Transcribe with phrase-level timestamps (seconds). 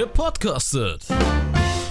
[0.00, 1.04] Gepodcastet.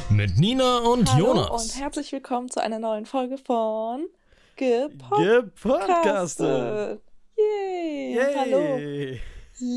[0.10, 1.62] Mit Nina und Hallo Jonas.
[1.62, 4.08] und herzlich willkommen zu einer neuen Folge von
[4.56, 7.02] Gepodcastet.
[7.38, 8.16] Yay.
[8.16, 8.36] Yay.
[8.36, 8.78] Hallo,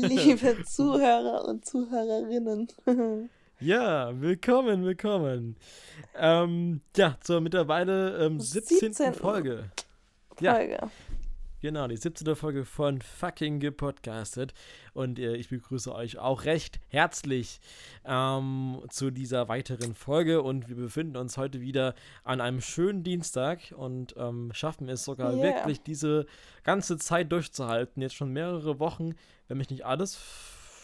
[0.07, 2.69] liebe Zuhörer und Zuhörerinnen.
[3.59, 5.55] Ja, willkommen, willkommen.
[6.17, 8.93] Ähm, ja, zur mittlerweile ähm, 17.
[8.93, 9.13] 17.
[9.13, 9.69] Folge.
[10.39, 10.79] Ja, Folge.
[11.63, 12.35] Genau, die 17.
[12.35, 14.53] Folge von fucking Gepodcastet.
[14.93, 17.59] Und äh, ich begrüße euch auch recht herzlich
[18.05, 20.43] ähm, zu dieser weiteren Folge.
[20.43, 25.33] Und wir befinden uns heute wieder an einem schönen Dienstag und ähm, schaffen es sogar
[25.33, 25.41] Yeah.
[25.55, 26.27] wirklich diese
[26.63, 28.01] ganze Zeit durchzuhalten.
[28.01, 29.15] Jetzt schon mehrere Wochen,
[29.47, 30.19] wenn mich nicht alles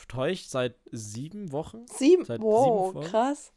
[0.07, 2.25] täuscht, seit sieben Wochen, Sieben.
[2.25, 3.11] Seit wow, sieben Folgen?
[3.11, 3.53] krass.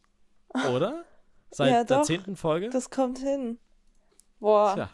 [0.70, 1.04] oder?
[1.54, 2.68] Seit Ja, der zehnten Folge?
[2.70, 3.58] Das kommt hin.
[4.40, 4.74] Boah.
[4.74, 4.90] Tja.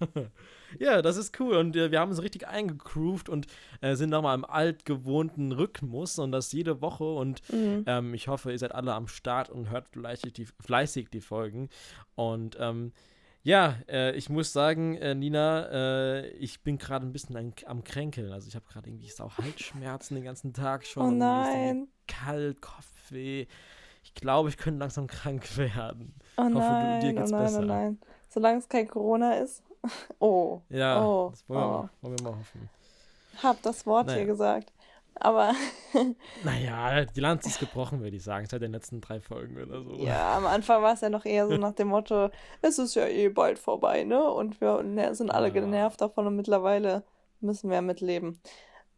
[0.78, 1.56] ja, das ist cool.
[1.56, 3.46] Und äh, wir haben uns richtig eingegroovt und
[3.80, 7.04] äh, sind nochmal im altgewohnten Rhythmus und das jede Woche.
[7.04, 7.84] Und Mhm.
[7.86, 11.68] ähm, ich hoffe, ihr seid alle am Start und hört fleißig die, fleißig die Folgen.
[12.14, 12.92] Und ähm,
[13.44, 17.82] ja, äh, ich muss sagen, äh, Nina, äh, ich bin gerade ein bisschen an, am
[17.82, 18.32] Kränkeln.
[18.32, 21.02] Also ich habe gerade irgendwie sau Halsschmerzen den ganzen Tag schon.
[21.02, 21.88] Oh nein.
[22.06, 23.46] Kalt, Kopfweh.
[24.04, 26.14] Ich glaube, ich könnte langsam krank werden.
[26.36, 26.60] Oh hoffe, du-
[27.00, 27.58] dir nein, oh geht's nein, besser.
[27.60, 27.98] oh nein.
[28.28, 29.62] Solange es kein Corona ist.
[30.18, 31.70] Oh, Ja, Oh, das wollen wir, oh.
[31.82, 32.68] mal, wollen wir mal hoffen.
[33.42, 34.18] hab das Wort Naja.
[34.18, 34.72] hier gesagt.
[35.14, 35.52] Aber
[36.44, 39.94] Naja, die Lanze ist gebrochen, würde ich sagen, seit den letzten drei Folgen oder so.
[39.96, 42.30] Ja, am Anfang war es ja noch eher so nach dem Motto,
[42.62, 44.22] es ist ja eh bald vorbei, ne?
[44.30, 45.52] Und wir ne- sind alle Ja.
[45.54, 47.02] genervt davon und mittlerweile
[47.40, 48.40] müssen wir mit leben.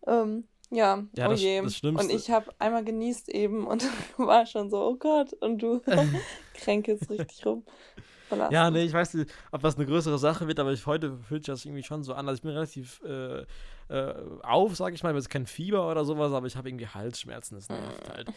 [0.06, 1.60] Ähm, ja, Ja, oh das- je.
[1.62, 3.82] das Und ich habe einmal genießt eben und
[4.18, 5.80] war schon so, oh Gott, und du
[6.54, 7.64] kränkelst richtig rum.
[8.30, 8.76] Ja, Belastend.
[8.76, 11.52] nee, ich weiß nicht, ob das eine größere Sache wird, aber ich, heute fühlt sich
[11.52, 12.28] das irgendwie schon so an.
[12.28, 13.44] Also ich bin relativ äh,
[13.88, 15.14] äh, auf, sage ich mal.
[15.16, 17.56] Es ist kein Fieber oder sowas, aber ich habe irgendwie Halsschmerzen.
[17.56, 18.28] Das nervt halt.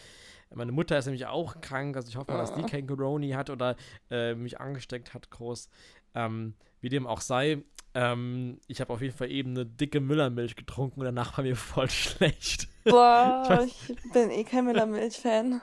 [0.54, 3.50] Meine Mutter ist nämlich auch krank, also ich hoffe mal, dass die kein Corona hat
[3.50, 3.76] oder
[4.10, 5.70] äh, mich angesteckt hat groß.
[6.16, 10.56] Ähm, wie dem auch sei, ähm, ich habe auf jeden Fall eben eine dicke Müllermilch
[10.56, 12.68] getrunken und danach war mir voll schlecht.
[12.86, 15.62] Boah, ich bin eh kein Müllermilch-Fan.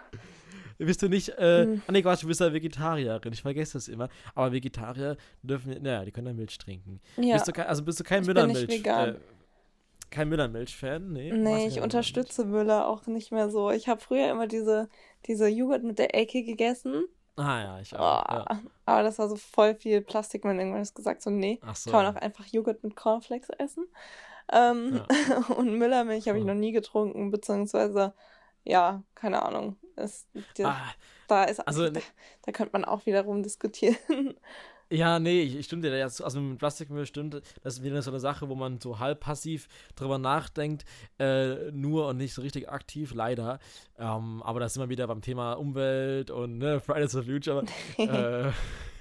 [0.79, 1.83] Bist du nicht, äh, Hm.
[1.87, 6.05] ah nee, Quatsch, du bist ja Vegetarierin, ich vergesse das immer, aber Vegetarier dürfen, naja,
[6.05, 7.01] die können ja Milch trinken.
[7.17, 7.35] Ja.
[7.35, 9.09] Bist du kein, also bist du kein Ich bin Müllermilch, vegan.
[9.17, 9.19] äh,
[10.11, 11.13] kein Müllermilch-Fan?
[11.13, 13.71] Nee, Nee, ich unterstütze Müller auch nicht mehr so.
[13.71, 14.89] Ich habe früher immer diese,
[15.27, 17.05] diese Joghurt mit der Ecke gegessen.
[17.37, 18.29] Ah ja, ich Oh, auch.
[18.31, 18.61] Ja.
[18.87, 20.45] Aber das war so voll viel Plastik.
[20.45, 21.91] Man irgendwann ist gesagt, so, nee, so.
[21.91, 23.87] kann man auch einfach Joghurt mit Cornflakes essen.
[24.53, 25.01] Ähm,
[25.57, 26.49] und Müllermilch habe ich Hm.
[26.49, 28.13] noch nie getrunken, beziehungsweise,
[28.63, 29.77] ja, keine Ahnung.
[29.97, 30.93] Ist, die, Ah,
[31.29, 32.01] da ist, also- da,
[32.43, 34.35] da könnte man auch wiederum diskutieren.
[34.95, 38.01] Ja, nee, ich, ich stimme dir da jetzt, also mit Plastikmüll stimmt, das ist wieder
[38.03, 40.85] so eine Sache, wo man so halb passiv drüber nachdenkt,
[41.19, 43.59] äh, nur und nicht so richtig aktiv, leider.
[43.99, 47.65] Ähm, aber da sind wir wieder beim Thema Umwelt und ne, Fridays for Future
[47.99, 48.51] äh,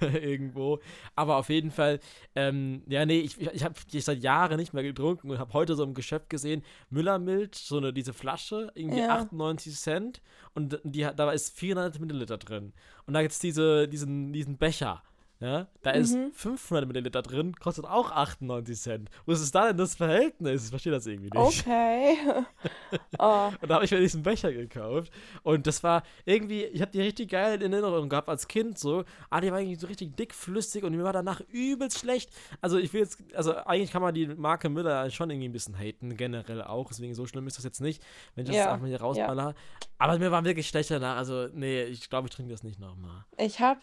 [0.00, 0.80] irgendwo.
[1.16, 2.00] Aber auf jeden Fall,
[2.34, 5.74] ähm, ja, nee, ich, ich habe die seit Jahren nicht mehr getrunken und habe heute
[5.74, 9.16] so im Geschäft gesehen, Müllermilch, so eine, diese Flasche, irgendwie Ja.
[9.16, 10.22] 98 Cent
[10.54, 12.72] und die, da ist 400 Milliliter drin.
[13.06, 15.02] Und da gibt es diese, diesen, diesen Becher.
[15.44, 16.32] Ja, da ist Mhm.
[16.32, 19.10] 500 Milliliter drin, kostet auch 98 Cent.
[19.26, 20.64] Wo ist es da denn das Verhältnis?
[20.64, 21.60] Ich verstehe das irgendwie nicht.
[21.60, 22.16] Okay.
[23.18, 25.12] oh, Und da habe ich mir diesen Becher gekauft.
[25.42, 29.04] Und das war irgendwie, ich habe die richtig geil in Erinnerung gehabt als Kind so.
[29.28, 32.30] Ah, die war irgendwie so richtig dickflüssig und mir war danach übelst schlecht.
[32.62, 35.78] Also ich will jetzt, also eigentlich kann man die Marke Müller schon irgendwie ein bisschen
[35.78, 36.88] haten, generell auch.
[36.88, 38.02] Deswegen so schlimm ist das jetzt nicht,
[38.34, 39.54] wenn ich das Ja, einfach hier rausballer.
[39.98, 41.18] Aber mir war wirklich schlecht danach.
[41.18, 43.26] Also nee, ich glaube, ich trinke das nicht nochmal.
[43.36, 43.80] Ich habe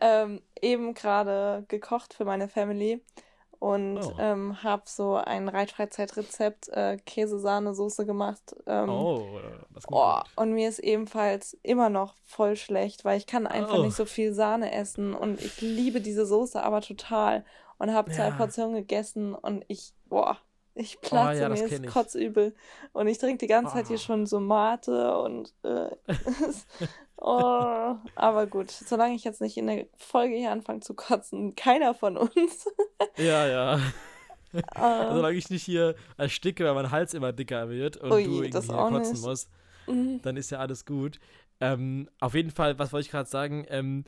[0.00, 3.02] ähm, eben gerade gekocht für meine Family
[3.58, 4.12] und Oh.
[4.18, 8.54] ähm, habe so ein Reitfreizeitrezept äh, Käse-Sahne-Soße gemacht.
[8.66, 9.40] Ähm, oh,
[9.72, 10.24] das oh, gut.
[10.36, 13.82] und mir ist ebenfalls immer noch voll schlecht, weil ich kann einfach Oh.
[13.82, 17.44] nicht so viel Sahne essen und ich liebe diese Soße aber total
[17.78, 18.36] und habe zwei Ja.
[18.36, 20.36] Portionen gegessen und ich, boah,
[20.74, 22.54] ich platze, Oh, ja, mir ist kotzübel
[22.92, 24.00] und ich trinke die ganze Zeit hier Oh.
[24.00, 25.88] schon so Mate und äh,
[27.18, 31.94] oh, aber gut, solange ich jetzt nicht in der Folge hier anfange zu kotzen, keiner
[31.94, 32.68] von uns.
[33.18, 33.76] Ja, ja.
[34.52, 34.60] äh,
[35.14, 38.50] Solange ich nicht hier ersticke, weil mein Hals immer dicker wird und Ui, du irgendwie
[38.50, 39.22] kotzen nicht.
[39.22, 39.50] musst,
[39.86, 41.18] mm, dann ist ja alles gut.
[41.60, 43.64] Ähm, auf jeden Fall, was wollte ich gerade sagen?
[43.68, 44.04] Ähm,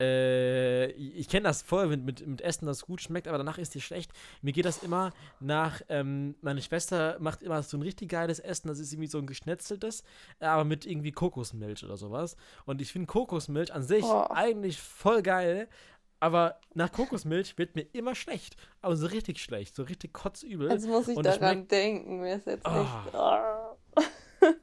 [0.00, 3.74] äh, ich kenne das vorher mit, mit, mit Essen, das gut schmeckt, aber danach ist
[3.74, 4.12] dir schlecht.
[4.42, 8.68] Mir geht das immer nach, ähm, meine Schwester macht immer so ein richtig geiles Essen,
[8.68, 10.02] das ist irgendwie so ein geschnetzeltes,
[10.40, 12.36] äh, aber mit irgendwie Kokosmilch oder sowas.
[12.66, 14.26] Und ich finde Kokosmilch an sich Oh.
[14.30, 15.68] eigentlich voll geil,
[16.20, 18.56] aber nach Kokosmilch wird mir immer schlecht.
[18.80, 20.70] Aber so richtig schlecht, so richtig kotzübel.
[20.70, 23.04] Jetzt muss ich Und daran denken, mir ist jetzt Ah.
[23.06, 23.14] echt.
[23.14, 24.50] Oh.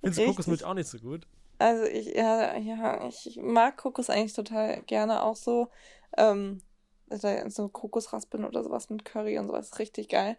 [0.00, 0.26] Findest du.
[0.26, 1.26] Kokosmilch auch nicht so gut?
[1.60, 5.68] Also ich, ja, ja, ich mag Kokos eigentlich total gerne auch so.
[6.16, 6.62] Ähm,
[7.48, 10.36] so Kokosraspeln oder sowas mit Curry und sowas ist richtig geil.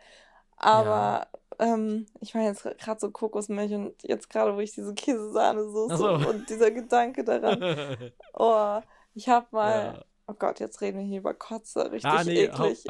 [0.55, 1.27] Aber
[1.59, 1.73] ja.
[1.73, 6.13] ähm, ich meine jetzt gerade so Kokosmilch und jetzt gerade, wo ich diese Käsesahnesoße so.
[6.29, 8.11] und dieser Gedanke daran.
[8.33, 8.79] oh,
[9.13, 9.93] ich hab mal.
[9.95, 10.05] Ja.
[10.27, 11.91] Oh Gott, jetzt reden wir hier über Kotze.
[11.91, 12.85] Richtig ah, nee, eklig.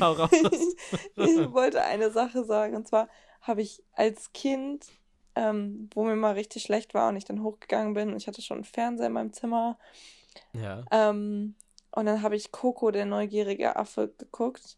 [0.00, 0.30] hau raus.
[0.32, 2.74] ich, ich wollte eine Sache sagen.
[2.74, 3.08] Und zwar
[3.42, 4.86] habe ich als Kind,
[5.40, 8.42] ähm, wo mir mal richtig schlecht war und ich dann hochgegangen bin, und ich hatte
[8.42, 9.78] schon einen Fernseher in meinem Zimmer.
[10.52, 10.84] Ja.
[10.90, 11.54] Ähm,
[11.92, 14.76] und dann habe ich Coco, der neugierige Affe, geguckt.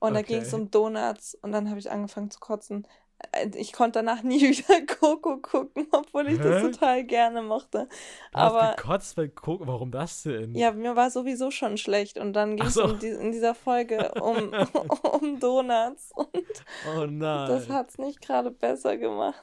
[0.00, 0.22] Und okay.
[0.22, 2.86] da ging es um Donuts und dann habe ich angefangen zu kotzen.
[3.32, 6.42] Äh, ich konnte danach nie wieder Coco gucken, obwohl ich Hä?
[6.42, 7.88] das total gerne mochte.
[8.32, 10.54] Du Aber hast gekotzt bei Coco, warum das denn?
[10.54, 12.84] Ja, mir war sowieso schon schlecht und dann ging es so.
[12.84, 14.52] in, die, in, dieser Folge um,
[15.02, 16.64] um Donuts und
[16.96, 17.48] oh nein.
[17.48, 19.42] das hat es nicht gerade besser gemacht.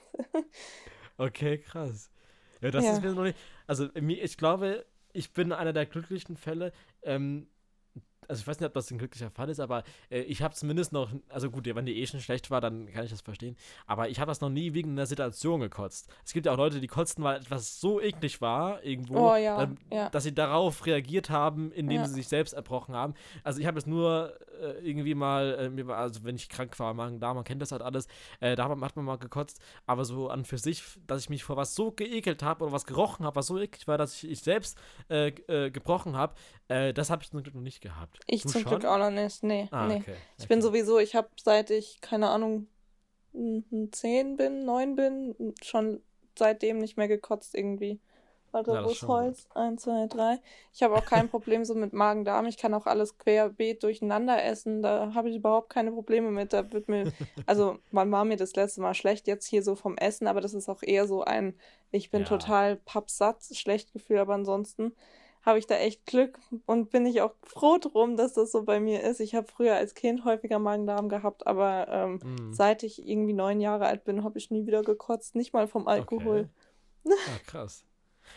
[1.18, 2.10] okay, krass.
[2.62, 2.94] Ja, das ja.
[2.94, 3.38] ist mir noch nicht.
[3.68, 6.72] Also, ich glaube, ich bin einer der glücklichen Fälle.
[7.04, 7.48] Ähm,
[8.32, 10.94] also ich weiß nicht, ob das ein glücklicher Fall ist, aber äh, ich habe zumindest
[10.94, 14.10] noch, also gut, wenn die eh schon schlecht war, dann kann ich das verstehen, aber
[14.10, 16.10] ich habe das noch nie wegen einer Situation gekotzt.
[16.26, 19.58] Es gibt ja auch Leute, die kotzten, weil etwas so eklig war irgendwo, oh, ja,
[19.58, 20.10] dann, ja.
[20.10, 22.08] dass sie darauf reagiert haben, indem ja.
[22.08, 23.14] sie sich selbst erbrochen haben.
[23.44, 27.36] Also ich habe es nur äh, irgendwie mal, äh, also wenn ich krank war, Magen-Darm,
[27.36, 28.08] man kennt das halt alles,
[28.40, 31.58] äh, da hat man mal gekotzt, aber so an für sich, dass ich mich vor
[31.58, 34.42] was so geekelt habe oder was gerochen habe, was so eklig war, dass ich, ich
[34.42, 34.78] selbst
[35.10, 36.36] äh, äh, gebrochen habe,
[36.94, 38.20] das habe ich zum Glück noch nicht gehabt.
[38.28, 38.72] Ich du zum schon?
[38.72, 39.68] Glück auch noch nicht, nee.
[39.72, 39.98] Ah, nee.
[39.98, 42.68] Okay, ich bin sowieso, ich habe seit ich, keine Ahnung,
[43.34, 46.02] 10 bin, 9 bin, schon
[46.38, 48.00] seitdem nicht mehr gekotzt irgendwie.
[48.52, 49.48] Warte, ja, wo ist Holz?
[49.56, 50.40] Eins, zwei, drei.
[50.74, 52.48] Ich habe auch kein Problem so mit Magen-Darm.
[52.48, 54.82] Ich kann auch alles querbeet durcheinander essen.
[54.82, 56.52] Da habe ich überhaupt keine Probleme mit.
[56.52, 57.14] Da wird mir,
[57.46, 59.28] also wann war mir das letzte Mal schlecht?
[59.28, 61.56] Jetzt hier so vom Essen, aber das ist auch eher so ein,
[61.92, 62.28] ich bin ja.
[62.28, 64.94] total pappsatt, schlecht Gefühl, aber ansonsten
[65.44, 68.80] habe ich da echt Glück und bin ich auch froh drum, dass das so bei
[68.80, 69.20] mir ist.
[69.20, 72.54] Ich habe früher als Kind häufiger Magen-Darm gehabt, aber ähm, mm.
[72.54, 75.88] seit ich irgendwie neun Jahre alt bin, habe ich nie wieder gekotzt, nicht mal vom
[75.88, 76.50] Alkohol.
[77.04, 77.16] Okay.
[77.28, 77.86] Ah, krass.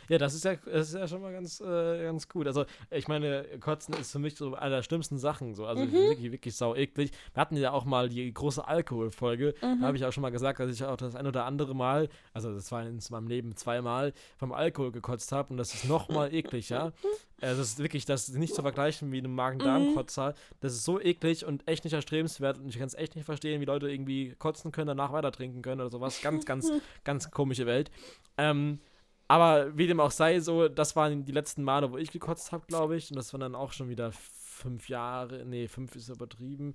[0.09, 2.47] Ja, das ist ja, das ist ja schon mal ganz, äh, ganz gut.
[2.47, 5.55] Also, ich meine, Kotzen ist für mich so eine der schlimmsten Sachen.
[5.55, 5.67] So.
[5.67, 5.93] Also mhm.
[5.93, 7.11] wirklich, wirklich sau eklig.
[7.33, 9.55] Wir hatten ja auch mal die große Alkoholfolge.
[9.63, 9.81] Mhm.
[9.81, 12.09] Da habe ich auch schon mal gesagt, dass ich auch das ein oder andere Mal,
[12.33, 15.51] also das war in meinem Leben zweimal, vom Alkohol gekotzt habe.
[15.51, 16.93] Und das ist noch mal ekliger.
[17.41, 20.31] Also das ist wirklich, das ist nicht zu vergleichen wie einem Magen-Darm-Kotzer.
[20.31, 20.57] Mhm.
[20.61, 22.59] Das ist so eklig und echt nicht erstrebenswert.
[22.59, 25.63] Und ich kann es echt nicht verstehen, wie Leute irgendwie kotzen können, danach weiter trinken
[25.63, 26.21] können oder sowas.
[26.23, 26.71] Ganz, ganz,
[27.05, 27.91] ganz komische Welt.
[28.39, 28.81] Ähm,
[29.29, 32.67] aber wie dem auch sei, so, das waren die letzten Male, wo ich gekotzt habe,
[32.67, 33.11] glaube ich.
[33.11, 35.45] Und das waren dann auch schon wieder fünf Jahre.
[35.45, 36.75] Nee, fünf ist übertrieben.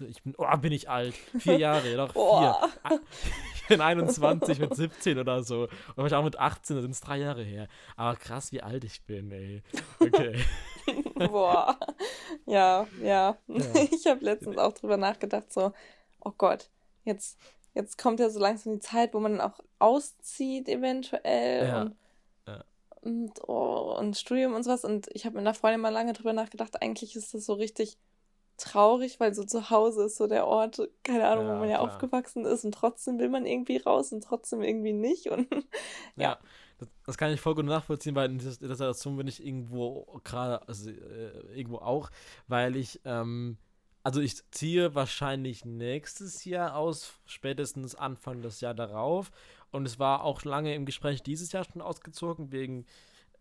[0.00, 1.14] Ich bin, oh, bin ich alt.
[1.38, 3.00] Vier Jahre, doch vier.
[3.54, 5.68] Ich bin 21 mit 17 oder so.
[5.94, 7.68] Und ich auch mit 18, da sind es drei Jahre her.
[7.96, 9.62] Aber krass, wie alt ich bin, ey.
[10.00, 10.44] Okay.
[11.14, 11.78] Boah.
[12.46, 13.38] Ja, ja.
[13.46, 13.64] ja.
[13.92, 15.72] Ich habe letztens auch drüber nachgedacht, so,
[16.20, 16.70] oh Gott,
[17.04, 17.38] jetzt
[17.74, 21.66] jetzt kommt ja so langsam die Zeit, wo man dann auch auszieht, eventuell.
[21.66, 21.82] Ja.
[21.82, 21.96] Und,
[22.46, 22.64] ja.
[23.00, 24.84] und, oh, und Studium und sowas.
[24.84, 27.96] Und ich habe mit einer Freundin mal lange drüber nachgedacht, eigentlich ist das so richtig
[28.58, 31.78] traurig, weil so zu Hause ist so der Ort, keine Ahnung, ja, wo man ja
[31.78, 31.88] klar.
[31.88, 35.28] aufgewachsen ist und trotzdem will man irgendwie raus und trotzdem irgendwie nicht.
[35.28, 35.48] Und
[36.16, 36.38] ja.
[36.78, 40.66] Das, das, kann ich voll gut nachvollziehen, weil in dieser Situation bin ich irgendwo gerade,
[40.66, 42.10] also äh, irgendwo auch,
[42.48, 43.56] weil ich ähm,
[44.02, 49.30] also ich ziehe wahrscheinlich nächstes Jahr aus, spätestens Anfang des Jahr darauf.
[49.70, 52.84] Und es war auch lange im Gespräch dieses Jahr schon ausgezogen, wegen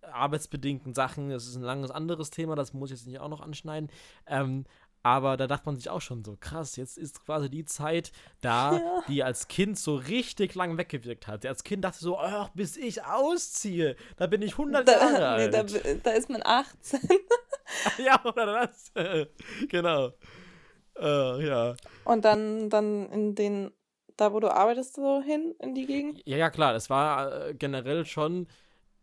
[0.01, 1.30] arbeitsbedingten Sachen.
[1.30, 3.89] Das ist ein langes anderes Thema, das muss ich jetzt nicht auch noch anschneiden.
[4.27, 4.65] Ähm,
[5.03, 8.74] aber da dachte man sich auch schon so, krass, jetzt ist quasi die Zeit da,
[8.77, 9.03] ja.
[9.08, 11.46] die als Kind so richtig lang weggewirkt hat.
[11.46, 15.51] Als Kind dachte so, ach, bis ich ausziehe, da bin ich 100 da, Jahre alt.
[15.51, 17.00] Nee, da, da, ist man 18.
[18.06, 18.91] ja, oder das.
[19.70, 20.12] genau.
[21.00, 21.76] Äh, ja.
[22.06, 23.72] Und dann, dann in den,
[24.18, 26.22] da wo du arbeitest, so hin, in die Gegend?
[26.26, 26.74] Ja, ja, klar.
[26.74, 28.48] Das war äh, generell schon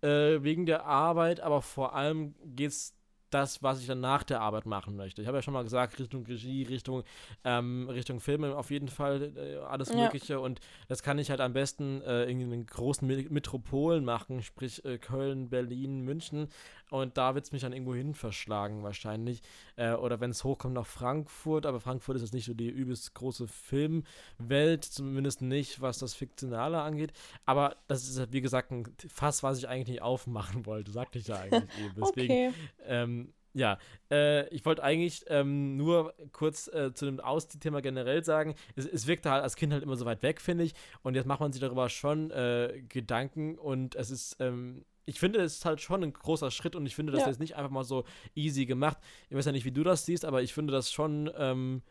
[0.02, 2.94] äh, wegen der Arbeit, aber vor allem geht es
[3.30, 5.22] das, was ich dann nach der Arbeit machen möchte.
[5.22, 7.04] Ich habe ja schon mal gesagt, Richtung Regie, Richtung,
[7.44, 9.96] ähm, Richtung Filme auf jeden Fall äh, alles ja.
[9.96, 10.40] Mögliche.
[10.40, 14.98] Und das kann ich halt am besten äh, in den großen Metropolen machen, sprich äh,
[14.98, 16.48] Köln, Berlin, München.
[16.90, 19.42] Und da wird es mich dann irgendwo hin verschlagen, wahrscheinlich.
[19.76, 23.14] Äh, oder wenn es hochkommt nach Frankfurt, aber Frankfurt ist jetzt nicht so die übelst
[23.14, 27.12] große Filmwelt, zumindest nicht, was das Fiktionale angeht.
[27.44, 31.28] Aber das ist, wie gesagt, ein Fass, was ich eigentlich nicht aufmachen wollte, sagte ich
[31.28, 31.94] ja eigentlich eben.
[31.96, 32.52] Deswegen, okay.
[32.86, 33.17] ähm,
[33.54, 33.78] Ja,
[34.10, 39.06] äh, ich wollte eigentlich ähm, nur kurz äh, zu dem Ausziehthema generell sagen, es, es
[39.06, 40.74] wirkte halt als Kind halt immer so weit weg, finde ich.
[41.02, 45.40] Und jetzt macht man sich darüber schon äh, Gedanken und es ist, ähm, ich finde,
[45.40, 47.28] es ist halt schon ein großer Schritt und ich finde, das ja.
[47.28, 48.98] ist nicht einfach mal so easy gemacht.
[49.30, 51.82] Ich weiß ja nicht, wie du das siehst, aber ich finde das schon ähm,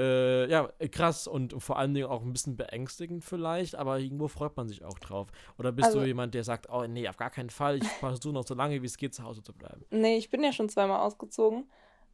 [0.00, 4.56] äh, ja, krass und vor allen Dingen auch ein bisschen beängstigend vielleicht, aber irgendwo freut
[4.56, 5.28] man sich auch drauf.
[5.58, 8.32] Oder bist also, du jemand, der sagt, oh nee, auf gar keinen Fall, ich versuche
[8.32, 9.84] noch so lange wie es geht zu Hause zu bleiben?
[9.90, 11.70] Nee, ich bin ja schon zweimal ausgezogen.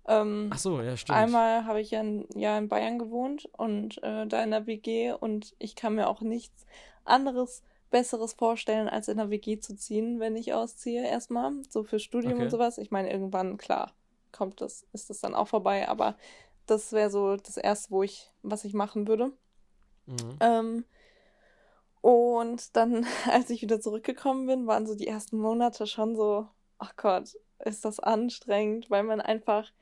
[0.09, 1.19] Ähm, Ach so, ja, stimmt.
[1.19, 5.13] Einmal habe ich ja ein Jahr in Bayern gewohnt und äh, da in der WG
[5.13, 6.67] und ich kann mir auch nichts
[7.05, 11.53] anderes Besseres vorstellen, als in der WG zu ziehen, wenn ich ausziehe, erstmal.
[11.69, 12.45] So für Studium okay.
[12.45, 12.79] und sowas.
[12.79, 13.93] Ich meine, irgendwann, klar,
[14.33, 16.17] kommt das, ist das dann auch vorbei, aber
[16.67, 19.33] das wäre so das erste, wo ich, was ich machen würde.
[20.07, 20.37] Mhm.
[20.41, 20.85] Ähm,
[22.01, 26.47] und dann, als ich wieder zurückgekommen bin, waren so die ersten Monate schon so,
[26.79, 29.73] ach Gott, ist das anstrengend, weil man einfach,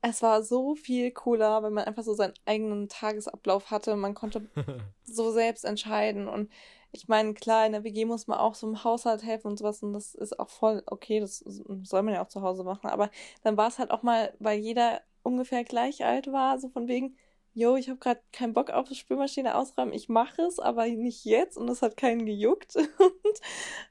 [0.00, 3.96] es war so viel cooler, weil man einfach so seinen eigenen Tagesablauf hatte.
[3.96, 4.48] Man konnte
[5.04, 6.28] so selbst entscheiden.
[6.28, 6.50] Und
[6.92, 9.82] ich meine, klar, in der WG muss man auch so im Haushalt helfen und sowas.
[9.82, 12.88] Und das ist auch voll okay, das soll man ja auch zu Hause machen.
[12.88, 13.10] Aber
[13.42, 17.16] dann war es halt auch mal, weil jeder ungefähr gleich alt war, so von wegen,
[17.54, 21.24] yo, ich habe gerade keinen Bock auf die Spülmaschine ausräumen, ich mache es, aber nicht
[21.24, 22.76] jetzt und es hat keinen gejuckt.
[22.76, 23.40] und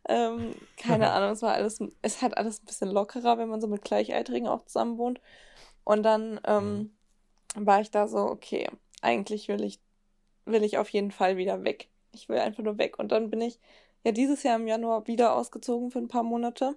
[0.08, 3.68] ähm, keine Ahnung, es war alles, es hat alles ein bisschen lockerer, wenn man so
[3.68, 5.20] mit Gleichaltrigen auch zusammen wohnt.
[5.84, 6.92] Und dann ähm,
[7.56, 7.66] mhm.
[7.66, 8.70] war ich da so, okay,
[9.02, 9.80] eigentlich will ich,
[10.46, 11.90] will ich auf jeden Fall wieder weg.
[12.14, 13.00] Ich will einfach nur weg.
[13.00, 13.60] Und dann bin ich
[14.04, 16.76] ja dieses Jahr im Januar wieder ausgezogen für ein paar Monate.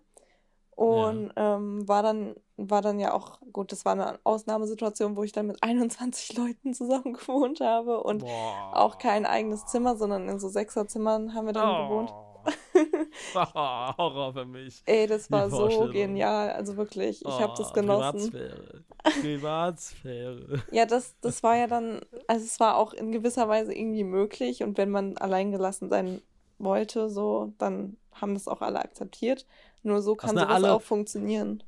[0.70, 1.56] Und ja.
[1.56, 2.34] ähm, war dann
[2.68, 6.74] war dann ja auch, gut, das war eine Ausnahmesituation, wo ich dann mit 21 Leuten
[6.74, 8.72] zusammen gewohnt habe und Boah.
[8.74, 11.88] auch kein eigenes Zimmer, sondern in so Sechserzimmern haben wir dann oh.
[11.88, 12.12] gewohnt.
[13.34, 14.82] Horror für mich.
[14.86, 18.30] Ey, das war so genial, also wirklich, ich oh, habe das genossen.
[18.30, 18.84] Privatsphäre.
[19.20, 20.62] Privatsphäre.
[20.72, 24.62] ja, das, das war ja dann, also es war auch in gewisser Weise irgendwie möglich
[24.62, 26.22] und wenn man alleingelassen sein
[26.58, 29.46] wollte, so, dann haben das auch alle akzeptiert.
[29.82, 31.62] Nur so kann sowas alle, auch funktionieren.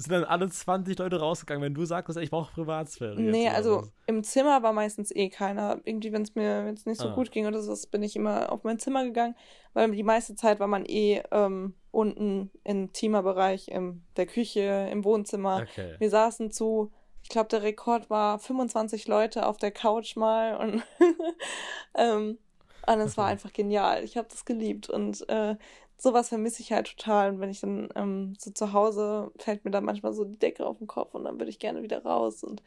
[0.00, 3.20] Sind dann alle 20 Leute rausgegangen, wenn du sagst, ich brauche Privatsphäre?
[3.20, 3.92] Nee, also was?
[4.06, 5.78] im Zimmer war meistens eh keiner.
[5.84, 7.14] Irgendwie, wenn es mir wenn's nicht so ah.
[7.14, 9.36] gut ging oder so, bin ich immer auf mein Zimmer gegangen,
[9.74, 15.04] weil die meiste Zeit war man eh ähm, unten im Teamerbereich, in der Küche, im
[15.04, 15.66] Wohnzimmer.
[15.68, 15.96] Okay.
[15.98, 16.90] Wir saßen zu,
[17.22, 20.82] ich glaube, der Rekord war 25 Leute auf der Couch mal und
[21.94, 22.38] ähm,
[22.86, 24.04] und es war einfach genial.
[24.04, 24.88] Ich habe das geliebt.
[24.88, 25.56] Und äh,
[26.00, 27.30] sowas vermisse ich halt total.
[27.30, 30.66] Und wenn ich dann ähm, so zu Hause, fällt mir dann manchmal so die Decke
[30.66, 32.42] auf den Kopf und dann würde ich gerne wieder raus.
[32.42, 32.62] Und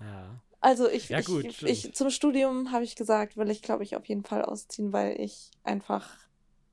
[0.00, 0.40] ja.
[0.60, 3.96] Also ich, ja, gut, ich, ich, zum Studium habe ich gesagt, will ich, glaube ich,
[3.96, 6.16] auf jeden Fall ausziehen, weil ich einfach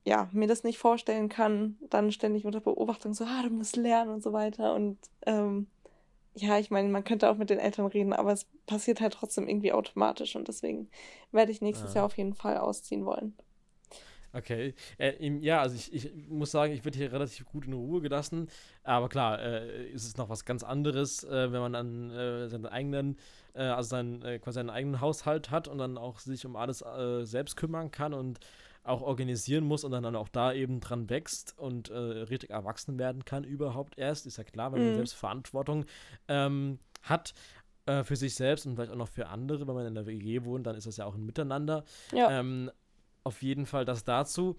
[0.04, 4.10] ja, mir das nicht vorstellen kann, dann ständig unter Beobachtung so, ah, du musst lernen
[4.10, 4.74] und so weiter.
[4.74, 5.66] Und ähm,
[6.34, 9.48] ja, ich meine, man könnte auch mit den Eltern reden, aber es passiert halt trotzdem
[9.48, 10.88] irgendwie automatisch und deswegen
[11.32, 11.96] werde ich nächstes ah.
[11.96, 13.36] Jahr auf jeden Fall ausziehen wollen.
[14.32, 14.74] Okay.
[14.98, 18.48] Äh, ja, also ich, ich muss sagen, ich werde hier relativ gut in Ruhe gelassen.
[18.84, 22.66] Aber klar, äh, ist es noch was ganz anderes, äh, wenn man dann äh, seinen
[22.66, 23.16] eigenen,
[23.54, 26.84] äh, also seinen, äh, quasi seinen eigenen Haushalt hat und dann auch sich um alles
[27.22, 28.40] selbst kümmern kann und
[28.82, 33.24] auch organisieren muss und dann, dann auch da eben dran wächst und richtig erwachsen werden
[33.24, 34.26] kann überhaupt erst.
[34.26, 34.96] Ist ja klar, wenn man mhm.
[34.96, 35.84] selbst Verantwortung
[36.28, 37.34] ähm, hat
[38.04, 40.66] für sich selbst und vielleicht auch noch für andere, wenn man in der WG wohnt,
[40.66, 41.84] dann ist das ja auch ein Miteinander.
[42.12, 42.40] Ja.
[42.40, 42.70] Ähm,
[43.24, 44.56] auf jeden Fall das dazu.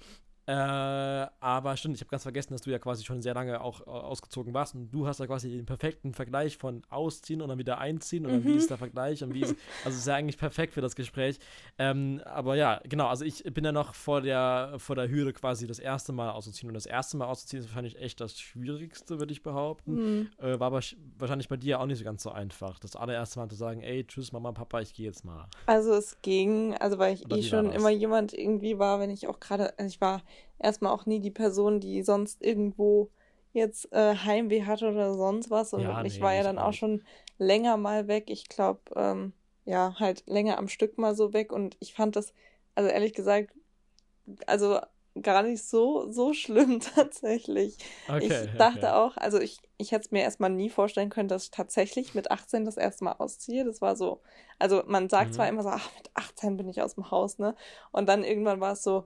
[0.52, 3.88] Äh, aber stimmt, ich habe ganz vergessen, dass du ja quasi schon sehr lange auch
[3.88, 7.58] äh, ausgezogen warst und du hast ja quasi den perfekten Vergleich von ausziehen und dann
[7.58, 8.70] wieder einziehen und dann wie ist mhm.
[8.70, 9.56] der Vergleich und wie ist,
[9.86, 11.40] also ist ja eigentlich perfekt für das Gespräch.
[11.78, 15.68] Ähm, aber ja, genau, also ich bin ja noch vor der, vor der Hürde quasi
[15.68, 19.32] das erste Mal auszuziehen und das erste Mal auszuziehen ist wahrscheinlich echt das Schwierigste, würde
[19.32, 19.94] ich behaupten.
[19.94, 20.30] Mhm.
[20.38, 20.82] Äh, war aber
[21.18, 24.06] wahrscheinlich bei dir auch nicht so ganz so einfach, das allererste Mal zu sagen, ey,
[24.06, 25.48] tschüss Mama, Papa, ich gehe jetzt mal.
[25.68, 29.28] Also es ging, also weil ich Oder eh schon immer jemand irgendwie war, wenn ich
[29.28, 30.22] auch gerade, also ich war
[30.60, 33.10] erstmal auch nie die Person, die sonst irgendwo
[33.54, 35.74] jetzt äh, Heimweh hatte oder sonst was.
[35.74, 37.04] Und ja, ich nee, war ja dann auch schon
[37.38, 38.26] länger mal weg.
[38.28, 39.34] Ich glaube, ähm,
[39.66, 41.52] ja, halt länger am Stück mal so weg.
[41.52, 42.34] Und ich fand das,
[42.76, 43.52] also ehrlich gesagt,
[44.48, 44.80] also
[45.22, 47.78] gar nicht so, so schlimm tatsächlich.
[48.08, 48.92] Okay, ich dachte okay.
[48.92, 52.32] auch, also ich, ich hätte es mir erstmal nie vorstellen können, dass ich tatsächlich mit
[52.32, 53.66] 18 das erste Mal ausziehe.
[53.66, 54.22] Das war so,
[54.60, 55.34] also man sagt mhm.
[55.34, 57.56] zwar immer so, ach, mit 18 bin ich aus dem Haus, ne?
[57.92, 59.06] Und dann irgendwann war es so,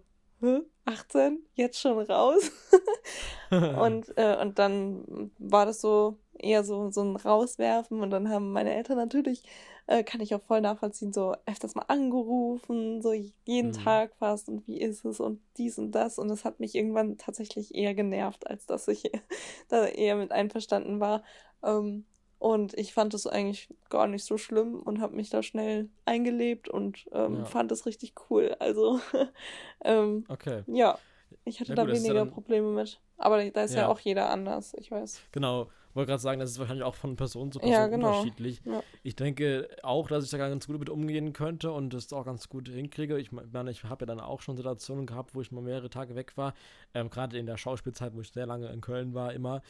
[0.85, 2.51] 18, jetzt schon raus.
[3.49, 8.51] und, äh, und dann war das so eher so, so ein Rauswerfen und dann haben
[8.51, 9.43] meine Eltern natürlich,
[9.87, 13.73] äh, kann ich auch voll nachvollziehen, so öfters mal angerufen, so jeden mhm.
[13.73, 17.17] Tag fast und wie ist es und dies und das und das hat mich irgendwann
[17.17, 19.03] tatsächlich eher genervt, als dass ich
[19.69, 21.23] da eher mit einverstanden war.
[21.63, 22.05] Ähm,
[22.45, 26.69] und ich fand das eigentlich gar nicht so schlimm und habe mich da schnell eingelebt
[26.69, 27.45] und ähm, ja.
[27.45, 28.55] fand das richtig cool.
[28.59, 28.99] Also,
[29.83, 30.61] ähm, okay.
[30.67, 30.99] ja,
[31.43, 33.01] ich hatte ja, gut, da weniger ja Probleme mit.
[33.17, 33.87] Aber da ist ja.
[33.87, 35.21] auch jeder anders, ich weiß.
[35.31, 35.71] Genau.
[35.95, 38.09] Wollte gerade sagen, das ist wahrscheinlich auch von Person zu Person ja, genau.
[38.09, 38.61] unterschiedlich.
[38.65, 38.83] Ja.
[39.01, 42.49] Ich denke auch, dass ich da ganz gut mit umgehen könnte und das auch ganz
[42.49, 43.17] gut hinkriege.
[43.17, 46.15] Ich meine, ich habe ja dann auch schon Situationen gehabt, wo ich mal mehrere Tage
[46.15, 46.53] weg war.
[46.93, 49.61] Ähm, Gerade in der Schauspielzeit, wo ich sehr lange in Köln war, immer.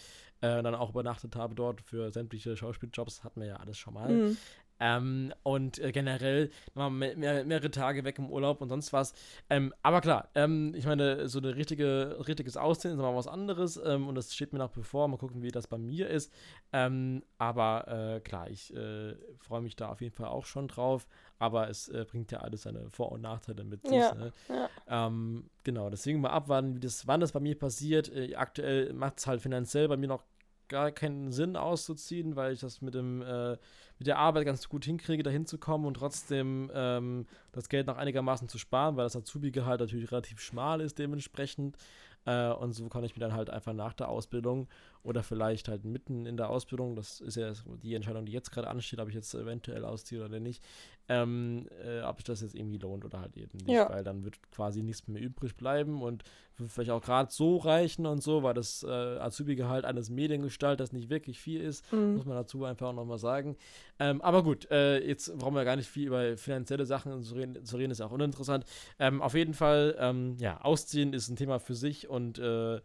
[0.41, 3.24] Äh, dann auch übernachtet habe dort für sämtliche Schauspieljobs.
[3.24, 4.10] Hatten wir ja alles schon mal.
[4.10, 4.38] Mhm.
[4.79, 9.13] Ähm, und äh, generell mehr, mehr, mehrere Tage weg im Urlaub und sonst was.
[9.50, 13.79] Ähm, aber klar, ähm, ich meine, so ein richtige, richtiges Aussehen ist mal was anderes
[13.84, 15.08] ähm, und das steht mir nach bevor.
[15.08, 16.34] Mal gucken, wie das bei mir ist.
[16.74, 21.08] Ähm, aber äh, klar, ich äh, freue mich da auf jeden Fall auch schon drauf.
[21.38, 23.98] Aber es äh, bringt ja alles seine Vor- und Nachteile mit sich.
[23.98, 24.34] Ja, ne?
[24.48, 24.70] ja.
[24.88, 28.10] Ähm, genau, deswegen mal abwarten, wie das, wann das bei mir passiert.
[28.13, 30.24] Äh, aktuell macht es halt finanziell bei mir noch
[30.67, 33.57] gar keinen Sinn auszuziehen, weil ich das mit dem äh,
[33.98, 38.50] mit der Arbeit ganz gut hinkriege, da hinzukommen und trotzdem ähm, das Geld noch einigermaßen
[38.50, 41.77] zu sparen, weil das Azubi-Gehalt natürlich relativ schmal ist dementsprechend.
[42.25, 44.67] Äh, und so kann ich mir dann halt einfach nach der Ausbildung
[45.06, 48.68] oder vielleicht halt mitten in der Ausbildung, das ist ja die Entscheidung, die jetzt gerade
[48.68, 50.64] ansteht, ob ich jetzt eventuell ausziehe oder nicht,
[51.08, 53.88] ähm, äh, ob sich das jetzt irgendwie lohnt oder halt eben nicht, ja.
[53.88, 56.24] weil dann wird quasi nichts mehr übrig bleiben und
[56.58, 61.10] wird vielleicht auch gerade so reichen und so, weil das äh, Azubi-Gehalt eines Mediengestalters nicht
[61.10, 62.16] wirklich viel ist, mhm.
[62.16, 63.56] muss man dazu einfach auch nochmal sagen.
[64.00, 67.64] Ähm, aber gut, äh, jetzt brauchen wir gar nicht viel über finanzielle Sachen zu reden,
[67.64, 68.66] zu reden ist auch uninteressant.
[68.98, 72.82] Ähm, auf jeden Fall, ähm, ja, Ausziehen ist ein Thema für sich und äh,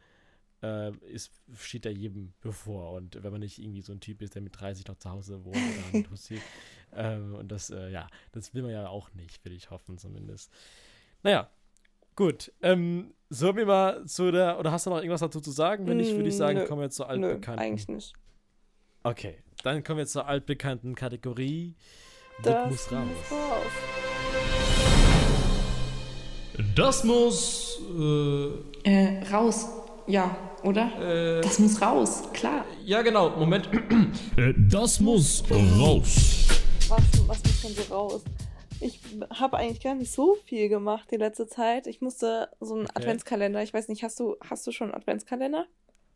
[0.62, 2.92] äh, ist, steht da jedem bevor.
[2.92, 5.44] Und wenn man nicht irgendwie so ein Typ ist, der mit 30 noch zu Hause
[5.44, 6.40] wohnt oder mit Hussi,
[6.92, 10.50] ähm, und das, äh, ja, das will man ja auch nicht, will ich hoffen zumindest.
[11.22, 11.50] Naja,
[12.16, 12.52] gut.
[12.62, 15.86] Ähm, sollen wir mal zu der, oder hast du noch irgendwas dazu zu sagen?
[15.86, 17.62] Wenn nicht, würde ich sagen, nö, kommen wir zur altbekannten.
[17.62, 18.14] Nö, eigentlich nicht.
[19.02, 21.74] Okay, dann kommen wir zur altbekannten Kategorie.
[22.42, 23.08] Das, das muss raus.
[23.30, 23.62] raus.
[26.74, 29.79] Das muss äh, äh, raus.
[30.10, 30.90] Ja, oder?
[31.00, 32.64] Äh, das muss raus, klar.
[32.84, 33.30] Ja, genau.
[33.30, 33.68] Moment.
[34.36, 36.48] Äh, das muss raus.
[36.88, 38.24] Was, was muss denn so raus?
[38.80, 38.98] Ich
[39.32, 41.86] habe eigentlich gar nicht so viel gemacht die letzte Zeit.
[41.86, 42.92] Ich musste so einen okay.
[42.96, 43.62] Adventskalender.
[43.62, 45.66] Ich weiß nicht, hast du, hast du schon einen Adventskalender?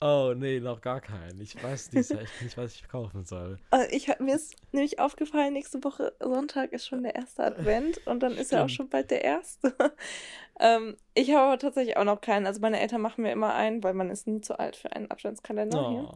[0.06, 1.40] Oh, nee, noch gar keinen.
[1.40, 3.56] Ich weiß nicht, echt nicht, was ich kaufen soll.
[3.70, 8.22] Also ich, mir ist nämlich aufgefallen, nächste Woche Sonntag ist schon der erste Advent und
[8.22, 9.74] dann ist ja auch schon bald der erste.
[10.60, 12.46] ähm, ich habe aber tatsächlich auch noch keinen.
[12.46, 15.10] Also meine Eltern machen mir immer einen, weil man ist nie zu alt für einen
[15.10, 16.12] Adventskalender oh, hier.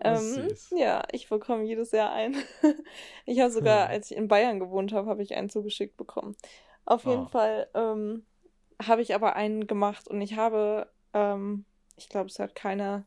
[0.00, 2.34] Ähm, ja, ich bekomme jedes Jahr einen.
[3.26, 3.90] ich habe sogar, hm.
[3.92, 6.34] als ich in Bayern gewohnt habe, habe ich einen zugeschickt bekommen.
[6.84, 7.28] Auf jeden oh.
[7.28, 8.26] Fall ähm,
[8.82, 11.64] habe ich aber einen gemacht und ich habe, ähm,
[11.94, 13.04] ich glaube, es hat keiner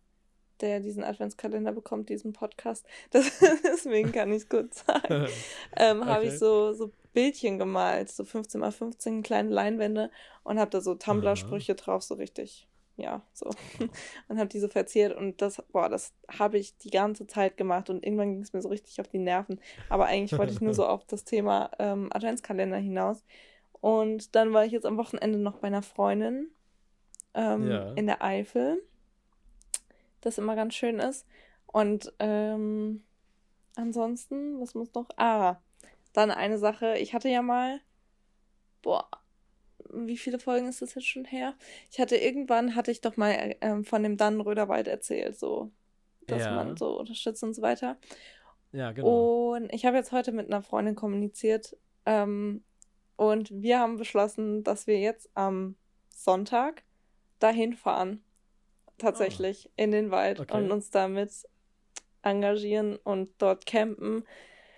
[0.63, 2.85] der diesen Adventskalender bekommt, diesen Podcast.
[3.11, 5.27] Das, deswegen kann ich es gut sagen.
[5.77, 6.09] ähm, okay.
[6.09, 10.09] Habe ich so, so Bildchen gemalt, so 15 mal 15 kleine Leinwände
[10.43, 13.49] und habe da so Tumblr-Sprüche drauf, so richtig, ja, so.
[14.29, 17.89] und habe die so verziert und das, boah, das habe ich die ganze Zeit gemacht
[17.89, 19.59] und irgendwann ging es mir so richtig auf die Nerven.
[19.89, 23.23] Aber eigentlich wollte ich nur so auf das Thema ähm, Adventskalender hinaus.
[23.81, 26.47] Und dann war ich jetzt am Wochenende noch bei einer Freundin
[27.33, 27.91] ähm, ja.
[27.93, 28.81] in der Eifel
[30.25, 31.25] das immer ganz schön ist.
[31.67, 33.03] Und ähm,
[33.75, 35.09] ansonsten, was muss noch?
[35.17, 35.57] Ah,
[36.13, 36.97] dann eine Sache.
[36.97, 37.79] Ich hatte ja mal,
[38.81, 39.09] boah,
[39.89, 41.55] wie viele Folgen ist das jetzt schon her?
[41.91, 45.71] Ich hatte irgendwann, hatte ich doch mal ähm, von dem Dannenröderwald erzählt, so,
[46.27, 46.55] dass ja.
[46.55, 47.97] man so unterstützt und so weiter.
[48.71, 49.53] Ja, genau.
[49.53, 52.63] Und ich habe jetzt heute mit einer Freundin kommuniziert ähm,
[53.15, 55.75] und wir haben beschlossen, dass wir jetzt am
[56.09, 56.83] Sonntag
[57.39, 58.23] dahin fahren
[59.03, 59.73] tatsächlich oh.
[59.77, 60.57] in den Wald okay.
[60.57, 61.31] und uns damit
[62.23, 64.23] engagieren und dort campen.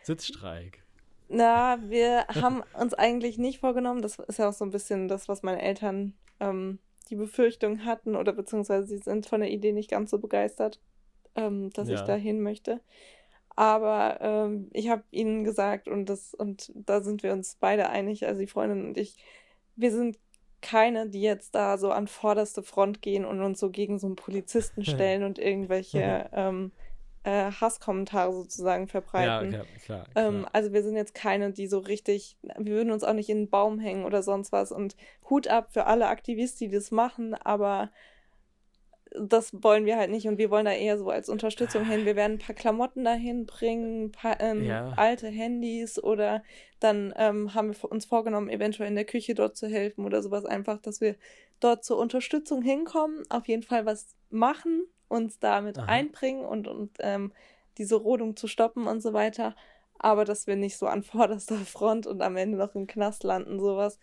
[0.04, 0.84] Sitzstreik.
[1.28, 4.02] Na, wir haben uns eigentlich nicht vorgenommen.
[4.02, 8.16] Das ist ja auch so ein bisschen das, was meine Eltern ähm, die Befürchtung hatten
[8.16, 10.80] oder beziehungsweise sie sind von der Idee nicht ganz so begeistert,
[11.36, 11.96] ähm, dass ja.
[11.96, 12.82] ich da hin möchte.
[13.56, 18.28] Aber ähm, ich habe ihnen gesagt und das und da sind wir uns beide einig,
[18.28, 19.18] also die Freundin und ich,
[19.78, 20.18] wir sind
[20.66, 24.16] keine, die jetzt da so an vorderste Front gehen und uns so gegen so einen
[24.16, 26.72] Polizisten stellen und irgendwelche ähm,
[27.24, 29.54] äh, Hasskommentare sozusagen verbreiten.
[29.54, 30.06] Ja, klar, klar.
[30.16, 33.38] Ähm, also wir sind jetzt keine, die so richtig, wir würden uns auch nicht in
[33.38, 34.96] einen Baum hängen oder sonst was und
[35.30, 37.92] Hut ab für alle Aktivisten, die das machen, aber
[39.12, 42.06] das wollen wir halt nicht und wir wollen da eher so als Unterstützung hin.
[42.06, 44.94] Wir werden ein paar Klamotten dahin bringen, ein paar ähm, ja.
[44.96, 46.44] alte Handys oder
[46.80, 50.46] dann ähm, haben wir uns vorgenommen, eventuell in der Küche dort zu helfen oder sowas
[50.46, 51.16] einfach, dass wir
[51.60, 55.86] dort zur Unterstützung hinkommen, auf jeden Fall was machen, uns damit Aha.
[55.86, 57.32] einbringen und, und ähm,
[57.78, 59.56] diese Rodung zu stoppen und so weiter.
[59.98, 63.60] Aber dass wir nicht so an vorderster Front und am Ende noch im Knast landen,
[63.60, 64.00] sowas,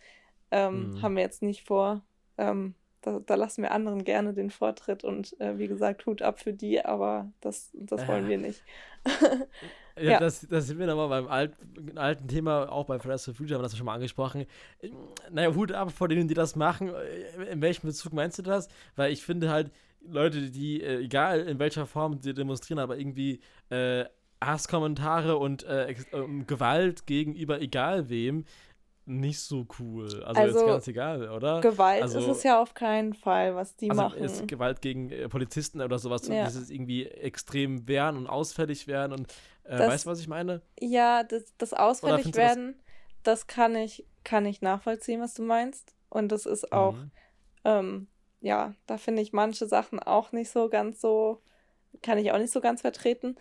[0.51, 1.03] ähm, mhm.
[1.03, 2.03] haben wir jetzt nicht vor.
[2.39, 6.41] Ähm, da, da, lassen wir anderen gerne den Vortritt und äh, wie gesagt, Hut ab
[6.41, 8.63] für die, aber das, das wollen wir nicht.
[9.97, 11.55] ja, ja, Das, das sind wir nochmal beim alt,
[11.97, 14.47] alten Thema, auch bei Fridays for Future haben wir das schon mal angesprochen.
[15.31, 16.93] Naja, Hut ab vor denen, die das machen.
[17.51, 18.69] In welchem Bezug meinst du das?
[18.97, 19.71] Weil ich finde halt,
[20.05, 24.05] Leute, die, äh, egal in welcher Form sie demonstrieren, aber irgendwie äh,
[24.43, 25.95] Hasskommentare und äh,
[26.47, 28.45] Gewalt gegenüber egal wem,
[29.05, 30.05] nicht so cool.
[30.25, 31.61] Also, also jetzt ganz egal, oder?
[31.61, 34.23] Gewalt also, ist es ja auf keinen Fall, was die also machen.
[34.23, 36.45] Ist Gewalt gegen äh, Polizisten oder sowas, ja.
[36.45, 39.33] dieses irgendwie extrem wehren und ausfällig werden und
[39.65, 40.63] äh, das, weißt du, was ich meine?
[40.79, 42.77] Ja, das, das ausfällig werden,
[43.23, 45.95] das, das, kann ich, kann ich nachvollziehen, was du meinst.
[46.09, 47.11] Und das ist auch, mhm.
[47.65, 48.07] ähm,
[48.41, 51.41] ja, da finde ich manche Sachen auch nicht so ganz so,
[52.03, 53.37] kann ich auch nicht so ganz vertreten.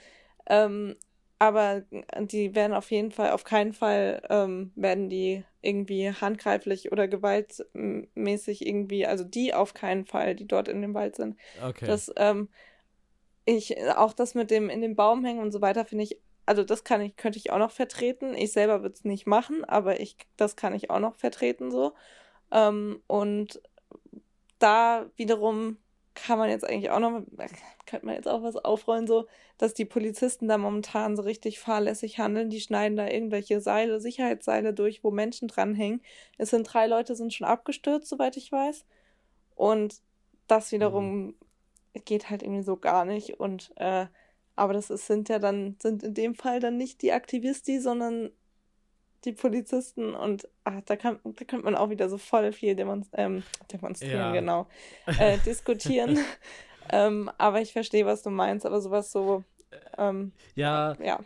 [0.48, 0.96] Ähm,
[1.40, 1.84] aber
[2.20, 8.66] die werden auf jeden Fall, auf keinen Fall ähm, werden die irgendwie handgreiflich oder gewaltmäßig
[8.66, 11.38] irgendwie, also die auf keinen Fall, die dort in dem Wald sind.
[11.64, 11.86] Okay.
[11.86, 12.50] Das, ähm,
[13.46, 16.64] ich, auch das mit dem in den Baum hängen und so weiter, finde ich, also
[16.64, 18.34] das kann ich, könnte ich auch noch vertreten.
[18.34, 21.94] Ich selber würde es nicht machen, aber ich, das kann ich auch noch vertreten so.
[22.52, 23.62] Ähm, und
[24.60, 25.78] da wiederum
[26.14, 27.24] kann man jetzt eigentlich auch noch,
[27.86, 32.20] könnte man jetzt auch was aufrollen, so, dass die Polizisten da momentan so richtig fahrlässig
[32.20, 32.50] handeln.
[32.50, 36.02] Die schneiden da irgendwelche Seile, Sicherheitsseile durch, wo Menschen dranhängen.
[36.38, 38.86] Es sind drei Leute, sind schon abgestürzt, soweit ich weiß.
[39.56, 40.02] Und
[40.48, 41.36] das wiederum mhm.
[42.06, 43.40] geht halt irgendwie so gar nicht.
[43.40, 44.08] Und, äh,
[44.56, 48.32] aber das ist, sind ja dann, sind in dem Fall dann nicht die Aktivisti, sondern
[49.26, 53.12] die Polizisten und ach, da, kann, da könnte man auch wieder so voll viel demonst
[53.14, 54.32] ähm, demonstrieren, ja.
[54.32, 54.68] genau,
[55.06, 56.18] äh, diskutieren.
[56.92, 59.44] ähm, aber ich verstehe, was du meinst, aber sowas so.
[59.98, 60.96] Ähm, ja.
[61.02, 61.20] Ja.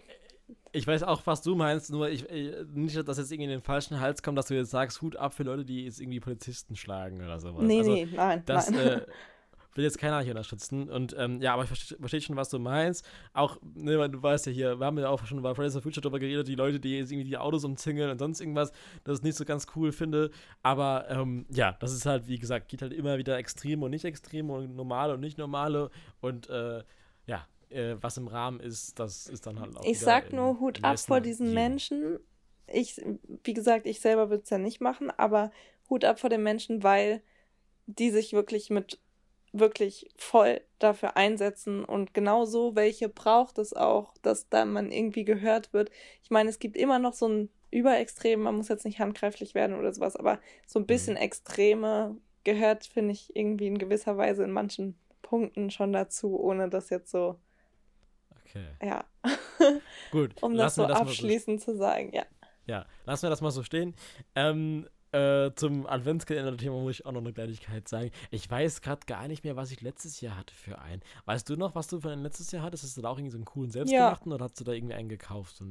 [0.71, 3.61] Ich weiß auch, was du meinst, nur ich, ich, nicht, dass jetzt irgendwie in den
[3.61, 6.75] falschen Hals kommt, dass du jetzt sagst, Hut ab für Leute, die jetzt irgendwie Polizisten
[6.75, 7.63] schlagen oder sowas.
[7.63, 8.43] Nee, also, nee, nein.
[8.45, 8.87] Das, nein.
[8.87, 9.01] Äh,
[9.75, 10.89] will jetzt keiner hier unterstützen.
[10.89, 13.05] Und ähm, ja, aber ich verstehe versteh schon, was du meinst.
[13.33, 16.01] Auch, ne, du weißt ja hier, wir haben ja auch schon bei Fridays for Future
[16.01, 18.71] darüber geredet, die Leute, die jetzt irgendwie die Autos umzingeln und sonst irgendwas,
[19.03, 20.31] das ich nicht so ganz cool finde.
[20.63, 24.05] Aber ähm, ja, das ist halt, wie gesagt, geht halt immer wieder extreme und nicht
[24.05, 25.91] extreme und normale und nicht normale.
[26.21, 26.83] Und äh,
[27.27, 29.83] ja, äh, was im Rahmen ist, das ist dann halt auch.
[29.83, 31.55] Ich sag nur Hut ab vor diesen Leben.
[31.55, 32.19] Menschen.
[32.67, 32.99] Ich,
[33.43, 35.51] wie gesagt, ich selber würde es ja nicht machen, aber
[35.89, 37.21] Hut ab vor den Menschen, weil
[37.85, 38.99] die sich wirklich mit
[39.59, 45.25] wirklich voll dafür einsetzen und genau so welche braucht es auch, dass da man irgendwie
[45.25, 45.89] gehört wird.
[46.23, 49.77] Ich meine, es gibt immer noch so ein Überextrem, man muss jetzt nicht handgreiflich werden
[49.77, 50.87] oder sowas, aber so ein mhm.
[50.87, 56.69] bisschen Extreme gehört, finde ich, irgendwie in gewisser Weise in manchen Punkten schon dazu, ohne
[56.69, 57.39] das jetzt so.
[58.41, 58.67] Okay.
[58.81, 59.03] Ja.
[60.11, 60.31] Gut.
[60.41, 62.25] um das so das abschließend so zu sagen, ja.
[62.67, 63.95] Ja, lassen wir das mal so stehen.
[64.35, 68.11] Ähm, äh, zum Adventskalender-Thema muss ich auch noch eine Kleinigkeit sagen.
[68.31, 71.01] Ich weiß gerade gar nicht mehr, was ich letztes Jahr hatte für einen.
[71.25, 72.83] Weißt du noch, was du für ein letztes Jahr hattest?
[72.83, 74.35] Hast du da auch irgendwie so einen coolen selbstgemachten ja.
[74.35, 75.61] oder hast du da irgendwie einen gekauft?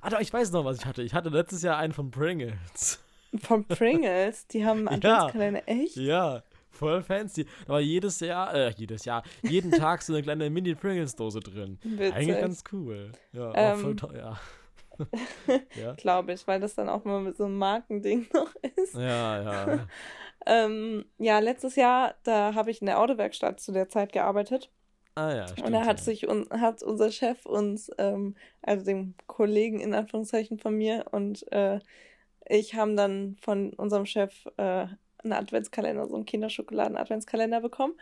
[0.00, 1.02] ah, doch, ich weiß noch, was ich hatte.
[1.02, 3.00] Ich hatte letztes Jahr einen von Pringles.
[3.42, 4.46] Von Pringles?
[4.46, 5.82] Die haben einen Adventskalender, ja.
[5.82, 5.96] echt?
[5.96, 6.42] Ja.
[6.70, 7.44] Voll fancy.
[7.66, 11.78] Da war jedes Jahr, äh, jedes Jahr, jeden Tag so eine kleine Mini-Pringles-Dose drin.
[11.82, 12.14] Witzig.
[12.14, 13.12] Eigentlich ganz cool.
[13.32, 14.38] Ja, ähm, voll teuer.
[15.80, 15.92] Ja.
[15.96, 18.94] Glaube ich, weil das dann auch mal so einem Markending noch ist.
[18.94, 19.86] Ja, ja.
[20.46, 24.70] ähm, ja, letztes Jahr, da habe ich in der Autowerkstatt zu der Zeit gearbeitet.
[25.14, 26.04] Ah ja, stimmt, Und da hat ja.
[26.04, 31.50] sich un hat unser Chef uns, ähm, also dem Kollegen in Anführungszeichen von mir und
[31.52, 31.80] äh,
[32.48, 34.86] ich haben dann von unserem Chef äh,
[35.24, 37.94] einen Adventskalender, so einen Kinderschokoladen-Adventskalender bekommen.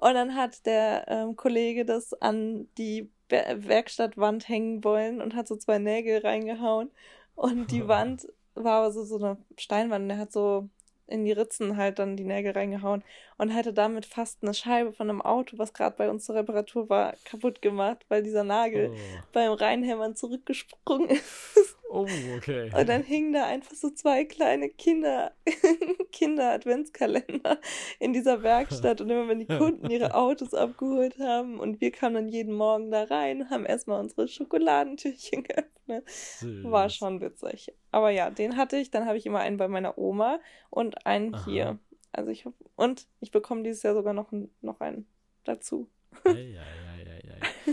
[0.00, 5.56] Und dann hat der ähm, Kollege das an die Werkstattwand hängen wollen und hat so
[5.56, 6.90] zwei Nägel reingehauen.
[7.34, 10.04] Und die Wand war aber so, so eine Steinwand.
[10.04, 10.68] Und er hat so
[11.08, 13.02] in die Ritzen halt dann die Nägel reingehauen
[13.38, 16.88] und hätte damit fast eine Scheibe von einem Auto, was gerade bei uns zur Reparatur
[16.88, 18.96] war, kaputt gemacht, weil dieser Nagel oh.
[19.32, 21.76] beim Reinhämmern zurückgesprungen ist.
[21.90, 22.06] Oh,
[22.36, 22.70] okay.
[22.76, 25.32] Und dann hingen da einfach so zwei kleine Kinder,
[26.18, 27.58] Kinder-Adventskalender
[28.00, 29.00] in dieser Werkstatt.
[29.00, 32.90] Und immer wenn die Kunden ihre Autos abgeholt haben und wir kamen dann jeden Morgen
[32.90, 36.08] da rein, haben erstmal unsere Schokoladentürchen geöffnet.
[36.08, 36.64] Süß.
[36.64, 37.72] War schon witzig.
[37.92, 38.90] Aber ja, den hatte ich.
[38.90, 41.44] Dann habe ich immer einen bei meiner Oma und einen Aha.
[41.44, 41.78] hier.
[42.10, 45.06] Also ich und ich bekomme dieses Jahr sogar noch, noch einen
[45.44, 45.88] dazu.
[46.24, 46.87] Ja, ja, ja.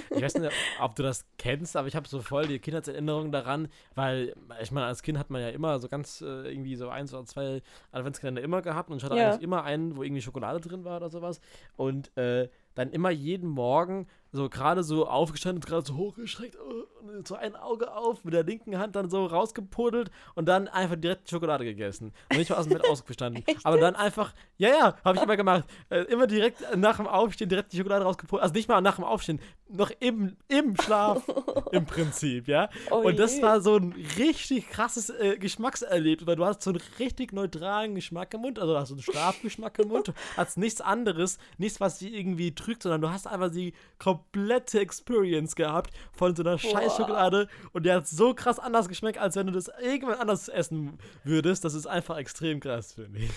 [0.10, 3.68] Ich weiß nicht, ob du das kennst, aber ich habe so voll die Kindheitserinnerung daran,
[3.96, 7.14] weil ich meine, als Kind hat man ja immer so ganz äh, irgendwie so eins
[7.14, 9.30] oder zwei Adventskalender immer gehabt und ich hatte ja.
[9.30, 11.40] eigentlich immer einen, wo irgendwie Schokolade drin war oder sowas.
[11.76, 17.28] Und äh, dann immer jeden Morgen so gerade so aufgestanden, gerade so hochgeschreckt, oh, und
[17.28, 21.30] so ein Auge auf, mit der linken Hand dann so rausgepuddelt und dann einfach direkt
[21.30, 22.14] Schokolade gegessen.
[22.32, 23.44] Und nicht mal aus dem Bett aufgestanden.
[23.64, 25.66] Aber dann einfach, ja, ja, habe ich immer gemacht.
[25.90, 28.44] Äh, immer direkt nach dem Aufstehen direkt die Schokolade rausgepuddelt.
[28.44, 31.24] Also nicht mal nach dem Aufstehen, noch im, im Schlaf
[31.72, 32.70] im Prinzip, ja.
[32.92, 36.82] Oh und das war so ein richtig krasses äh, Geschmackserlebnis, weil du hast so einen
[37.00, 40.82] richtig neutralen Geschmack im Mund, also du hast so einen Schlafgeschmack im Mund, hast nichts
[40.82, 45.92] anderes, nichts, was dich irgendwie trügt, sondern du hast einfach die komplette komplette Experience gehabt
[46.12, 49.54] von so einer scheiß Schokolade und der hat so krass anders geschmeckt, als wenn du
[49.54, 51.64] das irgendwann anders essen würdest.
[51.64, 53.32] Das ist einfach extrem krass, finde ich.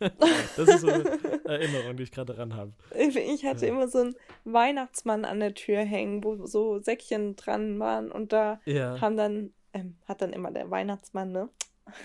[0.56, 1.04] das ist so eine
[1.44, 2.72] Erinnerung, die ich gerade daran habe.
[2.94, 3.72] Ich hatte ja.
[3.72, 8.60] immer so einen Weihnachtsmann an der Tür hängen, wo so Säckchen dran waren und da
[8.64, 9.00] ja.
[9.00, 11.48] haben dann, ähm, hat dann immer der Weihnachtsmann, ne?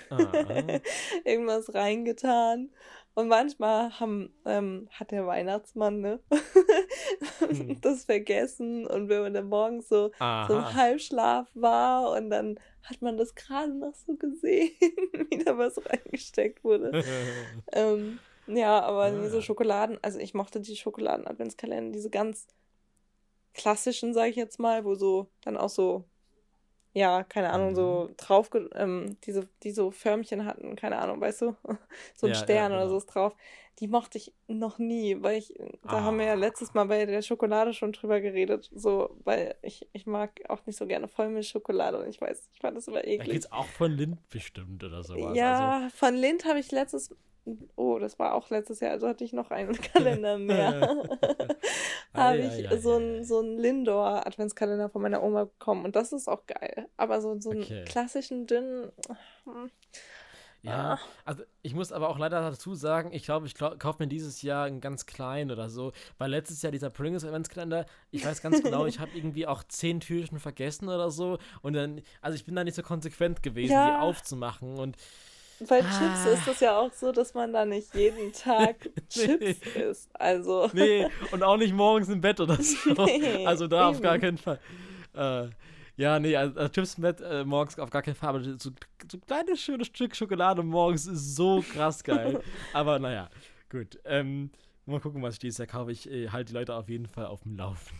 [0.10, 0.17] Ah.
[1.26, 2.71] Irgendwas reingetan.
[3.15, 6.19] Und manchmal haben, ähm, hat der Weihnachtsmann ne,
[7.39, 7.80] hm.
[7.82, 10.12] das vergessen und wenn man dann morgens so,
[10.47, 14.71] so im Halbschlaf war und dann hat man das gerade noch so gesehen,
[15.30, 17.04] wie da was reingesteckt wurde.
[17.71, 19.21] ähm, ja, aber ja.
[19.21, 22.47] diese Schokoladen, also ich mochte die Schokoladen-Adventskalender, diese ganz
[23.54, 26.06] klassischen, sag ich jetzt mal, wo so dann auch so
[26.94, 28.18] ja, keine Ahnung, so mhm.
[28.18, 31.56] drauf, ähm, diese, die so Förmchen hatten, keine Ahnung, weißt du,
[32.16, 32.80] so ein ja, Stern ja, genau.
[32.80, 33.36] oder so ist drauf.
[33.80, 36.02] Die mochte ich noch nie, weil ich, da ah.
[36.04, 36.36] haben wir ja ah.
[36.36, 40.78] letztes Mal bei der Schokolade schon drüber geredet, so, weil ich, ich mag auch nicht
[40.78, 43.28] so gerne Vollmilchschokolade und ich weiß, ich fand das immer eklig.
[43.28, 45.36] Da geht's auch von Lind bestimmt oder sowas.
[45.36, 45.96] Ja, also.
[45.96, 47.16] von Lind habe ich letztes
[47.76, 50.80] Oh, das war auch letztes Jahr, also hatte ich noch einen Kalender mehr.
[52.14, 56.30] habe ich ah, so einen so Lindor Adventskalender von meiner Oma bekommen und das ist
[56.30, 56.88] auch geil.
[56.96, 57.84] Aber so, so einen okay.
[57.86, 58.92] klassischen dünnen.
[60.62, 61.00] Ja, ah.
[61.26, 64.66] also ich muss aber auch leider dazu sagen, ich glaube, ich kaufe mir dieses Jahr
[64.66, 68.86] einen ganz kleinen oder so, weil letztes Jahr dieser Pringles Adventskalender, ich weiß ganz genau,
[68.86, 72.64] ich habe irgendwie auch zehn Türchen vergessen oder so und dann, also ich bin da
[72.64, 73.90] nicht so konsequent gewesen, ja.
[73.90, 74.96] die aufzumachen und
[75.67, 75.84] bei ah.
[75.84, 80.10] Chips ist es ja auch so, dass man da nicht jeden Tag Chips isst.
[80.13, 80.69] Also.
[80.73, 82.93] Nee, und auch nicht morgens im Bett oder so.
[83.06, 83.95] Nee, also da eben.
[83.95, 84.60] auf gar keinen Fall.
[85.13, 85.49] Äh,
[85.95, 88.30] ja, nee, also, also Chips im Bett äh, morgens auf gar keinen Fall.
[88.30, 92.41] Aber so, so ein kleines schönes Stück Schokolade morgens ist so krass geil.
[92.73, 93.30] aber naja,
[93.69, 93.99] gut.
[94.06, 94.49] Ähm,
[94.86, 95.91] mal gucken, was ich dieses Jahr kaufe.
[95.91, 97.95] Ich äh, halte die Leute auf jeden Fall auf dem Laufen.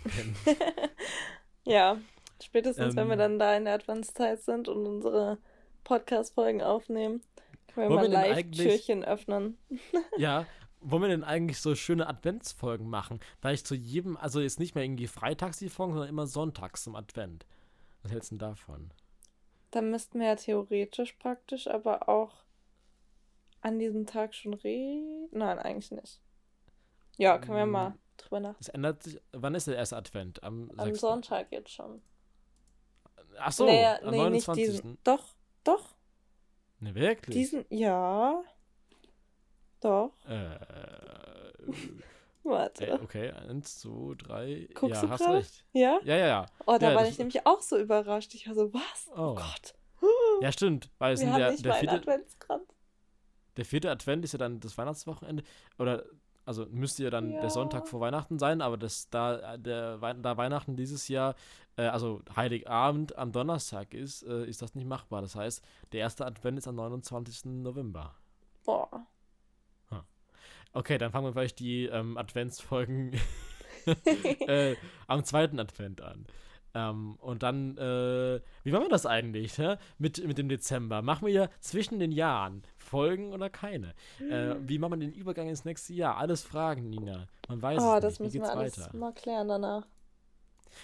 [1.66, 1.98] ja,
[2.42, 3.20] spätestens ähm, wenn wir ähm.
[3.20, 5.38] dann da in der Adventszeit sind und unsere
[5.84, 7.22] Podcast-Folgen aufnehmen.
[7.74, 9.58] Können wir mal Live-Türchen öffnen.
[10.18, 10.46] ja,
[10.82, 13.20] wollen wir denn eigentlich so schöne Adventsfolgen machen?
[13.42, 16.84] Weil ich zu jedem, also jetzt nicht mehr irgendwie freitags die Folgen, sondern immer sonntags
[16.84, 17.46] zum Advent.
[18.02, 18.92] Was hältst du denn davon?
[19.72, 22.44] Dann müssten wir ja theoretisch praktisch, aber auch
[23.62, 25.30] an diesem Tag schon reden.
[25.32, 26.20] Nein, eigentlich nicht.
[27.18, 28.62] Ja, können wir mal drüber nachdenken.
[28.62, 29.22] Es ändert sich.
[29.32, 30.44] Wann ist der erste Advent?
[30.44, 32.02] Am, am Sonntag jetzt schon.
[33.40, 34.48] Ach so, nee, am nee, 29.
[34.48, 34.98] Nicht diesen.
[35.04, 35.93] Doch, doch.
[36.84, 37.34] Ne, wirklich?
[37.34, 38.44] Diesen, ja.
[39.80, 40.12] Doch.
[40.28, 40.58] Äh.
[42.44, 42.88] Warte.
[42.88, 44.68] Äh, okay, eins, zwei, drei.
[44.74, 45.36] Guckst ja, du hast grad?
[45.36, 45.66] recht.
[45.72, 46.00] Ja?
[46.04, 46.46] Ja, ja, ja.
[46.66, 48.36] Oh, da ja, war ich nämlich auch so überrascht.
[48.36, 49.10] Ich war so, was?
[49.16, 49.76] Oh, oh Gott.
[50.42, 50.90] Ja, stimmt.
[50.98, 52.26] Weil es Wir der, der, vierte,
[53.56, 55.44] der vierte Advent ist ja dann das Weihnachtswochenende.
[55.78, 56.04] Oder
[56.44, 57.40] also müsste ja dann ja.
[57.40, 61.36] der Sonntag vor Weihnachten sein, aber das, da, der, da Weihnachten dieses Jahr,
[61.78, 65.22] äh, also Heiligabend am Donnerstag ist, äh, ist das nicht machbar.
[65.22, 67.46] Das heißt, der erste Advent ist am 29.
[67.46, 68.16] November.
[68.66, 69.08] Boah.
[70.76, 73.12] Okay, dann fangen wir vielleicht die ähm, Adventsfolgen
[74.48, 74.76] äh,
[75.08, 76.26] am zweiten Advent an.
[76.76, 79.76] Ähm, und dann, äh, wie machen wir das eigentlich hä?
[80.00, 81.04] Mit, mit dem Dezember?
[81.04, 83.94] Machen wir ja zwischen den Jahren Folgen oder keine?
[84.20, 86.18] Äh, wie machen wir den Übergang ins nächste Jahr?
[86.18, 87.28] Alles Fragen, Nina.
[87.48, 88.34] Man weiß oh, es nicht.
[88.34, 88.98] Wie geht's alles weiter?
[88.98, 89.86] mal klären danach.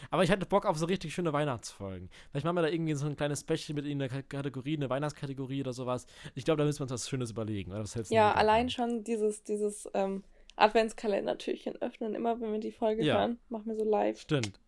[0.10, 2.10] Aber ich hatte Bock auf so richtig schöne Weihnachtsfolgen.
[2.32, 5.62] Vielleicht machen wir da irgendwie so ein kleines Special mit in der Kategorie, eine Weihnachtskategorie
[5.62, 6.08] oder sowas.
[6.36, 7.72] Ich glaube, da müssen wir uns was Schönes überlegen.
[7.72, 7.82] Oder?
[7.82, 10.24] Was ja, allein schon dieses, dieses ähm,
[10.56, 13.18] Adventskalender-Türchen öffnen, immer wenn wir die Folge ja.
[13.18, 13.40] hören.
[13.50, 14.20] Machen wir so live.
[14.20, 14.60] Stimmt.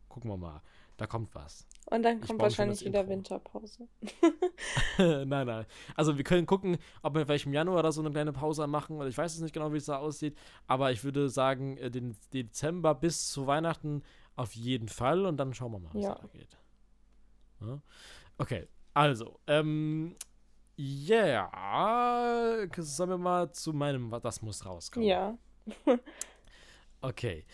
[0.08, 0.62] Gucken wir mal.
[0.96, 1.66] Da kommt was.
[1.86, 3.10] Und dann kommt wahrscheinlich wieder Intro.
[3.10, 3.88] Winterpause.
[4.98, 5.66] nein, nein.
[5.94, 9.00] Also wir können gucken, ob wir vielleicht im Januar oder so eine kleine Pause machen.
[9.06, 10.36] Ich weiß es nicht genau, wie es da aussieht.
[10.66, 14.02] Aber ich würde sagen, äh, den Dezember bis zu Weihnachten
[14.36, 15.26] auf jeden Fall.
[15.26, 16.14] Und dann schauen wir mal, was ja.
[16.14, 16.56] da geht.
[17.60, 17.80] Ja?
[18.38, 20.16] Okay, also, ähm,
[20.76, 22.68] ja, yeah.
[22.76, 25.08] sollen wir mal zu meinem, das muss rauskommen.
[25.08, 25.38] Ja.
[27.00, 27.44] okay,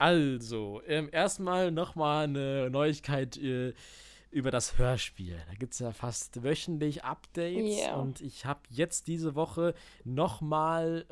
[0.00, 3.74] also, ähm, erstmal nochmal eine Neuigkeit, äh,
[4.30, 5.36] über das Hörspiel.
[5.48, 7.96] Da gibt es ja fast wöchentlich Updates Ja.
[7.96, 11.04] und ich habe jetzt diese Woche nochmal,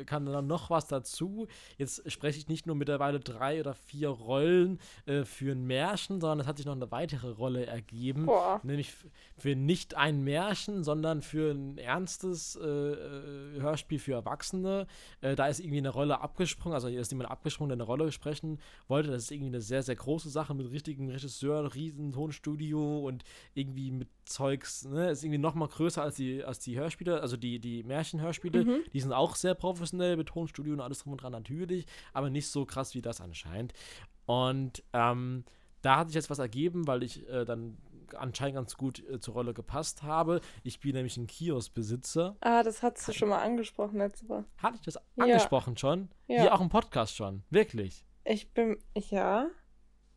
[0.00, 1.48] äh, kam dann noch was dazu.
[1.76, 6.40] Jetzt spreche ich nicht nur mittlerweile drei oder vier Rollen äh, für ein Märchen, sondern
[6.40, 8.26] es hat sich noch eine weitere Rolle ergeben.
[8.26, 8.60] Boah.
[8.62, 8.92] Nämlich
[9.36, 14.86] für nicht ein Märchen, sondern für ein ernstes äh, äh, Hörspiel für Erwachsene.
[15.20, 18.12] Äh, da ist irgendwie eine Rolle abgesprungen, also hier ist jemand abgesprungen, der eine Rolle
[18.12, 19.10] sprechen wollte.
[19.10, 23.90] Das ist irgendwie eine sehr, sehr große Sache mit richtigen Regisseuren, riesen Tonstudio und irgendwie
[23.90, 27.58] mit Zeugs, ne, ist irgendwie noch mal größer als die, als die Hörspiele, also die,
[27.58, 28.64] die Märchenhörspiele.
[28.64, 28.84] Mhm.
[28.92, 32.48] Die sind auch sehr professionell mit Tonstudio und alles drum und dran natürlich, aber nicht
[32.48, 33.72] so krass wie das anscheinend.
[34.26, 35.44] Und ähm,
[35.82, 37.78] da hat sich jetzt was ergeben, weil ich äh, dann
[38.14, 40.40] anscheinend ganz gut äh, zur Rolle gepasst habe.
[40.62, 42.36] Ich bin nämlich ein Kioskbesitzer.
[42.40, 44.44] Ah, das hast du schon mal angesprochen letzte Woche.
[44.58, 45.24] Hatte ich das Ja.
[45.24, 46.08] angesprochen schon?
[46.28, 46.42] Ja.
[46.42, 47.42] Hier auch im Podcast schon.
[47.50, 48.04] Wirklich.
[48.24, 49.48] Ich bin, ja.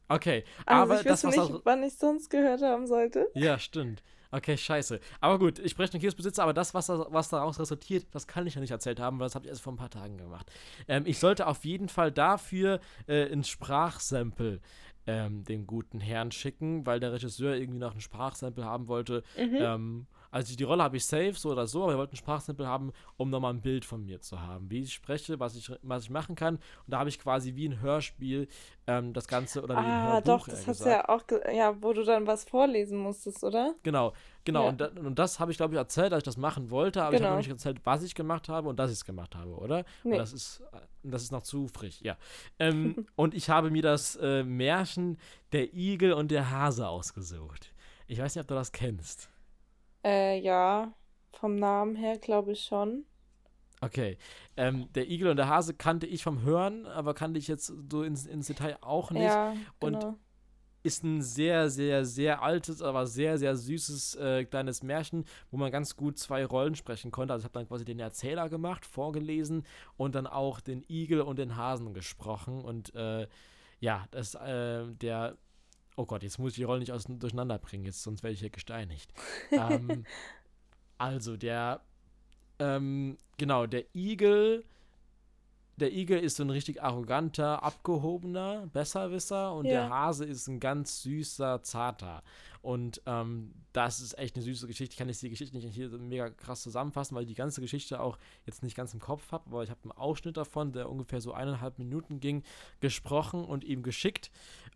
[0.10, 0.44] Okay.
[0.66, 3.30] Also aber ich das, was nicht, auch, wann ich sonst gehört haben sollte.
[3.36, 4.04] Ja, stimmt.
[4.32, 5.00] Okay, scheiße.
[5.22, 8.46] Aber gut, ich spreche den Kioskbesitzer, aber das, was, da, was daraus resultiert, das kann
[8.46, 10.52] ich ja nicht erzählt haben, weil das habe ich erst vor ein paar Tagen gemacht.
[10.88, 14.60] Ähm, ich sollte auf jeden Fall dafür äh, ins Sprachsample
[15.08, 19.24] ähm, dem guten Herrn schicken, weil der Regisseur irgendwie noch ein Sprachsample haben wollte.
[19.36, 19.56] Mhm.
[19.56, 22.68] Ähm, also die Rolle habe ich safe, so oder so, aber er wollte ein Sprachsample
[22.68, 26.04] haben, um nochmal ein Bild von mir zu haben, wie ich spreche, was ich, was
[26.04, 26.56] ich machen kann.
[26.56, 28.48] Und da habe ich quasi wie ein Hörspiel
[28.88, 31.24] ähm, das Ganze, oder wie ein ah, Hörbuch, doch, eher das hast du ja auch,
[31.54, 33.76] ja, wo du dann was vorlesen musstest, oder?
[33.84, 34.14] Genau,
[34.44, 34.64] genau.
[34.64, 34.70] Ja.
[34.70, 37.16] Und, da, und das habe ich, glaube ich, erzählt, dass ich das machen wollte, aber
[37.16, 37.32] ich habe Genau.
[37.32, 39.80] noch nicht erzählt, was ich gemacht habe und dass ich es gemacht habe, oder?
[40.04, 40.18] Und Nee.
[40.18, 40.62] das ist,
[41.04, 42.18] das ist noch zu frisch, ja.
[42.60, 45.18] Ähm, und ich habe mir das äh, Märchen
[45.52, 47.74] Der Igel und der Hase ausgesucht.
[48.08, 49.29] Ich weiß nicht, ob du das kennst.
[50.04, 50.94] Äh, ja,
[51.32, 53.06] vom Namen her glaube ich schon.
[53.82, 54.18] Okay.
[54.58, 58.04] Ähm, der Igel und der Hase kannte ich vom Hören, aber kannte ich jetzt so
[58.04, 59.24] ins, ins Detail auch nicht.
[59.24, 60.18] Ja, Und genau.
[60.84, 65.72] ist ein sehr, sehr, sehr altes, aber sehr, sehr süßes äh, kleines Märchen, wo man
[65.72, 67.34] ganz gut zwei Rollen sprechen konnte.
[67.34, 69.66] Also ich habe dann quasi den Erzähler gemacht, vorgelesen
[69.98, 72.62] und dann auch den Igel und den Hasen gesprochen.
[72.62, 73.28] Und äh,
[73.80, 75.38] ja, das, äh, der,
[76.00, 78.40] oh Gott, jetzt muss ich die Rollen nicht aus, durcheinander bringen, jetzt, sonst werde ich
[78.40, 79.14] hier gesteinigt.
[79.52, 80.06] ähm,
[80.98, 81.82] also der,
[82.58, 84.64] ähm, genau, der Igel
[85.80, 89.90] der Igel ist so ein richtig arroganter, abgehobener Besserwisser und der Ja.
[89.90, 92.22] Hase ist ein ganz süßer, zarter.
[92.62, 94.94] Und ähm, das ist echt eine süße Geschichte.
[94.94, 98.02] Ich kann jetzt die Geschichte nicht hier mega krass zusammenfassen, weil ich die ganze Geschichte
[98.02, 101.22] auch jetzt nicht ganz im Kopf habe, aber ich habe einen Ausschnitt davon, der ungefähr
[101.22, 102.44] so eineinhalb Minuten ging,
[102.82, 104.32] gesprochen und ihm geschickt.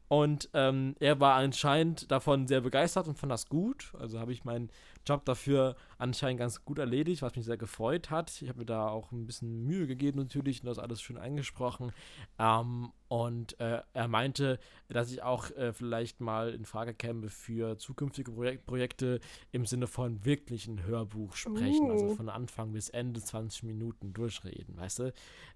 [0.07, 3.93] Und ähm, er war anscheinend davon sehr begeistert und fand das gut.
[3.99, 4.69] Also habe ich meinen
[5.05, 8.41] Job dafür anscheinend ganz gut erledigt, was mich sehr gefreut hat.
[8.41, 11.91] Ich habe mir da auch ein bisschen Mühe gegeben natürlich und das alles schön eingesprochen.
[12.39, 17.77] Ähm, und äh, er meinte, dass ich auch äh, vielleicht mal in Frage käme für
[17.77, 19.19] zukünftige Projek Projekte
[19.51, 22.15] im Sinne von wirklichen Hörbuch sprechen, also Uh.
[22.15, 25.13] von Anfang bis Ende 20 Minuten durchreden, weißt du?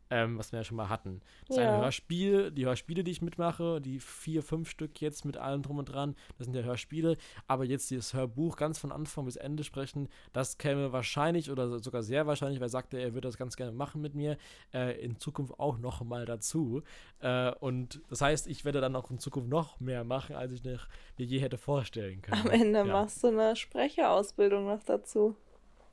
[0.10, 1.20] Ähm, was wir ja schon mal hatten.
[1.48, 1.64] Das Ja.
[1.64, 5.80] eine Hörspiel, die Hörspiele, die ich mitmache, die vier, fünf Stück jetzt mit allem drum
[5.80, 9.64] und dran, das sind ja Hörspiele, aber jetzt dieses Hörbuch ganz von Anfang bis Ende
[9.64, 13.56] sprechen, das käme wahrscheinlich oder sogar sehr wahrscheinlich, weil er sagte, er würde das ganz
[13.56, 14.38] gerne machen mit mir,
[14.74, 16.84] äh, in Zukunft auch noch mal dazu.
[17.20, 20.64] Äh, und das heißt, ich werde dann auch in Zukunft noch mehr machen, als ich
[20.64, 20.80] mir
[21.18, 22.42] je hätte vorstellen können.
[22.42, 22.86] Am Ende ja.
[22.86, 25.36] machst du eine Sprecherausbildung noch dazu.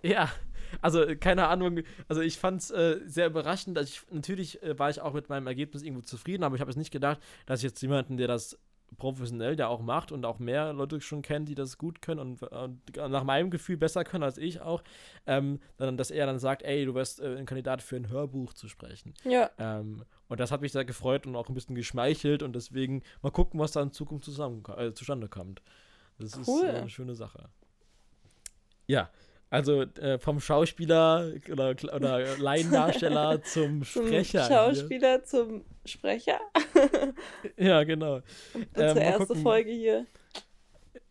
[0.03, 0.31] Ja,
[0.83, 3.79] also äh, keine Ahnung, also ich fand es äh, sehr überraschend.
[3.79, 6.71] Also ich, natürlich äh, war ich auch mit meinem Ergebnis irgendwo zufrieden, aber ich habe
[6.71, 8.59] jetzt nicht gedacht, dass ich jetzt jemanden, der das
[8.97, 12.43] professionell ja auch macht und auch mehr Leute schon kennt, die das gut können und,
[12.43, 14.83] und nach meinem Gefühl besser können als ich auch,
[15.27, 18.53] ähm, dann, dass er dann sagt, ey, du wärst äh, ein Kandidat für ein Hörbuch
[18.55, 19.15] zu sprechen.
[19.25, 23.03] Ja, Ähm, und das hat mich sehr gefreut und auch ein bisschen geschmeichelt und deswegen
[23.23, 25.63] mal gucken, was da in Zukunft zusammen, äh, zustande kommt.
[26.19, 26.65] Das Cool.
[26.65, 27.49] ist äh, eine schöne Sache.
[28.87, 29.11] Ja,
[29.55, 34.45] also äh, vom Schauspieler oder, oder Laiendarsteller zum zum Sprecher.
[34.49, 36.41] Schauspieler zum Sprecher.
[36.73, 37.15] Hier.
[37.57, 38.21] Ja, genau.
[38.53, 39.37] Unsere Ähm, erste.
[39.37, 40.07] Folge hier.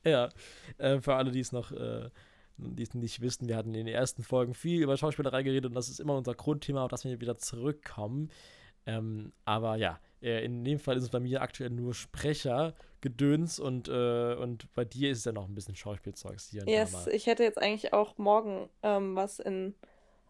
[0.05, 0.29] Ja,
[0.77, 2.09] äh, für alle, die es noch äh,
[2.57, 5.75] die es nicht wissen, wir hatten in den ersten Folgen viel über Schauspielerei geredet und
[5.75, 8.29] das ist immer unser Grundthema, auf das wir wieder zurückkommen.
[8.85, 12.73] Ähm, aber ja, äh, in dem Fall ist es bei mir aktuell nur Sprecher,
[13.03, 17.07] Gedöns und, äh, und bei dir ist es ja noch ein bisschen Schauspielzeugs hier Yes,
[17.07, 19.75] ich hätte jetzt eigentlich auch morgen ähm, was in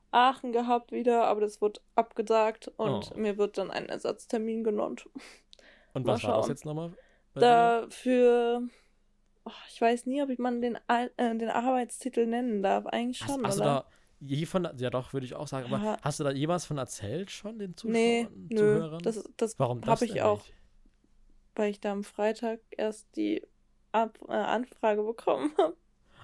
[0.09, 3.19] Aachen gehabt wieder, aber das wird abgesagt und Oh.
[3.19, 5.07] mir wird dann ein Ersatztermin genannt.
[5.93, 6.91] Und was war das jetzt nochmal?
[7.35, 8.67] Dafür,
[9.45, 12.87] oh, ich weiß nie, ob man den, äh, den Arbeitstitel nennen darf.
[12.87, 13.83] Eigentlich Hast, schon, hast du oder?
[13.83, 13.85] da
[14.19, 15.97] je von, ja doch, würde ich auch sagen, aber Ja.
[16.01, 19.03] hast du da jemals von erzählt schon, den Zuschauern, nee, nö, Zuhörern?
[19.03, 20.53] das, das Warum das habe ich auch, nicht?
[21.55, 23.45] Weil ich da am Freitag erst die
[23.91, 25.75] Ab äh, Anfrage bekommen habe.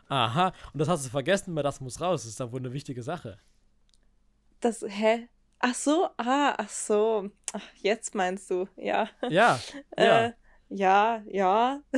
[0.07, 2.23] Aha, und das hast du vergessen, weil das muss raus.
[2.23, 3.37] Das ist da wohl eine wichtige Sache.
[4.59, 5.29] Das, hä?
[5.59, 7.29] Ach so, ah, ach so.
[7.53, 9.07] Ach, jetzt meinst du, ja.
[9.29, 9.59] Ja,
[9.97, 10.25] ja.
[10.25, 10.33] Äh,
[10.69, 11.81] ja, ja.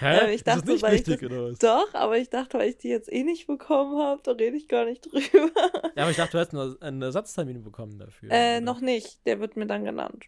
[0.00, 0.18] Hä?
[0.28, 1.58] äh, ich dachte, ist das nicht weil wichtig, ich das, oder was?
[1.58, 4.66] Doch, aber ich dachte, weil ich die jetzt eh nicht bekommen habe, da rede ich
[4.68, 5.50] gar nicht drüber.
[5.94, 8.30] Ja, aber ich dachte, du hättest einen- einen Ersatztermin bekommen dafür.
[8.30, 8.60] äh, oder?
[8.62, 9.24] noch nicht.
[9.26, 10.24] Der wird mir dann genannt.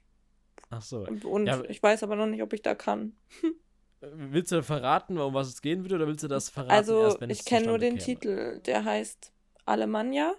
[0.70, 1.06] Ach so.
[1.06, 3.16] Und Ja, ich weiß aber noch nicht, ob ich da kann.
[4.00, 6.90] Willst du verraten, um was es gehen würde, oder willst du das verraten?
[6.90, 8.04] Also, erst, ich kenne nur den käme?
[8.04, 8.60] Titel.
[8.60, 9.32] Der heißt
[9.64, 10.34] Alemannia.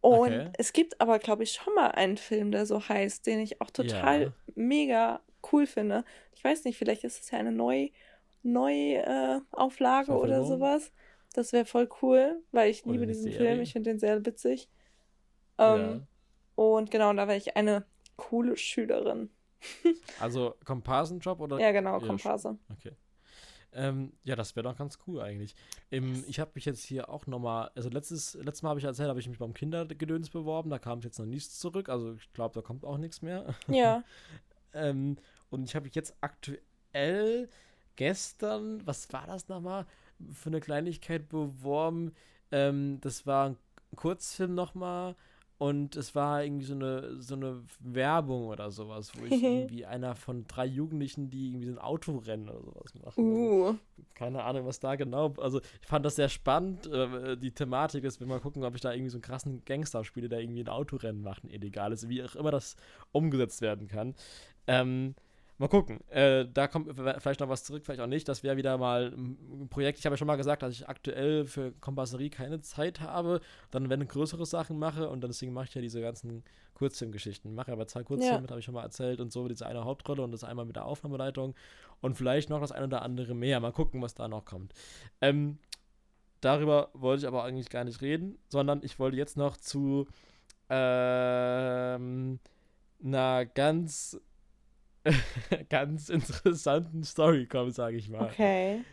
[0.00, 0.50] Und Okay.
[0.58, 3.70] es gibt aber, glaube ich, schon mal einen Film, der so heißt, den ich auch
[3.70, 4.32] total Ja.
[4.56, 5.20] mega
[5.52, 6.04] cool finde.
[6.34, 7.90] Ich weiß nicht, vielleicht ist es ja eine Neu
[8.42, 10.92] Neuauflage äh, oder sowas.
[11.34, 13.30] Das wäre voll cool, weil ich Oder liebe diesen?
[13.32, 13.60] Film.
[13.60, 14.68] Ich finde den sehr witzig.
[15.58, 15.76] Ja.
[15.76, 16.06] Ähm,
[16.56, 17.86] Und genau, und da wäre ich eine
[18.16, 19.30] coole Schülerin.
[20.18, 21.60] Also Komparsenjob oder?
[21.60, 22.58] Ja, genau, Komparse.
[22.72, 22.96] Okay.
[23.74, 25.54] Ähm, ja, das wäre doch ganz cool eigentlich.
[25.90, 29.08] Ähm, ich habe mich jetzt hier auch nochmal, also letztes, letztes Mal habe ich erzählt,
[29.08, 32.54] habe ich mich beim Kindergedöns beworben, da kam jetzt noch nichts zurück, also ich glaube,
[32.54, 33.54] da kommt auch nichts mehr.
[33.68, 34.04] Ja.
[34.74, 35.16] ähm,
[35.48, 37.48] und ich habe mich jetzt aktuell
[37.96, 39.86] gestern, was war das nochmal,
[40.32, 42.14] für eine Kleinigkeit beworben.
[42.50, 43.56] Ähm, das war ein
[43.96, 45.16] Kurzfilm nochmal
[45.62, 50.16] und es war irgendwie so eine, so eine Werbung oder sowas, wo ich irgendwie einer
[50.16, 53.24] von drei Jugendlichen, die irgendwie so ein Autorennen oder sowas machen.
[53.24, 53.74] Uh.
[54.14, 55.32] Keine Ahnung, was da genau.
[55.38, 56.88] Also, ich fand das sehr spannend.
[56.88, 60.02] Äh, die Thematik ist, wir mal gucken, ob ich da irgendwie so einen krassen Gangster
[60.02, 62.74] spiele, der irgendwie ein Autorennen macht, ein illegales, wie auch immer das
[63.12, 64.16] umgesetzt werden kann.
[64.66, 65.14] Ähm,
[65.62, 66.00] mal gucken.
[66.10, 68.28] Äh, da kommt vielleicht noch was zurück, vielleicht auch nicht.
[68.28, 69.98] Das wäre wieder mal ein Projekt.
[69.98, 73.40] Ich habe ja schon mal gesagt, dass ich aktuell für Kompasserie keine Zeit habe.
[73.70, 76.44] Dann, wenn ich größere Sachen mache und dann deswegen mache ich ja diese ganzen
[76.74, 77.54] Kurzfilmgeschichten.
[77.54, 78.50] Mache aber zwei Kurzfilme, Ja.
[78.50, 80.84] habe ich schon mal erzählt und so diese eine Hauptrolle und das einmal mit der
[80.84, 81.54] Aufnahmeleitung
[82.00, 83.60] und vielleicht noch das eine oder andere mehr.
[83.60, 84.72] Mal gucken, was da noch kommt.
[85.20, 85.58] Ähm,
[86.40, 90.06] darüber wollte ich aber eigentlich gar nicht reden, sondern ich wollte jetzt noch zu
[90.70, 92.38] ähm,
[93.04, 94.20] einer ganz,
[95.68, 98.26] ganz interessanten Story kommen, sage ich mal.
[98.26, 98.84] Okay.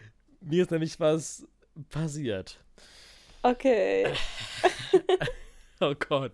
[0.42, 1.48] Mir ist nämlich was
[1.90, 2.60] passiert.
[3.44, 4.08] Okay.
[5.82, 6.34] Oh Gott.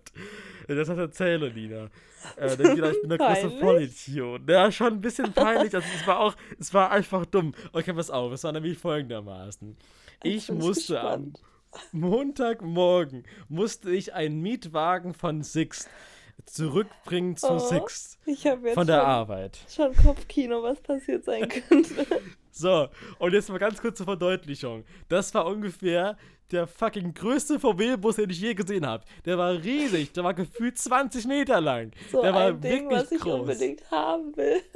[0.66, 1.88] Das hat erzählt, Nina.
[2.36, 3.60] Äh, wieder, ich bin der Peinlich.
[3.60, 4.50] Vollidiot.
[4.50, 5.72] Ja, schon ein bisschen peinlich.
[5.72, 7.54] Also, es war auch, es war einfach dumm.
[7.72, 9.76] Okay, pass auf, es war nämlich folgendermaßen.
[10.24, 11.92] Ich musste am gespannt.
[11.92, 15.88] Montagmorgen musste ich einen Mietwagen von Sixt
[16.44, 18.18] zurückbringen zu Oh, jetzt
[18.74, 19.58] von der schon, Arbeit.
[19.68, 22.06] schon Kopfkino, was passiert sein könnte.
[22.56, 22.88] So,
[23.18, 24.84] und jetzt mal ganz kurze Verdeutlichung.
[25.10, 26.16] Das war ungefähr
[26.52, 29.04] der fucking größte VW-Bus, den ich je gesehen habe.
[29.24, 31.90] Der war riesig, der war gefühlt 20 Meter lang.
[32.12, 33.40] So der war ein Ding, wirklich was ich groß.
[33.40, 34.62] unbedingt haben will.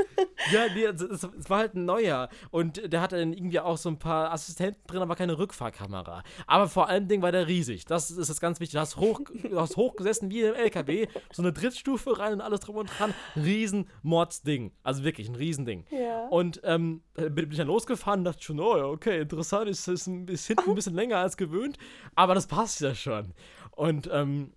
[0.52, 2.30] Ja, nee, es, es, es war halt ein neuer.
[2.50, 6.22] Und der hatte dann irgendwie auch so ein paar Assistenten drin, aber keine Rückfahrkamera.
[6.46, 7.84] Aber vor allem Ding war der riesig.
[7.84, 8.72] Das ist das ganz wichtig.
[8.72, 12.60] Du hast, hoch, du hast hochgesessen wie im LKW, so eine Drittstufe rein und alles
[12.60, 13.12] drum und dran.
[13.36, 14.72] Riesen Mordsding.
[14.82, 15.84] Also wirklich ein Riesending.
[15.90, 16.26] Ja.
[16.28, 19.88] Und ähm, bin bin ich dann losgefahren und dachte schon, oh ja, okay, interessant, ist,
[19.88, 21.78] ist, ein- ist hinten ein bisschen länger als gewöhnt,
[22.14, 23.32] aber das passt ja schon.
[23.70, 24.52] Und ähm,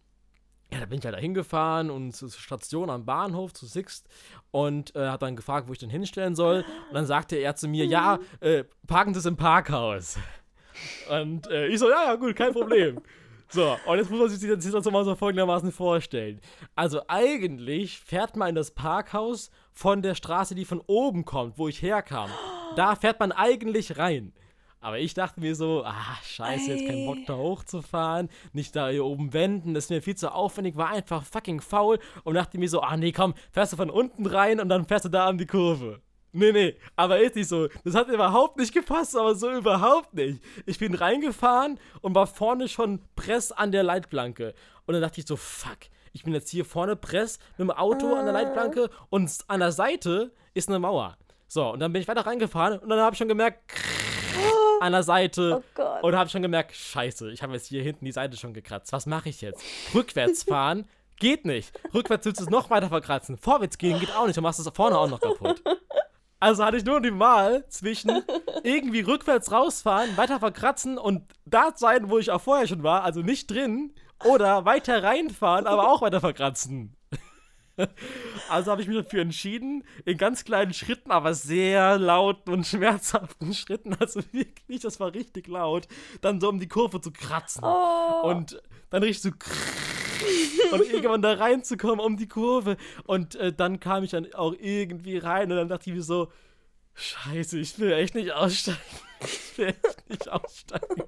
[0.72, 4.08] ja, da bin ich halt da hingefahren und zur Station am Bahnhof zu Sixt
[4.50, 6.66] und äh, hat dann gefragt, wo ich denn hinstellen soll.
[6.90, 10.18] Und dann sagte er zu mir, ja, äh, parken Sie es im Parkhaus.
[11.12, 13.00] Und äh, ich so, ja, ja, gut, kein Problem.
[13.50, 16.42] So, und jetzt muss man sich die Situation mal so folgendermaßen vorstellen.
[16.74, 21.68] Also eigentlich fährt man in das Parkhaus von der Straße, die von oben kommt, wo
[21.68, 22.30] ich herkam.
[22.76, 24.34] Da fährt man eigentlich rein.
[24.84, 29.06] Aber ich dachte mir so, ah, scheiße, jetzt keinen Bock da hochzufahren, nicht da hier
[29.06, 32.68] oben wenden, das ist mir viel zu aufwendig, war einfach fucking faul und dachte mir
[32.68, 35.38] so, ah nee, komm, fährst du von unten rein und dann fährst du da an
[35.38, 36.02] die Kurve.
[36.34, 37.70] Nee, nee, aber ist nicht so.
[37.86, 40.44] Das hat überhaupt nicht gepasst, aber so überhaupt nicht.
[40.66, 44.54] Ich bin reingefahren und war vorne schon press an der Leitplanke.
[44.86, 45.78] Und dann dachte ich so, fuck,
[46.14, 49.72] ich bin jetzt hier vorne press mit dem Auto an der Leitplanke und an der
[49.72, 51.18] Seite ist eine Mauer.
[51.48, 53.60] So, und dann bin ich weiter reingefahren und dann habe ich schon gemerkt,
[54.80, 56.04] an der Seite Oh Gott.
[56.04, 58.92] und habe schon gemerkt, scheiße, ich habe jetzt hier hinten die Seite schon gekratzt.
[58.92, 59.64] Was mache ich jetzt?
[59.94, 60.88] Rückwärts fahren
[61.20, 61.72] geht nicht.
[61.94, 63.38] Rückwärts willst du es noch weiter verkratzen.
[63.38, 64.36] Vorwärts gehen geht auch nicht.
[64.36, 65.62] Du machst es vorne auch noch kaputt.
[66.40, 68.24] Also hatte ich nur die Wahl zwischen
[68.64, 73.22] irgendwie rückwärts rausfahren, weiter verkratzen und da sein, wo ich auch vorher schon war, also
[73.22, 73.94] nicht drin,
[74.26, 76.96] oder weiter reinfahren, aber auch weiter verkratzen.
[78.50, 83.52] Also habe ich mich dafür entschieden, in ganz kleinen Schritten, aber sehr lauten und schmerzhaften
[83.56, 85.88] Schritten, also wirklich, das war richtig laut,
[86.22, 87.64] dann so um die Kurve zu kratzen.
[87.64, 88.28] Oh.
[88.28, 88.62] Und
[88.92, 89.32] dann richtig so
[90.76, 92.78] und irgendwann da reinzukommen um die Kurve.
[93.06, 96.32] Und äh, dann kam ich dann auch irgendwie rein und dann dachte ich mir so,
[96.96, 98.80] Scheiße, ich will echt nicht aussteigen.
[99.54, 101.04] Ich will echt nicht aussteigen.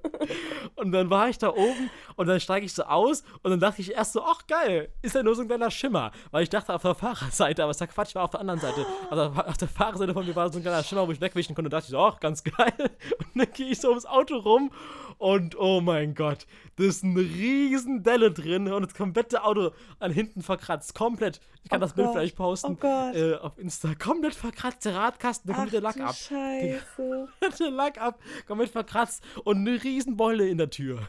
[0.76, 3.82] Und dann war ich da oben und dann steige ich so aus und dann dachte
[3.82, 6.12] ich erst so, ach geil, ist ja nur so ein kleiner Schimmer.
[6.32, 8.86] Weil ich dachte auf der Fahrerseite, aber es war Quatsch, war auf der anderen Seite.
[9.10, 11.68] Also auf der Fahrerseite von mir war so ein kleiner Schimmer, wo ich wegwischen konnte
[11.68, 12.74] und dachte ich so, ach, ganz geil.
[12.80, 14.72] Und dann gehe ich so ums Auto rum
[15.18, 16.46] und oh mein Gott,
[16.76, 20.94] da ist eine riesen Delle drin und das komplette Auto an hinten verkratzt.
[20.94, 21.40] Komplett.
[21.66, 22.78] Ich kann oh das Bild vielleicht posten.
[22.80, 23.96] Oh äh, auf Insta.
[23.96, 24.86] Komplett verkratzt.
[24.86, 26.14] Der Radkasten, der komplette Lack ab.
[26.14, 27.28] Scheiße.
[27.60, 31.00] Der Lack ab, komplett verkratzt und eine riesen Beule in der Tür.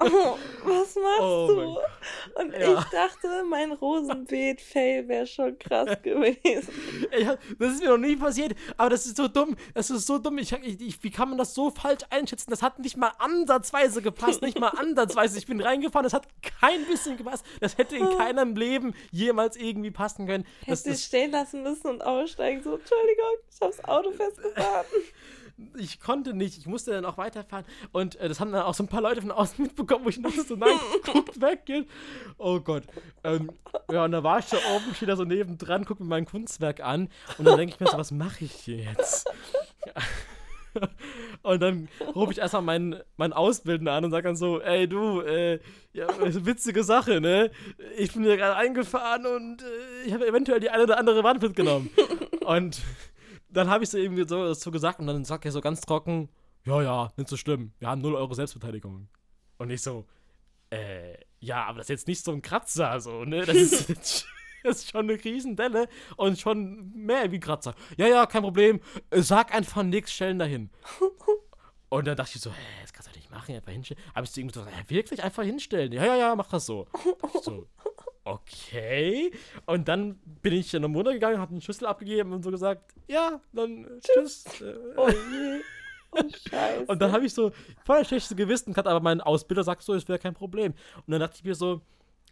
[0.00, 2.40] Oh, was machst oh du?
[2.40, 2.78] Und ja.
[2.78, 6.68] ich dachte, mein Rosenbeet-Fail wäre schon krass gewesen.
[7.16, 9.56] Ja, das ist mir noch nie passiert, aber das ist so dumm.
[9.72, 10.38] Das ist so dumm.
[10.38, 12.50] Ich, ich, wie kann man das so falsch einschätzen?
[12.50, 14.42] Das hat nicht mal ansatzweise gepasst.
[14.42, 15.38] Nicht mal ansatzweise.
[15.38, 16.26] Ich bin reingefahren, das hat
[16.60, 17.44] kein bisschen gepasst.
[17.60, 20.44] Das hätte in keinem Leben jemals irgendwie passen können.
[20.64, 22.62] Hätte ich stehen lassen müssen und aussteigen.
[22.62, 24.86] So, Entschuldigung, ich habe das Auto festgefahren
[25.76, 27.64] ich konnte nicht, ich musste dann auch weiterfahren.
[27.92, 30.20] Und äh, das haben dann auch so ein paar Leute von außen mitbekommen, wo ich
[30.20, 31.88] dachte so, nein, guckt weg, geht.
[32.38, 32.84] Oh Gott.
[33.22, 33.50] Ähm,
[33.90, 36.80] ja, und da war ich da oben, stehe da so nebendran, gucke mir mein Kunstwerk
[36.80, 39.28] an und dann denke ich mir so, was mache ich hier jetzt?
[41.42, 45.20] Und dann rufe ich erstmal meinen, meinen Ausbildner an und sage dann so, ey du,
[45.20, 45.60] äh,
[45.92, 47.52] ja, witzige Sache, ne?
[47.96, 51.42] Ich bin hier gerade eingefahren und äh, ich habe eventuell die eine oder andere Wand
[51.42, 51.90] mitgenommen.
[52.40, 52.80] und
[53.54, 56.28] dann habe ich so eben so, so gesagt und dann sagt er so ganz trocken,
[56.64, 57.72] ja, ja, nicht so schlimm.
[57.78, 59.08] Wir haben 0 Euro Selbstbeteiligung.
[59.58, 60.06] Und ich so,
[60.70, 63.44] äh, ja, aber das ist jetzt nicht so ein Kratzer, so, ne?
[63.44, 63.88] Das ist,
[64.64, 67.74] das ist schon eine Riesendelle und schon mehr wie Kratzer.
[67.96, 68.80] Ja, ja, kein Problem.
[69.10, 70.70] Sag einfach nichts, stellen dahin.
[71.90, 74.02] Und dann dachte ich so, hä, das kannst du nicht machen, einfach hinstellen.
[74.16, 75.92] Habe ich zu ihm gesagt, ja, wirklich einfach hinstellen.
[75.92, 76.88] Ja, ja, ja, mach das so.
[77.40, 77.68] So,
[78.24, 79.32] okay.
[79.66, 82.94] Und dann bin ich in der Mutter gegangen, habe einen Schlüssel abgegeben und so gesagt,
[83.06, 84.44] ja, dann tschüss.
[84.96, 85.60] Oh je.
[86.14, 86.22] Oh.
[86.86, 87.50] Und dann habe ich so
[87.84, 90.72] voll schlechtes Gewissen gehabt, aber mein Ausbilder sagt so, es wäre kein Problem.
[90.94, 91.80] Und dann dachte ich mir so,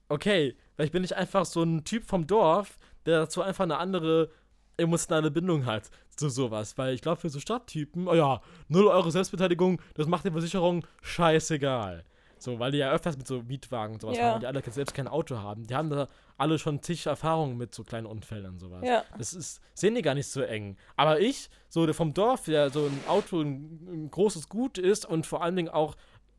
[0.08, 4.30] okay, vielleicht bin ich einfach so ein Typ vom Dorf, der dazu einfach eine andere
[4.76, 6.76] emotionale Bindung hat zu sowas.
[6.78, 10.86] Weil ich glaube, für so Stadttypen, oh ja, 0 Euro Selbstbeteiligung, das macht die Versicherung
[11.02, 12.04] scheißegal.
[12.42, 14.32] So, weil die ja öfters mit so Mietwagen und sowas ja.
[14.32, 15.66] haben, die alle selbst kein Auto haben.
[15.66, 18.82] Die haben da alle schon zig Erfahrungen mit so kleinen Unfällen und sowas.
[18.84, 19.04] Ja.
[19.16, 20.76] Das ist, sehen die gar nicht so eng.
[20.96, 25.26] Aber ich, so vom Dorf, der so ein Auto ein, ein großes Gut ist und
[25.26, 25.94] vor allen Dingen auch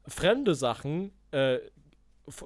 [0.07, 1.59] fremde Sachen äh,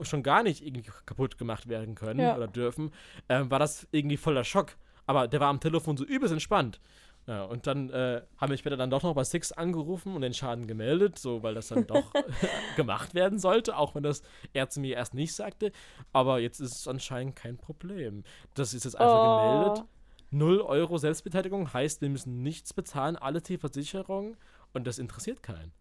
[0.01, 2.35] schon gar nicht irgendwie kaputt gemacht werden können ja.
[2.35, 2.91] oder dürfen,
[3.27, 4.77] äh, war das irgendwie voller Schock.
[5.05, 6.79] Aber der war am Telefon so übelst entspannt.
[7.27, 10.33] Ja, und dann äh, haben wir später dann doch noch bei Six angerufen und den
[10.33, 12.13] Schaden gemeldet, so weil das dann doch
[12.77, 14.21] gemacht werden sollte, auch wenn das
[14.53, 15.73] er zu mir erst nicht sagte.
[16.13, 18.23] Aber jetzt ist es anscheinend kein Problem.
[18.53, 19.59] Das ist jetzt einfach oh.
[19.59, 19.85] gemeldet.
[20.31, 24.37] 0 Euro Selbstbeteiligung heißt, wir müssen nichts bezahlen, alle Tierversicherungen
[24.73, 25.73] und das interessiert keinen.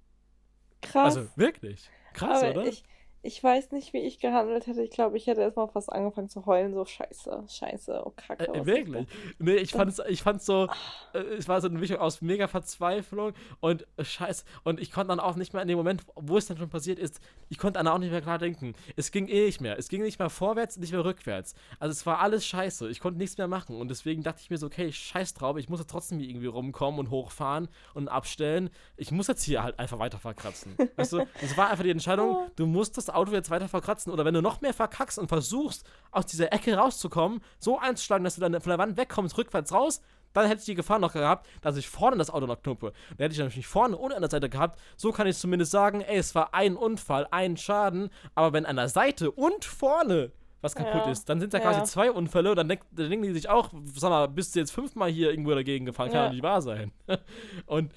[0.83, 1.17] Krass.
[1.17, 1.91] Also wirklich.
[2.13, 2.67] Krass, Aber oder?
[2.67, 2.83] Ich,
[3.27, 4.83] ich weiß nicht, wie ich gehandelt hätte.
[4.83, 6.75] Ich glaube, ich hätte erstmal fast angefangen zu heulen.
[6.75, 8.47] So, scheiße, scheiße, oh Kacke.
[8.47, 9.07] Äh, wirklich?
[9.41, 10.69] Nee, ich fand es ich fand's so,
[11.13, 14.45] äh, es war so eine Mischung aus mega Verzweiflung und äh, scheiße.
[14.63, 17.01] Und ich konnte dann auch nicht mehr in dem Moment, wo es dann schon passiert
[17.01, 18.75] ist, ich konnte dann auch nicht mehr klar denken.
[18.95, 19.77] Es ging eh nicht mehr.
[19.77, 21.55] Es ging nicht mehr vorwärts, nicht mehr rückwärts.
[21.81, 22.89] Also es war alles scheiße.
[22.91, 23.77] Ich konnte nichts mehr machen.
[23.77, 27.01] Und deswegen dachte ich mir so, okay, scheiß drauf, ich muss jetzt trotzdem irgendwie rumkommen
[27.01, 28.71] und hochfahren und abstellen.
[28.97, 30.77] Ich muss jetzt hier halt einfach weiter verkratzen.
[30.97, 34.25] weißt du, es war einfach die Entscheidung, du musst das Auto jetzt weiter verkratzen oder
[34.25, 38.41] wenn du noch mehr verkackst und versuchst, aus dieser Ecke rauszukommen, so einzuschlagen, dass du
[38.41, 40.01] dann von der Wand wegkommst, rückwärts raus,
[40.33, 42.93] dann hätte ich die Gefahr noch gehabt, dass ich vorne das Auto noch knuppe.
[43.11, 44.79] Dann hätte ich natürlich nicht vorne und an der Seite gehabt.
[44.97, 48.11] So kann ich zumindest sagen, ey, es war ein Unfall, ein Schaden.
[48.35, 51.13] Aber wenn an der Seite und vorne was kaputt ja.
[51.13, 51.65] ist, dann sind da ja.
[51.65, 54.59] quasi zwei Unfälle und dann, denk, dann denken die sich auch, sag mal, bist du
[54.59, 56.93] jetzt fünfmal hier irgendwo dagegen gefahren, kann ja nicht wahr sein.
[57.67, 57.93] und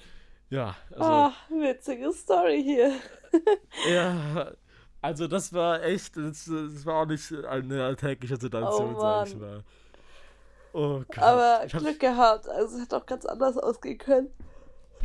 [0.50, 1.32] ja, also.
[1.50, 2.92] Oh, witzige Story hier.
[3.88, 4.52] ja,
[5.02, 9.36] also das war echt, das, das war auch nicht eine alltägliche Situation, oh, sag ich
[9.36, 9.62] mal.
[10.72, 11.18] Oh Gott.
[11.18, 14.28] Aber ich Glück gehabt, also es hätte auch ganz anders ausgehen können.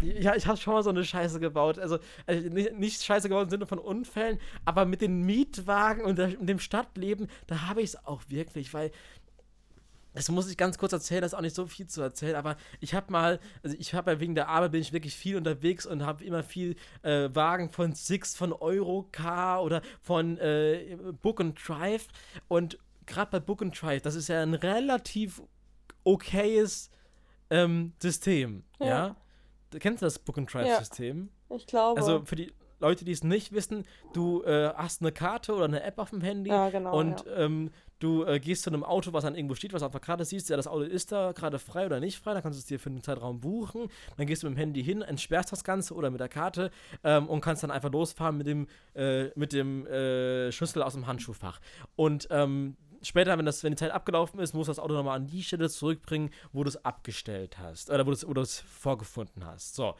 [0.01, 1.79] Ja, ich habe schon mal so eine Scheiße gebaut.
[1.79, 6.17] Also, also nicht, nicht, Scheiße gebaut im Sinne von Unfällen, aber mit den Mietwagen und,
[6.17, 8.91] der, und dem Stadtleben, da habe ich es auch wirklich, weil
[10.15, 12.57] das muss ich ganz kurz erzählen, das ist auch nicht so viel zu erzählen, aber
[12.79, 15.85] ich habe mal, also ich habe ja wegen der Arbeit bin ich wirklich viel unterwegs
[15.85, 21.59] und habe immer viel äh, Wagen von Six, von Eurocar oder von äh, Book and
[21.67, 22.07] Drive
[22.47, 25.41] und gerade bei Book and Drive, das ist ja ein relativ
[26.03, 26.89] okayes
[27.49, 28.87] ähm, System, ja.
[28.87, 29.15] ja?
[29.71, 31.29] Du kennst das Book and Drive System?
[31.49, 31.99] Ja, ich glaube.
[31.99, 35.83] Also für die Leute, die es nicht wissen, du äh, hast eine Karte oder eine
[35.83, 37.37] App auf dem Handy ja, genau, und ja.
[37.37, 40.25] ähm, du äh, gehst zu einem Auto, was dann irgendwo steht, was auf der Karte
[40.25, 42.65] siehst, ja, das Auto ist da gerade frei oder nicht frei, dann kannst du es
[42.65, 43.87] dir für den Zeitraum buchen.
[44.17, 46.71] Dann gehst du mit dem Handy hin, entsperrst das Ganze oder mit der Karte
[47.03, 51.07] ähm, und kannst dann einfach losfahren mit dem, äh, mit dem äh, Schlüssel aus dem
[51.07, 51.59] Handschuhfach.
[51.95, 55.17] Und ähm, später, wenn, das, wenn die Zeit abgelaufen ist, musst du das Auto nochmal
[55.17, 57.89] an die Stelle zurückbringen, wo du es abgestellt hast.
[57.89, 59.75] Oder wo du es vorgefunden hast.
[59.75, 59.95] So.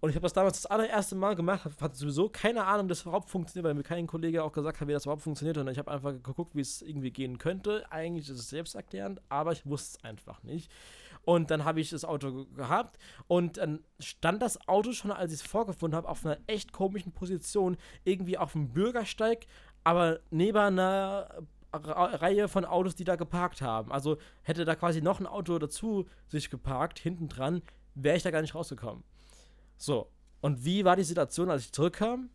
[0.00, 3.04] Und ich habe das damals das allererste Mal gemacht, hatte sowieso keine Ahnung, dass es
[3.04, 5.58] überhaupt funktioniert, weil mir kein Kollege auch gesagt hat, wie das überhaupt funktioniert.
[5.58, 7.84] Und ich habe einfach geguckt, wie es irgendwie gehen könnte.
[7.92, 10.70] Eigentlich ist es selbsterklärend, aber ich wusste es einfach nicht.
[11.22, 12.98] Und dann habe ich das Auto gehabt
[13.28, 17.12] und dann stand das Auto schon, als ich es vorgefunden habe, auf einer echt komischen
[17.12, 19.46] Position, irgendwie auf dem Bürgersteig,
[19.84, 23.92] aber neben einer Reihe von Autos, die da geparkt haben.
[23.92, 27.60] Also hätte da quasi noch ein Auto dazu sich geparkt, hinten dran,
[27.94, 29.04] wäre ich da gar nicht rausgekommen.
[29.80, 30.12] So,
[30.42, 32.28] und wie war die Situation, als ich zurückkam?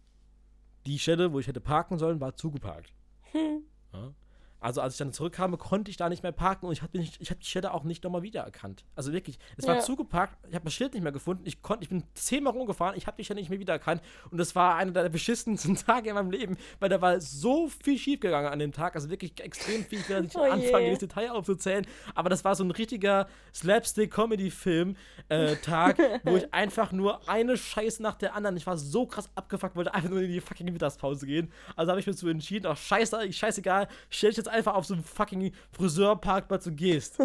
[0.88, 2.92] Die Stelle, wo ich hätte parken sollen, war zugeparkt.
[3.34, 3.62] Hm.
[3.94, 4.16] Ja.
[4.60, 7.40] Also als ich dann zurückkam, konnte ich da nicht mehr parken und ich habe hab
[7.40, 8.84] die Stelle auch nicht nochmal wiedererkannt.
[8.96, 9.82] Also wirklich, es war ja.
[9.82, 13.06] zugeparkt, ich habe das Schild nicht mehr gefunden, ich, konnt, ich bin zehnmal rumgefahren, ich
[13.06, 14.02] habe die Stelle nicht mehr wiedererkannt
[14.32, 18.00] und das war einer der beschissensten Tage in meinem Leben, weil da war so viel
[18.00, 21.30] schiefgegangen an dem Tag, also wirklich extrem viel, ich werde nicht oh anfangen, das Detail
[21.32, 21.86] aufzuzählen,
[22.16, 28.16] aber das war so ein richtiger Slapstick-Comedy-Film-Tag, äh, wo ich einfach nur eine Scheiße nach
[28.16, 31.52] der anderen, ich war so krass abgefuckt, wollte einfach nur in die fucking Mittagspause gehen,
[31.76, 34.94] also habe ich mir so entschieden, ach scheiße, scheißegal, stell dich jetzt einfach auf so
[34.94, 37.18] einen fucking Friseurparkplatz und gehst.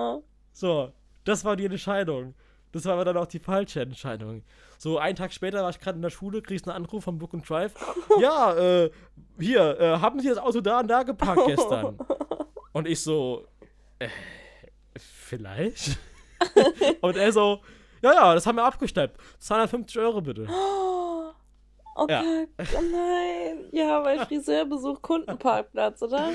[0.52, 0.92] so,
[1.24, 2.34] das war die Entscheidung.
[2.72, 4.42] Das war aber dann auch die falsche Entscheidung.
[4.76, 7.32] So, einen Tag später war ich gerade in der Schule, kriegst einen Anruf vom Book
[7.34, 7.74] and Drive.
[8.20, 8.90] ja, äh,
[9.38, 11.98] hier, äh, haben Sie das Auto da und da geparkt gestern?
[12.72, 13.46] Und ich so,
[13.98, 14.08] äh,
[14.96, 15.98] vielleicht?
[17.00, 17.60] und er so,
[18.02, 19.18] ja, ja, das haben wir abgeschleppt.
[19.40, 20.46] 250 Euro bitte.
[22.00, 22.22] Oh ja.
[22.22, 23.70] oh nein.
[23.72, 26.30] Ja, weil Friseurbesuch Kundenparkplatz, oder?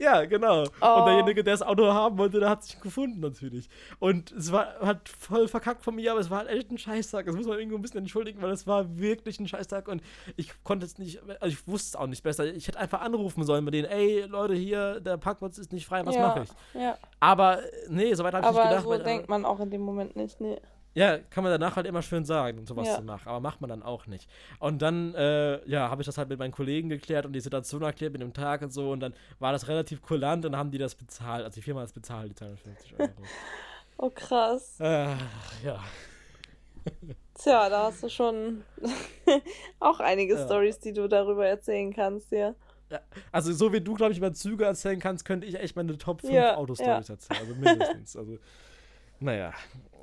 [0.00, 0.64] Ja, genau.
[0.80, 0.98] Oh.
[0.98, 3.68] Und derjenige, der das Auto haben wollte, der hat sich gefunden natürlich.
[3.98, 7.26] Und es war hat voll verkackt von mir, aber es war halt echt ein Scheißtag.
[7.26, 10.02] Das muss man irgendwo ein bisschen entschuldigen, weil es war wirklich ein Scheißtag und
[10.36, 12.46] ich konnte es nicht, also ich wusste es auch nicht besser.
[12.46, 16.04] Ich hätte einfach anrufen sollen bei denen, ey Leute, hier, der Parkplatz ist nicht frei,
[16.06, 16.80] was ja, mache ich?
[16.80, 16.96] Ja.
[17.20, 18.86] Aber nee, soweit habe ich nicht gedacht.
[18.86, 20.58] Aber so denkt man auch in dem Moment nicht, nee.
[20.94, 22.96] Ja, kann man danach halt immer schön sagen und sowas ja.
[22.96, 24.28] zu machen, aber macht man dann auch nicht.
[24.58, 27.82] Und dann, äh, ja, habe ich das halt mit meinen Kollegen geklärt und die Situation
[27.82, 30.72] erklärt mit dem Tag und so und dann war das relativ kulant und dann haben
[30.72, 33.10] die das bezahlt, also die Firma hat es bezahlt, die 250 Euro.
[33.98, 34.80] oh, krass.
[34.80, 35.14] Äh,
[35.64, 35.80] ja.
[37.34, 38.64] Tja, da hast du schon
[39.80, 40.44] auch einige ja.
[40.44, 42.54] Stories, die du darüber erzählen kannst, ja.
[42.90, 45.96] Ja, also so wie du, glaube ich, über Züge erzählen kannst, könnte ich echt meine
[45.96, 47.40] Top 5 ja, Autostories erzählen.
[47.40, 48.16] Also mindestens.
[48.16, 48.38] Also,
[49.20, 49.52] naja.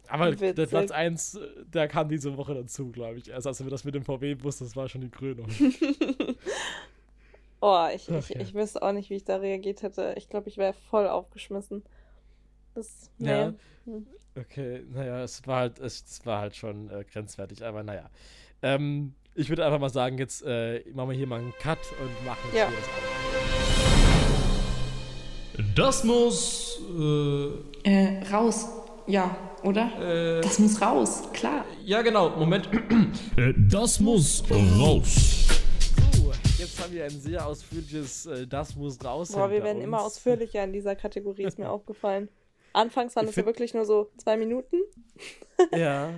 [0.10, 0.56] Aber Witzig.
[0.56, 1.40] der Platz 1,
[1.74, 3.30] der kam diese Woche dazu, glaube ich.
[3.30, 5.48] Erst als wir das mit dem VW-Bus, das war schon die Krönung.
[7.62, 10.14] oh, ich, ich, ich wüsste auch nicht, wie ich da reagiert hätte.
[10.18, 11.84] Ich glaube, ich wäre voll aufgeschmissen.
[12.74, 13.54] Das, ja.
[13.86, 14.06] Hm.
[14.40, 18.10] Okay, naja, es war halt, es, es war halt schon äh, grenzwertig, aber naja.
[18.62, 22.26] Ähm, ich würde einfach mal sagen, jetzt äh, machen wir hier mal einen Cut und
[22.26, 22.68] machen ja.
[22.68, 22.78] hier
[25.56, 28.68] das Das muss äh, äh, raus.
[29.08, 30.38] Ja, oder?
[30.38, 31.64] Äh, das muss raus, klar.
[31.86, 32.30] Ja, genau.
[32.32, 32.70] Moment.
[33.38, 35.48] Äh, das muss raus.
[36.14, 39.32] So, jetzt haben wir ein sehr ausführliches äh, Das muss raus.
[39.32, 39.86] Boah, wir werden uns.
[39.86, 42.28] immer ausführlicher in dieser Kategorie, ist mir aufgefallen.
[42.74, 44.76] Anfangs waren es ja wirklich nur so zwei Minuten.
[45.72, 46.10] ja,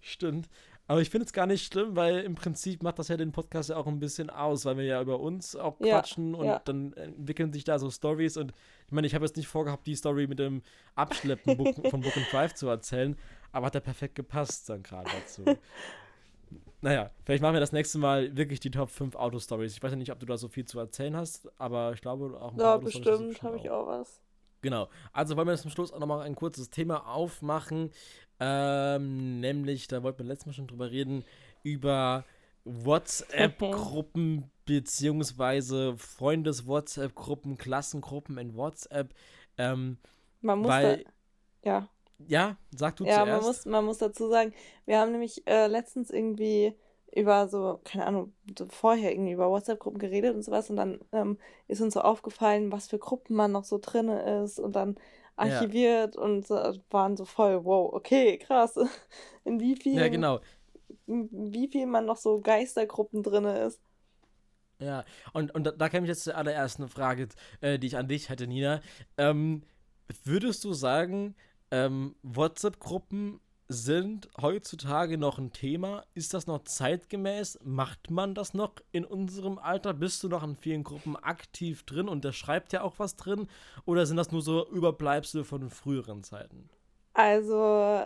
[0.00, 0.48] stimmt.
[0.86, 3.68] Aber ich finde es gar nicht schlimm, weil im Prinzip macht das ja den Podcast
[3.68, 6.62] ja auch ein bisschen aus, weil wir ja über uns auch quatschen ja, und ja.
[6.64, 8.52] dann entwickeln sich da so Stories und
[8.90, 10.62] ich meine, ich habe jetzt nicht vorgehabt, die Story mit dem
[10.96, 11.54] Abschleppen
[11.90, 13.16] von Book and Drive zu erzählen,
[13.52, 15.44] aber hat ja perfekt gepasst dann gerade dazu.
[16.80, 19.74] naja, vielleicht machen wir das nächste Mal wirklich die Top 5 Auto-Stories.
[19.74, 22.36] Ich weiß ja nicht, ob du da so viel zu erzählen hast, aber ich glaube
[22.40, 22.58] auch.
[22.58, 24.20] Ja, bestimmt habe ich auch was.
[24.60, 24.88] Genau.
[25.12, 27.92] Also wollen wir zum Schluss auch nochmal ein kurzes Thema aufmachen.
[28.40, 31.24] Ähm, nämlich, da wollten wir letztes Mal schon drüber reden,
[31.62, 32.24] über
[32.64, 39.12] WhatsApp-Gruppen beziehungsweise Freundes-WhatsApp-Gruppen, Klassengruppen in WhatsApp.
[39.58, 39.98] Ähm,
[40.42, 41.04] man muss weil,
[41.62, 41.88] da, ja.
[42.28, 43.26] Ja, sag du ja, zuerst.
[43.26, 44.54] Ja, man muss, man muss dazu sagen,
[44.86, 46.72] wir haben nämlich äh, letztens irgendwie
[47.12, 48.32] über so, keine Ahnung,
[48.68, 52.86] vorher irgendwie über WhatsApp-Gruppen geredet und sowas und dann ähm, ist uns so aufgefallen, was
[52.86, 54.94] für Gruppen man noch so drin ist und dann
[55.34, 56.22] archiviert ja.
[56.22, 58.78] und äh, waren so voll, wow, okay, krass.
[59.44, 60.38] In wie viel, ja, genau.
[61.06, 63.80] wie viel man noch so Geistergruppen drin ist.
[64.80, 67.28] Ja, und, und da, da käme ich jetzt zur allerersten Frage,
[67.60, 68.80] äh, die ich an dich hätte, Nina.
[69.18, 69.62] Ähm,
[70.24, 71.34] würdest du sagen,
[71.70, 76.04] ähm, WhatsApp-Gruppen sind heutzutage noch ein Thema?
[76.14, 77.60] Ist das noch zeitgemäß?
[77.62, 79.94] Macht man das noch in unserem Alter?
[79.94, 83.46] Bist du noch in vielen Gruppen aktiv drin und der schreibt ja auch was drin?
[83.84, 86.68] Oder sind das nur so Überbleibsel von früheren Zeiten?
[87.12, 88.04] Also,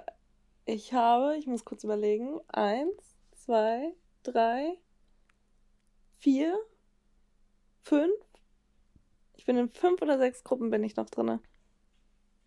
[0.66, 4.76] ich habe, ich muss kurz überlegen, eins, zwei, drei,
[6.24, 6.58] vier,
[7.82, 8.14] fünf.
[9.36, 11.38] Ich bin in fünf oder sechs Gruppen bin ich noch drin.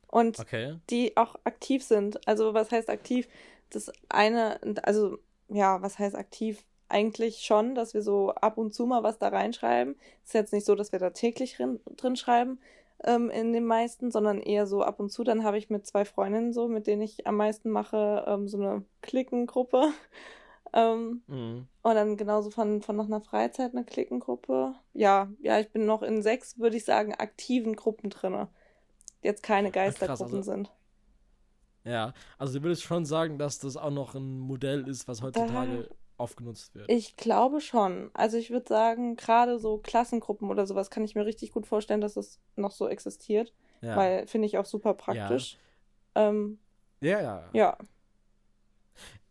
[0.08, 0.80] Und Okay.
[0.90, 2.28] die auch aktiv sind.
[2.28, 3.28] Also, was heißt aktiv?
[3.70, 5.20] Das eine, also,
[5.50, 6.66] ja, was heißt aktiv?
[6.90, 9.96] Eigentlich schon, dass wir so ab und zu mal was da reinschreiben.
[10.26, 12.60] Ist jetzt nicht so, dass wir da täglich drin, drin schreiben,
[13.04, 15.24] ähm, in den meisten, sondern eher so ab und zu.
[15.24, 18.58] Dann habe ich mit zwei Freundinnen so, mit denen ich am meisten mache, ähm, so
[18.58, 19.92] eine Klickengruppe.
[20.74, 21.68] Ähm, Mhm.
[21.82, 24.76] und dann genauso von, von noch einer Freizeit eine Klickengruppe.
[24.94, 28.50] Ja, ja, ich bin noch in sechs, würde ich sagen, aktiven Gruppen drinne.
[29.22, 30.72] Jetzt keine Geistergruppen also- sind.
[31.84, 35.90] Ja, also du würdest schon sagen, dass das auch noch ein Modell ist, was heutzutage
[36.18, 36.92] aufgenutzt wird.
[36.92, 38.12] Ich glaube schon.
[38.14, 42.02] Also ich würde sagen, gerade so Klassengruppen oder sowas kann ich mir richtig gut vorstellen,
[42.02, 43.54] dass das noch so existiert.
[43.82, 43.96] ja.
[43.96, 45.58] Weil finde ich auch super praktisch.
[46.16, 46.60] Ähm,
[47.00, 47.50] ja, ja.
[47.54, 47.78] ja,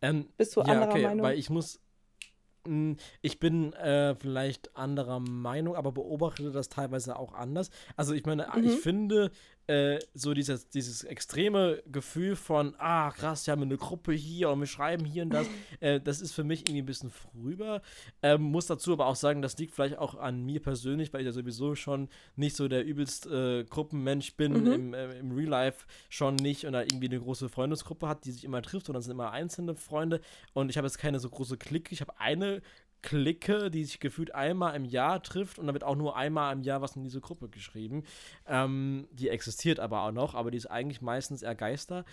[0.01, 1.23] Ähm, bist du ja, anderer okay, Meinung?
[1.23, 1.79] weil ich muss.
[2.67, 7.69] mh, Ich bin äh, vielleicht anderer Meinung, aber beobachte das teilweise auch anders.
[7.95, 8.63] Also ich meine, Mhm.
[8.65, 9.31] ich finde
[9.67, 14.59] äh, so dieses, dieses extreme Gefühl von, ah krass, wir haben eine Gruppe hier und
[14.61, 15.47] wir schreiben hier und das,
[15.81, 17.81] äh, das ist für mich irgendwie ein bisschen vorüber.
[18.21, 21.25] Ähm, muss dazu aber auch sagen, das liegt vielleicht auch an mir persönlich, weil ich
[21.25, 24.71] ja sowieso schon nicht so der übelst äh, Gruppenmensch bin, Mhm.
[24.71, 28.31] im, äh, im Real Life schon nicht und da irgendwie eine große Freundesgruppe hat, die
[28.31, 30.21] sich immer trifft und dann sind immer einzelne Freunde
[30.53, 31.91] und ich habe jetzt keine so große Clique.
[31.91, 32.61] Ich habe eine
[33.01, 36.61] Clique, die sich gefühlt einmal im Jahr trifft und da wird auch nur einmal im
[36.61, 38.03] Jahr was in diese Gruppe geschrieben.
[38.47, 42.05] Ähm, die existiert aber auch noch, aber die ist eigentlich meistens eher Geister.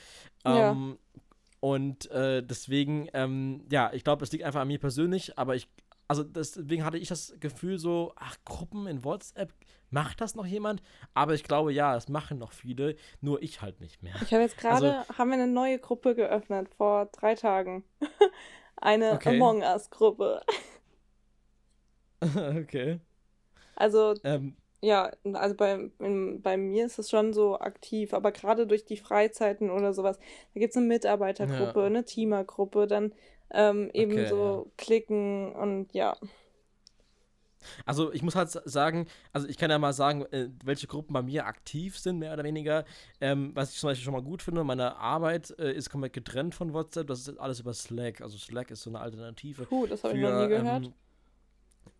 [0.44, 0.70] Ja.
[0.72, 0.98] Ähm,
[1.60, 5.66] und äh, deswegen, ähm, ja, ich glaube, es liegt einfach an mir persönlich, aber ich,
[6.08, 9.52] also deswegen hatte ich das Gefühl so, ach, Gruppen in WhatsApp,
[9.88, 10.82] macht das noch jemand?
[11.14, 14.14] Aber ich glaube, ja, es machen noch viele, nur ich halt nicht mehr.
[14.22, 17.84] Ich habe jetzt gerade, Also- haben wir eine neue Gruppe geöffnet, vor drei Tagen.
[18.76, 19.36] Eine Okay.
[19.36, 20.42] Among Us-Gruppe.
[22.62, 23.00] okay.
[23.76, 28.66] Also Ähm, Ja, also bei, in, bei mir ist es schon so aktiv, aber gerade
[28.68, 30.18] durch die Freizeiten oder sowas,
[30.54, 31.86] da gibt es eine Mitarbeitergruppe, Ja.
[31.86, 33.14] eine Teamergruppe, dann
[33.52, 36.16] ähm, eben Okay, so Klicken und ja.
[37.86, 41.12] Also ich muss halt sa- sagen, also ich kann ja mal sagen, äh, welche Gruppen
[41.12, 42.84] bei mir aktiv sind, mehr oder weniger.
[43.20, 46.54] Ähm, was ich zum Beispiel schon mal gut finde, meine Arbeit äh, ist komplett getrennt
[46.54, 48.20] von WhatsApp, das ist alles über Slack.
[48.20, 50.90] Also Slack ist so eine Alternative Puh, das habe ich noch nie gehört.
[50.90, 50.94] ähm,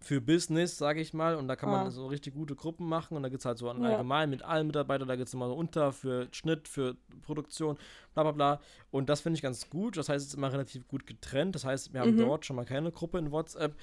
[0.00, 1.90] für Business, sage ich mal, und da kann man Ah.
[1.90, 3.72] so richtig gute Gruppen machen und da gibt es halt so Ja.
[3.72, 7.78] allgemein mit allen Mitarbeitern, da gibt es immer so unter für Schnitt, für Produktion,
[8.12, 8.60] bla bla bla.
[8.90, 9.96] Und das finde ich ganz gut.
[9.96, 11.54] Das heißt, es ist immer relativ gut getrennt.
[11.54, 12.18] Das heißt, wir haben Mhm.
[12.18, 13.74] dort schon mal keine Gruppe in WhatsApp.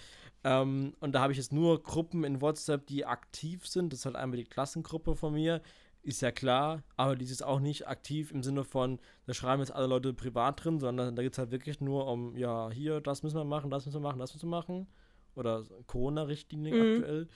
[0.44, 3.92] Ähm, und da habe ich jetzt nur Gruppen in WhatsApp, die aktiv sind.
[3.92, 5.62] Das ist halt einmal die Klassengruppe von mir.
[6.04, 8.98] Ist ja klar, aber die ist auch nicht aktiv im Sinne von,
[9.28, 12.36] da schreiben jetzt alle Leute privat drin, sondern da geht es halt wirklich nur um,
[12.36, 14.88] ja, hier, das müssen wir machen, das müssen wir machen, das müssen wir machen.
[15.36, 16.82] Oder Corona-Richtlinien Mhm.
[16.82, 17.28] aktuell.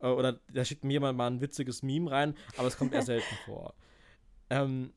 [0.00, 3.02] Äh, Oder da schickt mir jemand mal ein witziges Meme rein, aber es kommt eher
[3.02, 3.74] selten vor.
[4.50, 4.92] Ähm,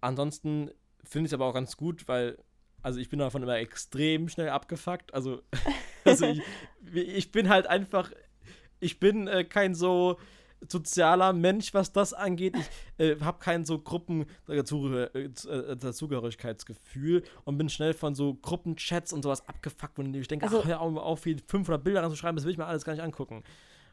[0.00, 0.70] ansonsten
[1.04, 2.38] finde ich es aber auch ganz gut, weil,
[2.82, 5.12] also ich bin davon immer extrem schnell abgefuckt.
[5.14, 5.42] Also,
[6.04, 6.42] also ich,
[6.94, 8.10] ich bin halt einfach,
[8.80, 10.18] ich bin äh, kein so
[10.68, 12.54] sozialer Mensch, was das angeht.
[12.98, 18.34] Ich äh, habe kein so Gruppen dazu, äh, äh, Dazugehörigkeitsgefühl und bin schnell von so
[18.34, 22.36] Gruppenchats und sowas abgefuckt und ich denke, Also- ach, hör auf, hier 500 Bilder ranzuschreiben,
[22.36, 23.42] das will ich mir alles gar nicht angucken.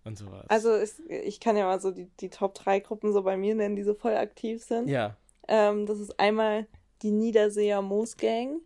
[0.06, 0.46] Und sowas.
[0.50, 3.56] Also es, ich kann ja mal so die, die Top 3 Gruppen so bei mir
[3.56, 4.90] nennen, die so voll aktiv sind.
[4.90, 5.16] ja.
[5.48, 6.68] Ähm, das ist einmal
[7.02, 8.62] die Niederseer Moos Gang.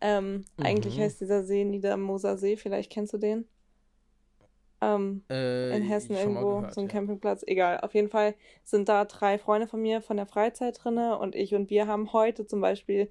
[0.00, 1.02] Ähm, Eigentlich Mhm.
[1.02, 3.46] heißt dieser See Niedermoser See, vielleicht kennst du den.
[4.80, 6.92] Ähm, Äh, in Hessen irgendwo, gehört, so ein ja.
[6.92, 7.80] Campingplatz, egal.
[7.80, 11.54] Auf jeden Fall sind da drei Freunde von mir von der Freizeit drinne und ich
[11.54, 13.10] und wir haben heute zum Beispiel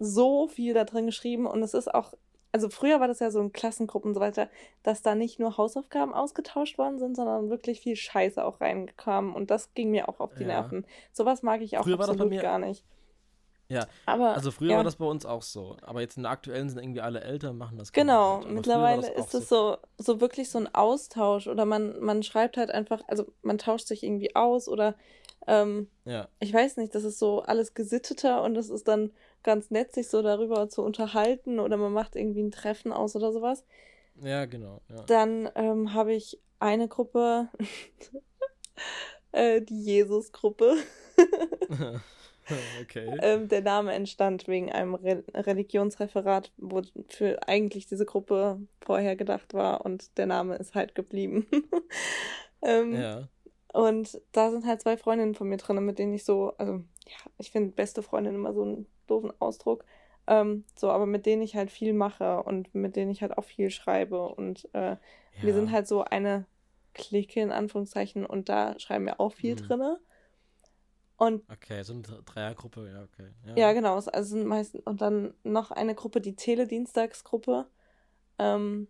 [0.00, 2.14] so viel da drin geschrieben und es ist auch,
[2.50, 4.48] also früher war das ja so in Klassengruppen und so weiter,
[4.82, 9.50] dass da nicht nur Hausaufgaben ausgetauscht worden sind, sondern wirklich viel Scheiße auch reingekam und
[9.50, 10.48] das ging mir auch auf die Ja.
[10.48, 10.84] Nerven.
[11.12, 12.84] Sowas mag ich auch Früher absolut gar nicht.
[13.74, 14.76] Ja, Aber Also früher ja.
[14.78, 15.76] war das bei uns auch so.
[15.82, 19.26] Aber jetzt in der aktuellen sind irgendwie alle älter und machen das Genau, mittlerweile das
[19.26, 23.26] ist es so, so wirklich so ein Austausch oder man, man schreibt halt einfach, also
[23.42, 24.94] man tauscht sich irgendwie aus oder
[25.46, 29.12] ähm, Ja, ich weiß nicht, das ist so alles gesitteter und es ist dann
[29.42, 33.32] ganz nett, sich so darüber zu unterhalten oder man macht irgendwie ein Treffen aus oder
[33.32, 33.64] sowas.
[34.22, 34.80] ja, genau.
[34.88, 35.02] Ja.
[35.04, 37.48] Dann ähm, habe ich eine Gruppe,
[39.32, 40.76] äh, die Jesus-Gruppe.
[42.82, 43.18] Okay.
[43.22, 49.84] ähm, der Name entstand wegen einem Re Religionsreferat, wofür eigentlich diese Gruppe vorher gedacht war
[49.84, 51.46] und der Name ist halt geblieben.
[52.62, 53.28] ähm, Ja.
[53.72, 56.74] Und da sind halt zwei Freundinnen von mir drin, mit denen ich so, also
[57.06, 59.84] ja, ich finde beste Freundin immer so einen doofen Ausdruck.
[60.26, 63.44] Ähm, so, aber mit denen ich halt viel mache und mit denen ich halt auch
[63.44, 64.28] viel schreibe.
[64.28, 64.96] Und äh,
[65.40, 65.54] wir Ja.
[65.54, 66.46] sind halt so eine
[66.94, 69.58] Clique in Anführungszeichen und da schreiben wir auch viel Mhm.
[69.58, 70.00] drinne.
[71.16, 73.30] Und Okay, so eine Dreiergruppe, ja, okay.
[73.56, 77.66] ja, genau, es- also meistens und dann noch eine Gruppe, die Teledienstagsgruppe.
[78.38, 78.88] Ähm,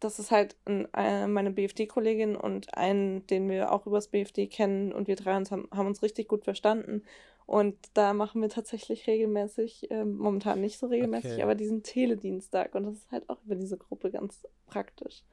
[0.00, 4.92] das ist halt ein, äh, meine BFD-Kollegin und einen, den wir auch übers BFD kennen
[4.92, 7.02] und wir drei uns haben, haben uns richtig gut verstanden.
[7.46, 11.42] Und da machen wir tatsächlich regelmäßig, ähm, momentan nicht so regelmäßig, Okay.
[11.42, 15.24] aber diesen Teledienstag und das ist halt auch über diese Gruppe ganz praktisch.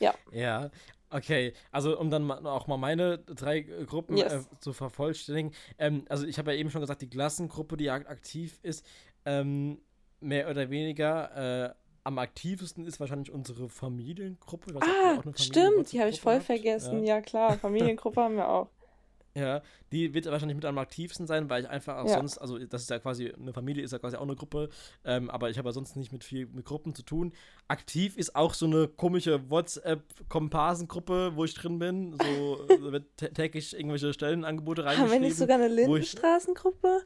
[0.00, 0.70] Ja, Ja,
[1.10, 1.52] okay.
[1.70, 4.32] Also um dann auch mal meine drei äh, Gruppen Yes.
[4.32, 5.52] äh, zu vervollständigen.
[5.78, 8.84] Ähm, also ich habe ja eben schon gesagt, die Klassengruppe, die ak- aktiv ist,
[9.24, 9.78] ähm,
[10.20, 14.74] mehr oder weniger äh, am aktivsten ist wahrscheinlich unsere Familiengruppe.
[14.80, 16.44] Ah, auch eine stimmt, die habe ich voll habt.
[16.44, 17.04] vergessen.
[17.04, 17.16] Ja.
[17.16, 18.68] Ja, klar, Familiengruppe haben wir auch.
[19.36, 19.62] Ja,
[19.92, 22.14] die wird wahrscheinlich mit am aktivsten sein, weil ich einfach auch Ja.
[22.16, 24.68] sonst, also das ist ja quasi, eine Familie ist ja quasi auch eine Gruppe,
[25.04, 27.32] ähm, aber ich habe ja sonst nicht mit viel mit Gruppen zu tun.
[27.68, 32.12] Aktiv ist auch so eine komische WhatsApp-Komparsen-Gruppe, wo ich drin bin.
[32.18, 35.22] So da wird tä- täglich irgendwelche Stellenangebote Haben reingeschrieben.
[35.22, 37.02] wir nicht sogar eine Lindenstraßengruppe?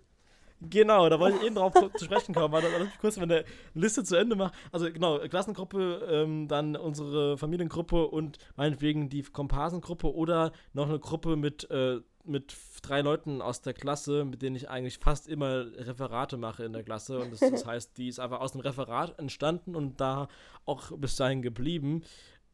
[0.71, 3.45] Genau, da wollte ich eben drauf zu sprechen kommen, weil lass mich kurz meine
[3.75, 4.53] Liste zu Ende machen.
[4.73, 11.37] Also genau, Klassengruppe, ähm, dann unsere Familiengruppe und meinetwegen die Komparsengruppe oder noch eine Gruppe
[11.37, 16.37] mit, äh, mit drei Leuten aus der Klasse, mit denen ich eigentlich fast immer Referate
[16.37, 17.19] mache in der Klasse.
[17.19, 20.29] Und das, das heißt, die ist einfach aus dem Referat entstanden und da
[20.65, 22.03] auch bis dahin geblieben.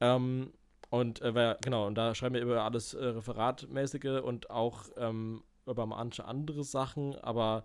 [0.00, 0.52] Ähm,
[0.90, 5.86] und äh, genau, und da schreiben wir über alles äh, Referatmäßige und auch ähm, über
[5.86, 7.64] manche andere Sachen, aber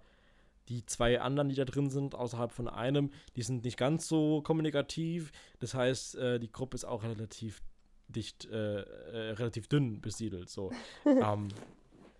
[0.69, 4.41] die zwei anderen, die da drin sind, außerhalb von einem, die sind nicht ganz so
[4.41, 5.31] kommunikativ.
[5.59, 7.61] Das heißt, äh, die Gruppe ist auch relativ
[8.07, 10.49] dicht, äh, äh, relativ dünn besiedelt.
[10.49, 10.71] So.
[11.05, 11.49] ähm,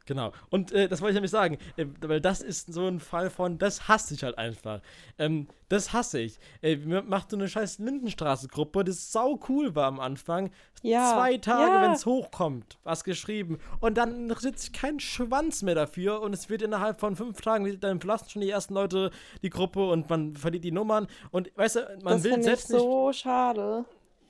[0.06, 0.32] genau.
[0.49, 3.58] Und äh, das wollte ich nämlich sagen, äh, weil das ist so ein Fall von,
[3.58, 4.82] das hasse ich halt einfach.
[5.18, 6.38] Ähm, das hasse ich.
[6.62, 10.51] Äh, macht so eine scheiß Lindenstraße-Gruppe, das sau cool war am Anfang.
[10.82, 11.82] Ja, Zwei Tage, ja.
[11.82, 13.58] wenn es hochkommt, was geschrieben.
[13.80, 17.80] Und dann interessiert sich kein Schwanz mehr dafür und es wird innerhalb von fünf Tagen,
[17.80, 19.10] dann verlassen schon die ersten Leute
[19.41, 21.08] die Gruppe und man verliert die Nummern.
[21.32, 22.80] Und weißt du, man das will finde ich selbst nicht.
[22.82, 23.86] so schade.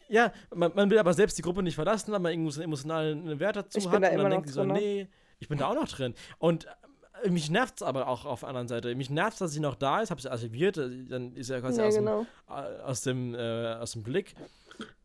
[0.07, 2.69] Ja, man, man will aber selbst die Gruppe nicht verlassen, weil man irgendwie so einen
[2.69, 3.95] emotionalen Wert dazu Ich hat.
[3.97, 4.73] und immer dann denkt so, drin.
[4.73, 5.07] nee,
[5.45, 6.15] ich bin da auch noch drin.
[6.39, 6.65] Und
[7.23, 8.95] äh, mich nervt es aber auch auf der anderen Seite.
[8.95, 11.81] Mich nervt dass sie noch da ist, habe sie archiviert, äh, dann ist er quasi
[11.81, 12.21] Ja, aus, genau.
[12.23, 14.33] dem, äh, aus, dem, äh, aus dem Blick.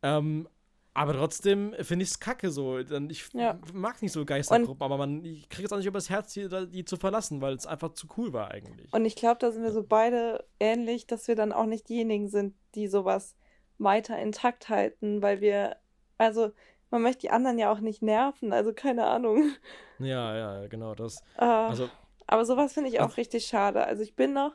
[0.01, 0.47] Ähm,
[0.95, 2.79] aber trotzdem finde ich es kacke so.
[2.79, 3.57] Ich Ja.
[3.71, 6.85] mag nicht so Geistergruppen, aber man, ich kriege es auch nicht übers Herz, die, die
[6.85, 8.91] zu verlassen, weil es einfach zu cool war eigentlich.
[8.91, 12.27] Und ich glaube, da sind wir so beide ähnlich, dass wir dann auch nicht diejenigen
[12.29, 13.35] sind, die sowas
[13.77, 15.77] weiter intakt halten, weil wir,
[16.17, 16.51] also
[16.91, 19.51] man möchte die anderen ja auch nicht nerven, also keine Ahnung.
[19.99, 21.23] ja, ja, genau das.
[21.37, 21.89] Ah, Also,
[22.27, 23.85] aber sowas finde ich auch also- richtig schade.
[23.85, 24.53] Also ich bin noch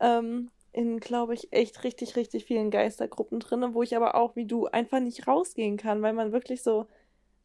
[0.00, 4.46] ähm, in, glaube ich, echt richtig, richtig vielen Geistergruppen drin, wo ich aber auch, wie
[4.46, 6.86] du, einfach nicht rausgehen kann, weil man wirklich so,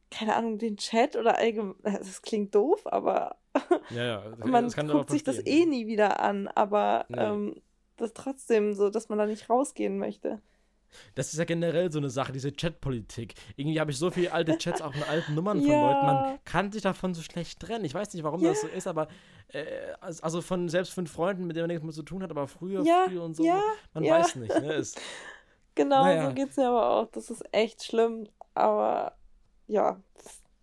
[0.10, 3.36] keine Ahnung, den Chat oder allgemein, das klingt doof, aber
[3.92, 4.24] ja, ja.
[4.46, 7.18] man guckt sich das eh nie wieder an, aber Nee.
[7.20, 7.62] ähm,
[7.98, 10.42] das trotzdem so, dass man da nicht rausgehen möchte.
[11.16, 13.34] Das ist ja generell so eine Sache, diese Chatpolitik.
[13.56, 15.82] Irgendwie habe ich so viele alte Chats, auch mit alten Nummern von Ja.
[15.92, 16.06] Leuten.
[16.06, 17.86] Man kann sich davon so schlecht trennen.
[17.86, 19.08] Ich weiß nicht, warum das so ist, aber
[19.50, 19.64] äh,
[20.02, 22.84] also von selbst von Freunden, mit denen man nichts mehr zu tun hat, aber früher,
[22.84, 23.62] Ja, früher und so, ja,
[23.94, 24.20] man ja.
[24.20, 24.54] weiß nicht.
[24.62, 24.74] Ne?
[24.74, 24.96] Es,
[25.76, 26.28] Genau, Naja.
[26.28, 27.06] so geht's mir aber auch.
[27.12, 29.14] Das ist echt schlimm, aber
[29.68, 30.02] ja.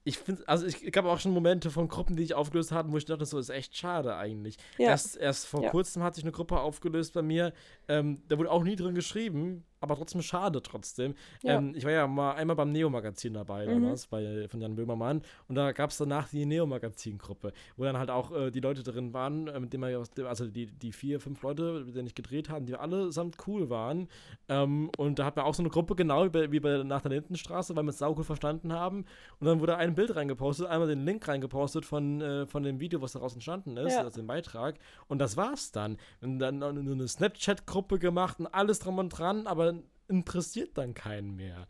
[0.05, 2.99] ich finde, also ich, gab auch schon Momente von Gruppen, die ich aufgelöst habe, wo
[2.99, 4.59] ich dachte, so ist echt schade eigentlich.
[4.77, 4.91] Ja.
[4.91, 5.71] Erst, erst vor Ja.
[5.71, 7.55] kurzem hat sich eine Gruppe aufgelöst bei mir,
[7.89, 11.15] ähm, da wurde auch nie drin geschrieben, aber trotzdem schade trotzdem.
[11.43, 11.57] Ja.
[11.59, 13.71] Ähm, ich war ja mal einmal beim Neo-Magazin dabei Mhm.
[13.83, 18.11] damals, bei, von Jan Böhmermann, und da gab es danach die Neo-Magazin-Gruppe, wo dann halt
[18.11, 21.43] auch äh, die Leute drin waren, äh, mit denen wir, also die, die vier, fünf
[21.43, 24.09] Leute, mit denen ich gedreht habe, die allesamt cool waren.
[24.49, 27.03] Ähm, und da hat man auch so eine Gruppe, genau wie bei, wie bei nach
[27.03, 29.05] der Lindenstraße, weil wir es saucool verstanden haben.
[29.41, 33.01] Und dann wurde ein Bild reingepostet, einmal den Link reingepostet von, äh, von dem Video,
[33.03, 34.03] was daraus entstanden ist, Ja.
[34.03, 34.79] also den Beitrag.
[35.09, 35.97] Und das war's dann.
[36.21, 39.75] Und dann nur eine Snapchat-Gruppe gemacht und alles drum und dran, aber
[40.09, 41.67] interessiert dann keinen mehr.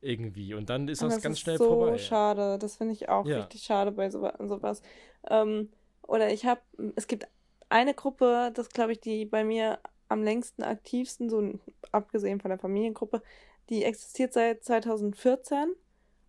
[0.00, 0.54] Irgendwie.
[0.54, 1.98] Und dann ist Und das, das ganz ist schnell so vorbei.
[1.98, 2.58] schade.
[2.58, 3.36] Das finde ich auch Ja.
[3.36, 4.82] richtig schade bei so, sowas.
[5.28, 5.70] Ähm,
[6.02, 6.60] oder ich habe,
[6.96, 7.26] es gibt
[7.68, 9.78] eine Gruppe, das glaube ich, die bei mir
[10.08, 11.58] am längsten aktivsten, so
[11.92, 13.22] abgesehen von der Familiengruppe,
[13.68, 15.72] die existiert seit 2014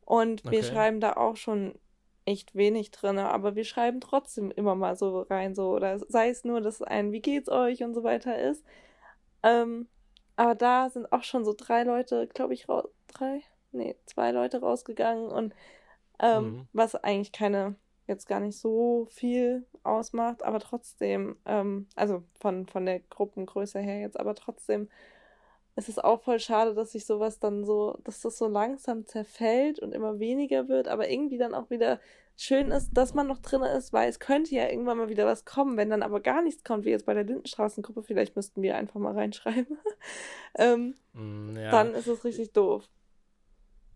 [0.05, 0.63] und wir Okay.
[0.63, 1.73] schreiben da auch schon
[2.25, 6.43] echt wenig drin, aber wir schreiben trotzdem immer mal so rein, so, oder sei es
[6.43, 8.63] nur, dass ein Wie geht's euch und so weiter ist.
[9.43, 9.87] Ähm,
[10.41, 13.43] aber da sind auch schon so drei Leute, glaube ich, raus, drei?
[13.71, 15.53] Nee, zwei Leute rausgegangen und
[16.17, 16.67] ähm, mhm.
[16.73, 17.75] was eigentlich keine,
[18.07, 23.99] jetzt gar nicht so viel ausmacht, aber trotzdem, ähm, also von, von der Gruppengröße her
[23.99, 24.89] jetzt, aber trotzdem
[25.75, 29.77] es ist auch voll schade, dass sich sowas dann so, dass das so langsam zerfällt
[29.77, 31.99] und immer weniger wird, aber irgendwie dann auch wieder
[32.41, 35.45] schön ist, dass man noch drin ist, weil es könnte ja irgendwann mal wieder was
[35.45, 38.75] kommen, wenn dann aber gar nichts kommt, wie jetzt bei der Lindenstraßengruppe, vielleicht müssten wir
[38.75, 39.77] einfach mal reinschreiben,
[40.57, 41.69] ähm, mm, ja.
[41.71, 42.89] dann ist es richtig doof.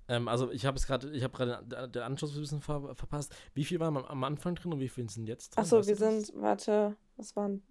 [0.08, 3.36] Ähm, also ich habe es gerade, ich habe gerade den Anschluss ein bisschen ver verpasst.
[3.56, 5.64] Wie viel waren am Anfang drin und wie viel sind jetzt drin?
[5.64, 7.64] Achso, wir sind, warte, was waren,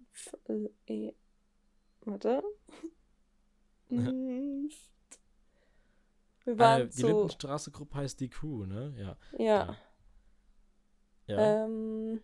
[0.87, 1.13] äh,
[2.01, 2.43] warte,
[3.87, 4.69] wir
[6.45, 8.93] waren äh, die so, Lindenstraße-Gruppe heißt die Crew, ne?
[8.97, 9.15] Ja.
[9.37, 9.45] Ja.
[9.67, 9.77] ja.
[11.27, 11.65] Ja.
[11.65, 12.21] Ähm,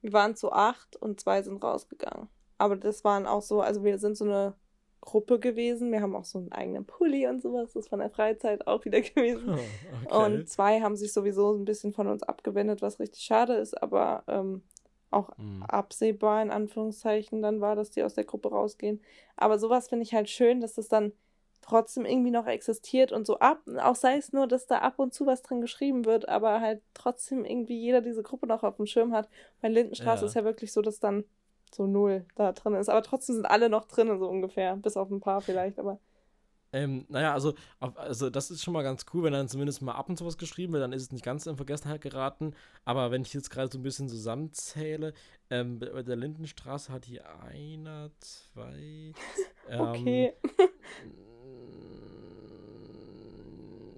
[0.00, 2.28] wir waren zu acht und zwei sind rausgegangen.
[2.58, 4.54] Aber das waren auch so, also wir sind so eine
[5.00, 5.92] Gruppe gewesen.
[5.92, 7.72] Wir haben auch so einen eigenen Pulli und sowas.
[7.72, 9.50] Das ist von der Freizeit auch wieder gewesen.
[9.50, 10.24] Oh, okay.
[10.24, 13.80] Und zwei haben sich sowieso ein bisschen von uns abgewendet, was richtig schade ist.
[13.82, 14.62] Aber ähm,
[15.10, 15.62] auch mhm.
[15.62, 19.00] absehbar in Anführungszeichen dann war, dass die aus der Gruppe rausgehen.
[19.36, 21.12] Aber sowas finde ich halt schön, dass das dann
[21.66, 25.12] trotzdem irgendwie noch existiert und so ab, auch sei es nur, dass da ab und
[25.12, 28.86] zu was drin geschrieben wird, aber halt trotzdem irgendwie jeder diese Gruppe noch auf dem
[28.86, 29.28] Schirm hat.
[29.60, 30.26] Bei Lindenstraße ja.
[30.28, 31.24] ist ja wirklich so, dass dann
[31.74, 32.88] so null da drin ist.
[32.88, 34.76] Aber trotzdem sind alle noch drin, so ungefähr.
[34.76, 35.98] Bis auf ein paar vielleicht, aber.
[36.72, 40.08] Ähm, naja, also, also das ist schon mal ganz cool, wenn dann zumindest mal ab
[40.08, 42.54] und zu was geschrieben wird, dann ist es nicht ganz in Vergessenheit geraten.
[42.84, 45.14] Aber wenn ich jetzt gerade so ein bisschen zusammenzähle,
[45.50, 49.12] ähm, bei der Lindenstraße hat hier einer, zwei.
[49.68, 50.32] Ähm, okay.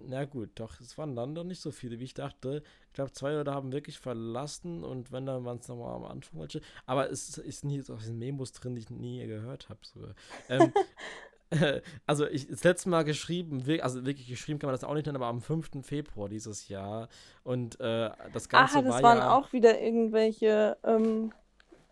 [0.09, 2.62] na gut, doch, es waren dann doch nicht so viele, wie ich dachte.
[2.87, 6.41] Ich glaube, zwei Leute haben wirklich verlassen und wenn, dann waren es nochmal am Anfang
[6.41, 6.62] welche.
[6.87, 9.81] Aber es ist nie so in Memos drin, die ich nie gehört habe.
[9.83, 10.01] So.
[10.49, 10.73] Ähm,
[12.07, 15.16] also ich das letzte Mal geschrieben, also wirklich geschrieben kann man das auch nicht nennen,
[15.16, 15.71] aber am 5.
[15.83, 17.09] Februar dieses Jahr.
[17.45, 21.33] Und äh, das Ganze Aha, das war waren ja, auch wieder irgendwelche ähm,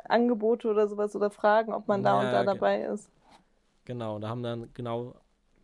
[0.05, 3.11] Angebote oder sowas oder Fragen, ob man da ja, und da dabei ist.
[3.85, 5.15] Genau, da haben dann genau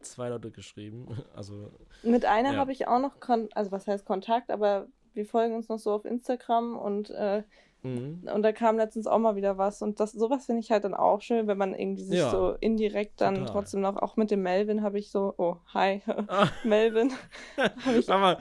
[0.03, 1.07] zwei Leute geschrieben.
[1.34, 1.70] Also
[2.03, 2.59] mit einer ja.
[2.59, 5.92] habe ich auch noch, Kon also was heißt Kontakt, aber wir folgen uns noch so
[5.92, 7.42] auf Instagram und äh,
[7.82, 8.28] Mhm.
[8.32, 9.82] Und da kam letztens auch mal wieder was.
[9.82, 12.53] Und das, sowas finde ich halt dann auch schön, wenn man irgendwie sich ja, so
[12.61, 13.53] indirekt dann total.
[13.53, 16.48] trotzdem noch, auch mit dem Melvin habe ich so, oh, hi, ah.
[16.64, 17.12] Melvin.
[17.98, 18.38] ich, Sag mal,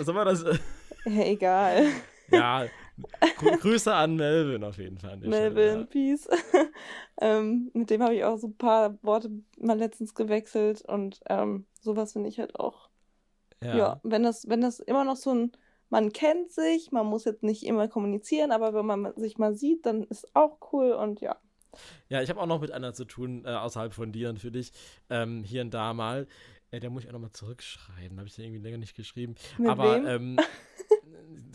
[0.00, 0.44] soll man das?
[1.04, 1.86] ja, egal.
[2.30, 2.64] Ja,
[3.60, 5.16] Grüße an Melvin auf jeden Fall.
[5.18, 5.86] Melvin, ja.
[5.86, 6.28] peace.
[7.20, 11.66] ähm, mit dem habe ich auch so ein paar Worte mal letztens gewechselt und ähm,
[11.80, 12.88] sowas finde ich halt auch.
[13.62, 13.76] Ja.
[13.76, 15.52] ja, wenn das, wenn das immer noch so ein
[15.90, 19.84] man kennt sich, man muss jetzt nicht immer kommunizieren, aber wenn man sich mal sieht,
[19.86, 21.36] dann ist auch cool und ja.
[22.08, 24.72] Ja, ich habe auch noch mit einer zu tun, äh, außerhalb von dir natürlich,
[25.08, 26.26] ähm, hier und da mal.
[26.70, 29.34] Äh, der muss ich auch nochmal zurückschreiben, habe ich den irgendwie länger nicht geschrieben.
[29.58, 30.06] Mit aber wem?
[30.06, 30.36] ähm,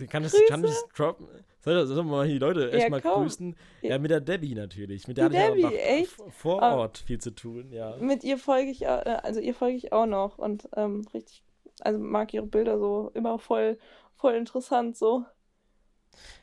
[0.09, 1.27] kann ich, kann ich droppen?
[1.61, 3.23] Soll, soll mal die Leute echt ja, mal komm.
[3.23, 3.55] grüßen?
[3.81, 5.07] Ja, mit der Debbie natürlich.
[5.07, 6.75] Mit der die hatte Debbie, ich auch vor ah.
[6.75, 7.97] Ort viel zu tun, ja.
[7.97, 11.43] Mit ihr folge ich, äh, also ihr folge ich auch noch und ähm, richtig,
[11.81, 13.77] also mag ihre Bilder so immer voll
[14.15, 15.25] voll interessant so.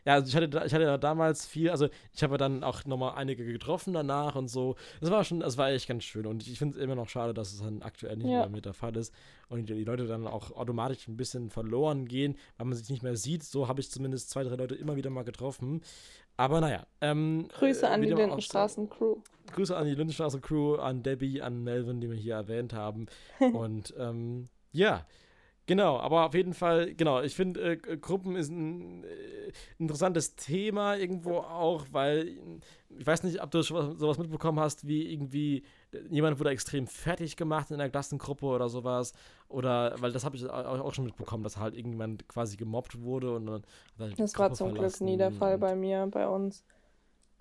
[0.04, 3.14] Ja, also ich hatte, ich hatte ja damals viel, also ich habe dann auch nochmal
[3.16, 4.76] einige getroffen danach und so.
[5.00, 6.26] Das war schon, das war echt ganz schön.
[6.26, 8.40] Und ich finde es immer noch schade, dass es dann aktuell nicht ja.
[8.40, 9.12] mehr mit der Fall ist
[9.48, 13.02] und die, die, Leute dann auch automatisch ein bisschen verloren gehen, weil man sich nicht
[13.02, 13.44] mehr sieht.
[13.44, 15.82] So habe ich zumindest zwei, drei Leute immer wieder mal getroffen.
[16.36, 16.86] Aber naja.
[17.00, 19.16] Ähm, Grüße an die Lindenstraßen-Crew.
[19.52, 23.06] Grüße an die Lindenstraßen-Crew, an Debbie, an Melvin, die wir hier erwähnt haben.
[23.52, 25.06] und ähm, ja.
[25.66, 30.96] Genau, aber auf jeden Fall, genau, ich finde, äh, Gruppen ist ein äh, interessantes Thema
[30.96, 32.36] irgendwo auch, weil
[32.98, 35.62] ich weiß nicht, ob du sowas mitbekommen hast, wie irgendwie
[36.10, 39.12] jemand wurde extrem fertig gemacht in der Klassengruppe oder sowas.
[39.48, 43.46] Oder, weil das habe ich auch schon mitbekommen, dass halt irgendjemand quasi gemobbt wurde und
[43.46, 43.62] dann.
[44.16, 46.64] Das war zum Glück nie der Fall bei mir, bei uns.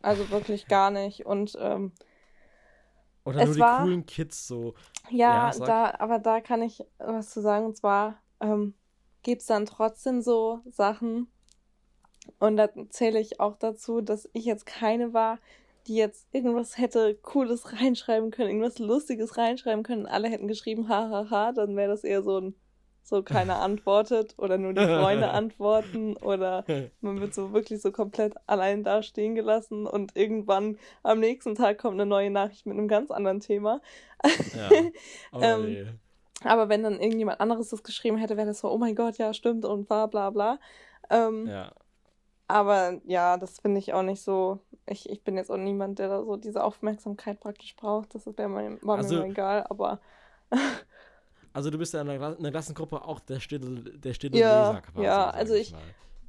[0.01, 1.25] Also wirklich gar nicht.
[1.25, 1.91] Und ähm,
[3.23, 4.73] oder nur die war, coolen Kids so.
[5.09, 7.65] Ja, ja da, aber da kann ich was zu sagen.
[7.65, 8.73] Und zwar ähm,
[9.23, 11.27] gibt es dann trotzdem so Sachen.
[12.39, 15.39] Und da zähle ich auch dazu, dass ich jetzt keine war,
[15.87, 20.05] die jetzt irgendwas hätte Cooles reinschreiben können, irgendwas Lustiges reinschreiben können.
[20.05, 22.55] Alle hätten geschrieben, hahaha, ha, ha, dann wäre das eher so ein,
[23.11, 26.63] so keiner antwortet oder nur die Freunde antworten oder
[27.01, 31.77] man wird so wirklich so komplett allein da stehen gelassen und irgendwann am nächsten Tag
[31.77, 33.81] kommt eine neue Nachricht mit einem ganz anderen Thema.
[34.25, 34.69] Ja.
[35.33, 35.99] Oh, ähm,
[36.43, 39.33] Aber wenn dann irgendjemand anderes das geschrieben hätte, wäre das so, oh mein Gott, ja,
[39.33, 40.57] stimmt und bla bla bla.
[41.09, 41.71] Ähm, Ja.
[42.47, 44.59] Aber ja, das finde ich auch nicht so.
[44.85, 48.13] Ich, ich bin jetzt auch niemand, der da so diese Aufmerksamkeit praktisch braucht.
[48.13, 49.99] Das wär mir, war Also- mir egal, aber
[51.53, 55.05] Also du bist ja in der, Klassengruppe auch der stille, der stille Ja, Leser quasi.
[55.05, 55.81] ja, also ich- mal.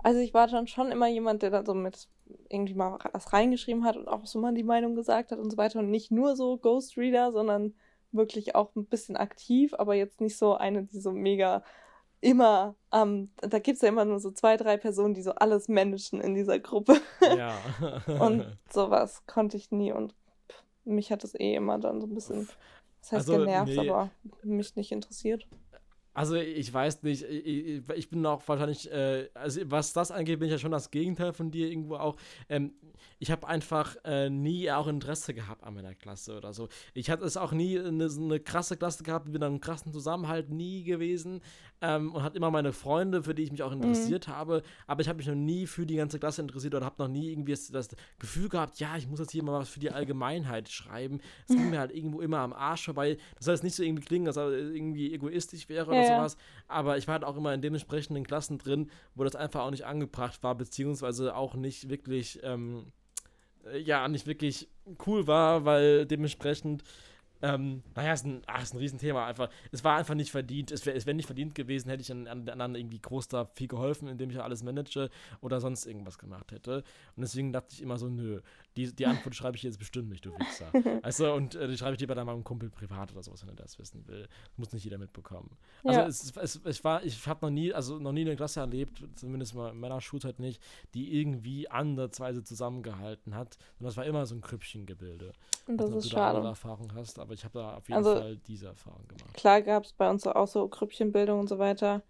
[0.05, 2.09] Also ich war dann schon immer jemand, der da so mit
[2.49, 5.57] irgendwie mal was reingeschrieben hat und auch so mal die Meinung gesagt hat und so
[5.57, 5.79] weiter.
[5.79, 7.75] Und nicht nur so Ghostreader, sondern
[8.11, 11.63] wirklich auch ein bisschen aktiv, aber jetzt nicht so eine, die so mega
[12.21, 15.69] immer, ähm, da gibt es ja immer nur so zwei, drei Personen, die so alles
[15.69, 16.97] managen in dieser Gruppe.
[17.21, 17.57] Ja.
[18.21, 20.15] Und sowas konnte ich nie und
[20.85, 22.49] mich hat das eh immer dann so ein bisschen,
[23.03, 23.89] das heißt Also, genervt, nee.
[23.91, 24.11] aber
[24.43, 25.47] mich nicht interessiert.
[26.15, 30.53] Also ich weiß nicht, ich, bin auch wahrscheinlich, äh, also was das angeht, bin ich
[30.53, 32.17] ja schon das Gegenteil von dir irgendwo auch.
[32.49, 32.73] Ähm,
[33.19, 36.69] ich habe einfach äh, nie auch Interesse gehabt an meiner Klasse oder so.
[36.93, 39.93] Ich hatte es auch nie eine, so eine krasse Klasse gehabt, bin dann im krassen
[39.93, 41.41] Zusammenhalt nie gewesen
[41.81, 45.09] ähm, und hatte immer meine Freunde, für die ich mich auch interessiert habe, aber ich
[45.09, 47.69] habe mich noch nie für die ganze Klasse interessiert oder habe noch nie irgendwie das,
[47.69, 47.89] das
[48.19, 51.21] Gefühl gehabt, ja, ich muss jetzt hier mal was für die Allgemeinheit schreiben.
[51.49, 53.19] Es ging mir halt irgendwo immer am Arsch vorbei.
[53.37, 56.17] Das soll jetzt nicht so irgendwie klingen, dass er irgendwie egoistisch wäre Ja, ja.
[56.17, 56.37] sowas,
[56.69, 59.85] aber ich war halt auch immer in dementsprechenden Klassen drin, wo das einfach auch nicht
[59.85, 62.87] angebracht war, beziehungsweise auch nicht wirklich, ähm,
[63.71, 64.69] äh, ja, nicht wirklich
[65.07, 66.83] cool war, weil dementsprechend,
[67.43, 69.51] ähm, naja, ist ein, ach, ist ein Riesenthema einfach.
[69.73, 70.71] Es war einfach nicht verdient.
[70.71, 73.29] Es wäre es wär nicht verdient gewesen, hätte ich an, an den anderen irgendwie groß
[73.29, 76.85] da viel geholfen, indem ich ja alles manage oder sonst irgendwas gemacht hätte.
[77.17, 78.41] Und deswegen dachte ich immer so, nö,
[78.77, 80.71] die, die Antwort schreibe ich jetzt bestimmt nicht, du Wichser.
[81.03, 83.57] also, und äh, die schreibe ich lieber dann meinem Kumpel privat oder sowas, wenn er
[83.57, 84.27] das wissen will.
[84.57, 85.51] muss nicht jeder mitbekommen.
[85.85, 86.07] Also Ja.
[86.07, 89.55] es, es, es war, ich habe noch nie, also noch nie eine Klasse erlebt, zumindest
[89.55, 90.63] mal in meiner Schulzeit nicht,
[90.95, 93.59] die irgendwie ansatzweise zusammengehalten hat.
[93.79, 95.33] Sondern es war immer so ein Krüppchengebilde.
[95.67, 96.49] Und das nicht, ist du da andere schade.
[96.49, 99.35] Erfahrung hast, aber ich habe da auf jeden Also- Fall diese Erfahrung gemacht.
[99.35, 102.03] Klar gab es bei uns auch so Grüppchenbildung und so weiter.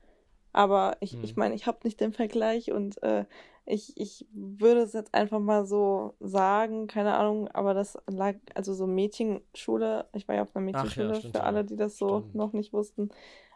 [0.54, 1.24] Aber ich Mhm.
[1.24, 3.24] ich meine, ich habe nicht den Vergleich und äh,
[3.64, 8.74] ich, ich würde es jetzt einfach mal so sagen, keine Ahnung, aber das lag, also
[8.74, 11.96] so Mädchenschule, ich war ja auf einer Ach ja, Mädchenschule, stimmt, für alle, die das
[11.96, 12.34] so Stimmt.
[12.34, 13.10] noch nicht wussten.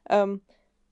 [0.09, 0.41] Ähm,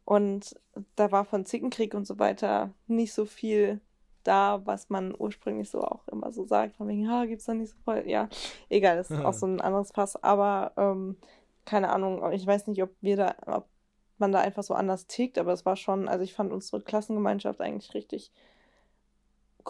[0.04, 0.54] und
[0.96, 3.80] da war von Zickenkrieg und so weiter nicht so viel
[4.24, 7.70] da, was man ursprünglich so auch immer so sagt, von wegen, ha, gibt's da nicht
[7.70, 8.28] so voll, ja,
[8.68, 11.16] egal, das ist auch so ein anderes Pass, aber ähm,
[11.64, 13.68] keine Ahnung, ich weiß nicht, ob wir da, ob
[14.18, 17.60] man da einfach so anders tickt, aber es war schon, also ich fand unsere Klassengemeinschaft
[17.60, 18.32] eigentlich richtig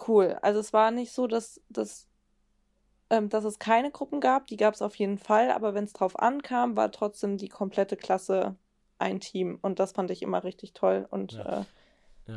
[0.07, 0.37] cool.
[0.41, 2.07] Also es war nicht so, dass, dass,
[3.09, 5.93] ähm, dass es keine Gruppen gab, die gab es auf jeden Fall, aber wenn es
[5.93, 8.55] drauf ankam, war trotzdem die komplette Klasse
[8.97, 11.45] ein Team und das fand ich immer richtig toll und Ja.
[11.45, 11.65] äh,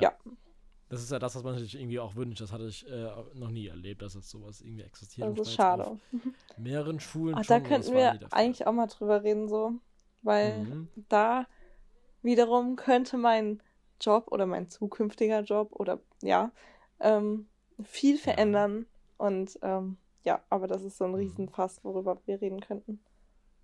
[0.02, 0.12] ja.
[0.90, 2.40] Das ist ja das, was man sich irgendwie auch wünscht.
[2.40, 5.28] Das hatte ich äh, noch nie erlebt, dass es sowas irgendwie existiert.
[5.28, 5.98] das Und ist schade.
[6.58, 9.74] Mehreren Schulen Ach, da das könnten wir eigentlich auch mal drüber reden, so,
[10.22, 10.88] weil Mhm.
[11.08, 11.46] da
[12.22, 13.62] wiederum könnte mein
[14.00, 16.50] Job oder mein zukünftiger Job oder ja,
[17.00, 17.46] ähm,
[17.82, 18.86] viel verändern.
[19.16, 21.16] Und ähm, ja, aber das ist so ein Mhm.
[21.16, 23.00] Riesenfass, worüber wir reden könnten.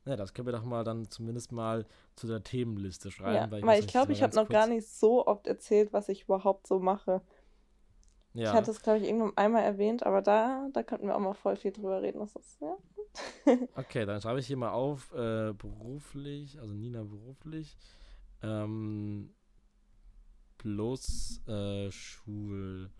[0.07, 3.35] Ja, das können wir doch mal dann zumindest mal zu der Themenliste schreiben.
[3.53, 6.25] Ja, weil ich glaube, mal ich habe noch gar nicht so oft erzählt, was ich
[6.25, 7.23] überhaupt so mache.
[8.35, 8.51] Ja.
[8.51, 11.35] Ich hatte es, glaube ich, irgendwann einmal erwähnt, aber da, da könnten wir auch mal
[11.35, 12.19] voll viel drüber reden.
[12.19, 12.77] Das ist, ja.
[13.77, 17.77] Okay, dann schreibe ich hier mal auf, äh, beruflich, also Nina beruflich,
[18.43, 19.33] ähm,
[20.59, 22.91] plus äh, Schul,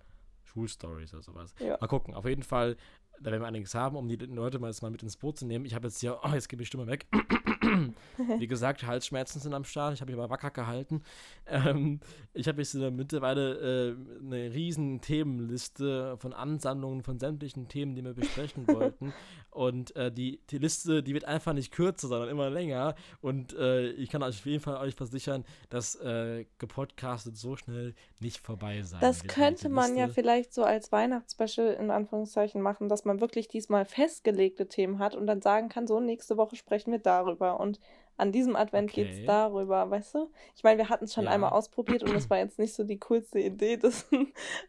[0.55, 1.55] Schulstories oder sowas.
[1.59, 1.77] Ja.
[1.81, 2.77] Mal gucken, auf jeden Fall,
[3.21, 5.47] da werden wir einiges haben, um die Leute mal jetzt mal mit ins Boot zu
[5.47, 5.65] nehmen.
[5.65, 7.07] Ich habe jetzt hier, oh, jetzt gebe ich Stimme weg.
[8.39, 9.95] Wie gesagt, Halsschmerzen sind am Start.
[9.95, 11.03] Ich habe mich aber wacker gehalten.
[11.47, 12.01] Ähm,
[12.33, 18.15] ich habe jetzt mittlerweile äh, eine riesen Themenliste von Ansammlungen von sämtlichen Themen, die wir
[18.15, 19.13] besprechen wollten.
[19.51, 22.95] Und äh, die, die Liste, die wird einfach nicht kürzer, sondern immer länger.
[23.21, 27.95] Und äh, ich kann euch auf jeden Fall euch versichern, dass äh, gepodcastet so schnell
[28.21, 29.33] nicht vorbei sein Das wird.
[29.33, 33.85] könnte Die man ja vielleicht so als Weihnachtsspecial in Anführungszeichen machen, dass man wirklich diesmal
[33.85, 37.81] festgelegte Themen hat und dann sagen kann, so nächste Woche sprechen wir darüber und
[38.17, 39.03] an diesem Advent Okay.
[39.05, 40.31] geht's darüber, weißt du?
[40.57, 41.33] Ich meine, wir hatten es schon Ja.
[41.33, 44.07] einmal ausprobiert und es war jetzt nicht so die coolste Idee, das,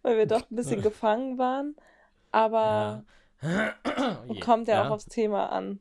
[0.02, 1.76] weil wir doch ein bisschen gefangen waren,
[2.32, 3.04] aber
[3.42, 3.76] Ja.
[4.40, 5.80] Kommt ja, auch aufs Thema an.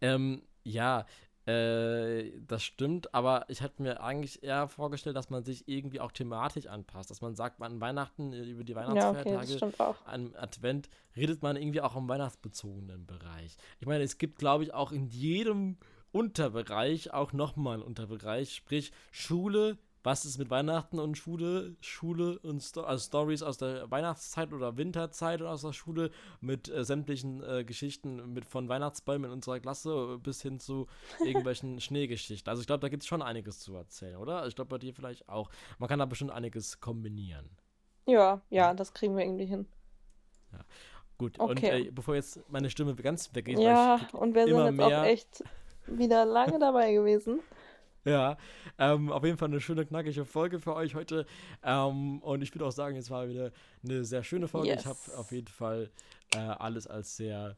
[0.00, 1.06] Ähm, ja,
[1.46, 6.10] äh, das stimmt, aber ich hatte mir eigentlich eher vorgestellt, dass man sich irgendwie auch
[6.12, 7.10] thematisch anpasst.
[7.10, 10.04] Dass man sagt, an Weihnachten, äh, über die Ja, okay, Weihnachtsfeiertage, stimmt auch.
[10.06, 13.56] an Advent, redet man irgendwie auch im weihnachtsbezogenen Bereich.
[13.80, 15.76] Ich meine, es gibt, glaube ich, auch in jedem
[16.12, 22.62] Unterbereich auch nochmal einen Unterbereich, sprich Schule, was ist mit Weihnachten und Schule, Schule und
[22.62, 27.64] Sto also Stories aus der Weihnachtszeit oder Winterzeit aus der Schule mit äh, sämtlichen äh,
[27.64, 30.86] Geschichten mit von Weihnachtsbäumen in unserer Klasse bis hin zu
[31.24, 32.48] irgendwelchen Schneegeschichten.
[32.48, 34.46] Also ich glaube, da gibt es schon einiges zu erzählen, oder?
[34.46, 35.50] Ich glaube bei dir vielleicht auch.
[35.80, 37.50] Man kann da bestimmt einiges kombinieren.
[38.06, 39.66] Ja, ja, das kriegen wir irgendwie hin.
[40.52, 40.60] Ja.
[41.18, 41.50] Gut, Okay.
[41.50, 45.04] und äh, bevor jetzt meine Stimme ganz weggeht, Ja, und wir sind jetzt mehr, auch
[45.04, 45.42] echt
[45.88, 47.40] wieder lange dabei gewesen.
[48.06, 48.36] Ja,
[48.78, 51.26] ähm, auf jeden Fall eine schöne, knackige Folge für euch heute.
[51.64, 53.50] Ähm, und ich würde auch sagen, es war wieder
[53.84, 54.72] eine sehr schöne Folge.
[54.74, 55.14] Ich habe Yes.
[55.16, 55.90] auf jeden Fall
[56.34, 57.56] äh, alles als sehr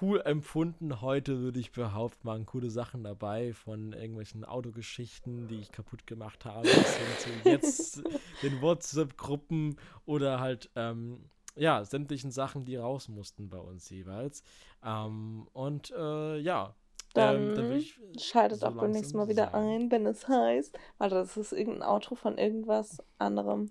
[0.00, 1.00] cool empfunden.
[1.00, 6.44] Heute würde ich behaupten, waren coole Sachen dabei von irgendwelchen Autogeschichten, die ich kaputt gemacht
[6.44, 8.02] habe, bis hin zu jetzt
[8.42, 9.76] den WhatsApp-Gruppen
[10.06, 11.24] oder halt, ähm,
[11.56, 14.42] ja, sämtlichen Sachen, die raus mussten bei uns jeweils.
[14.84, 16.74] Ähm, und äh, ja,
[17.14, 20.78] Dann, ähm, dann ich Schaltet so auch beim nächsten Mal wieder ein, wenn es heißt.
[20.98, 23.70] Warte, das ist irgendein Outro von irgendwas anderem.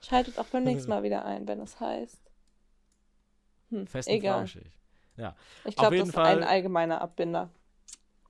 [0.00, 2.20] Schaltet auch beim nächsten Mal wieder ein, wenn es heißt.
[3.70, 4.46] Hm, Fest und egal.
[4.46, 4.78] flauschig.
[5.16, 5.34] Ja.
[5.64, 7.50] Ich glaube, das ist ein Fall- allgemeiner Abbinder.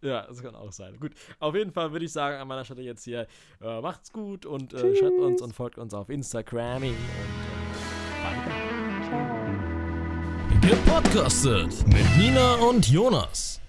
[0.03, 1.01] Ja, das kann auch sein.
[1.01, 3.27] Gut, auf jeden Fall würde ich sagen, an meiner Stelle jetzt hier,
[3.61, 6.95] äh, macht's gut und äh, schreibt uns und folgt uns auf Instagram und äh.
[9.09, 9.27] Ciao.
[10.61, 13.61] Gepodcastet mit Nina und Jonas.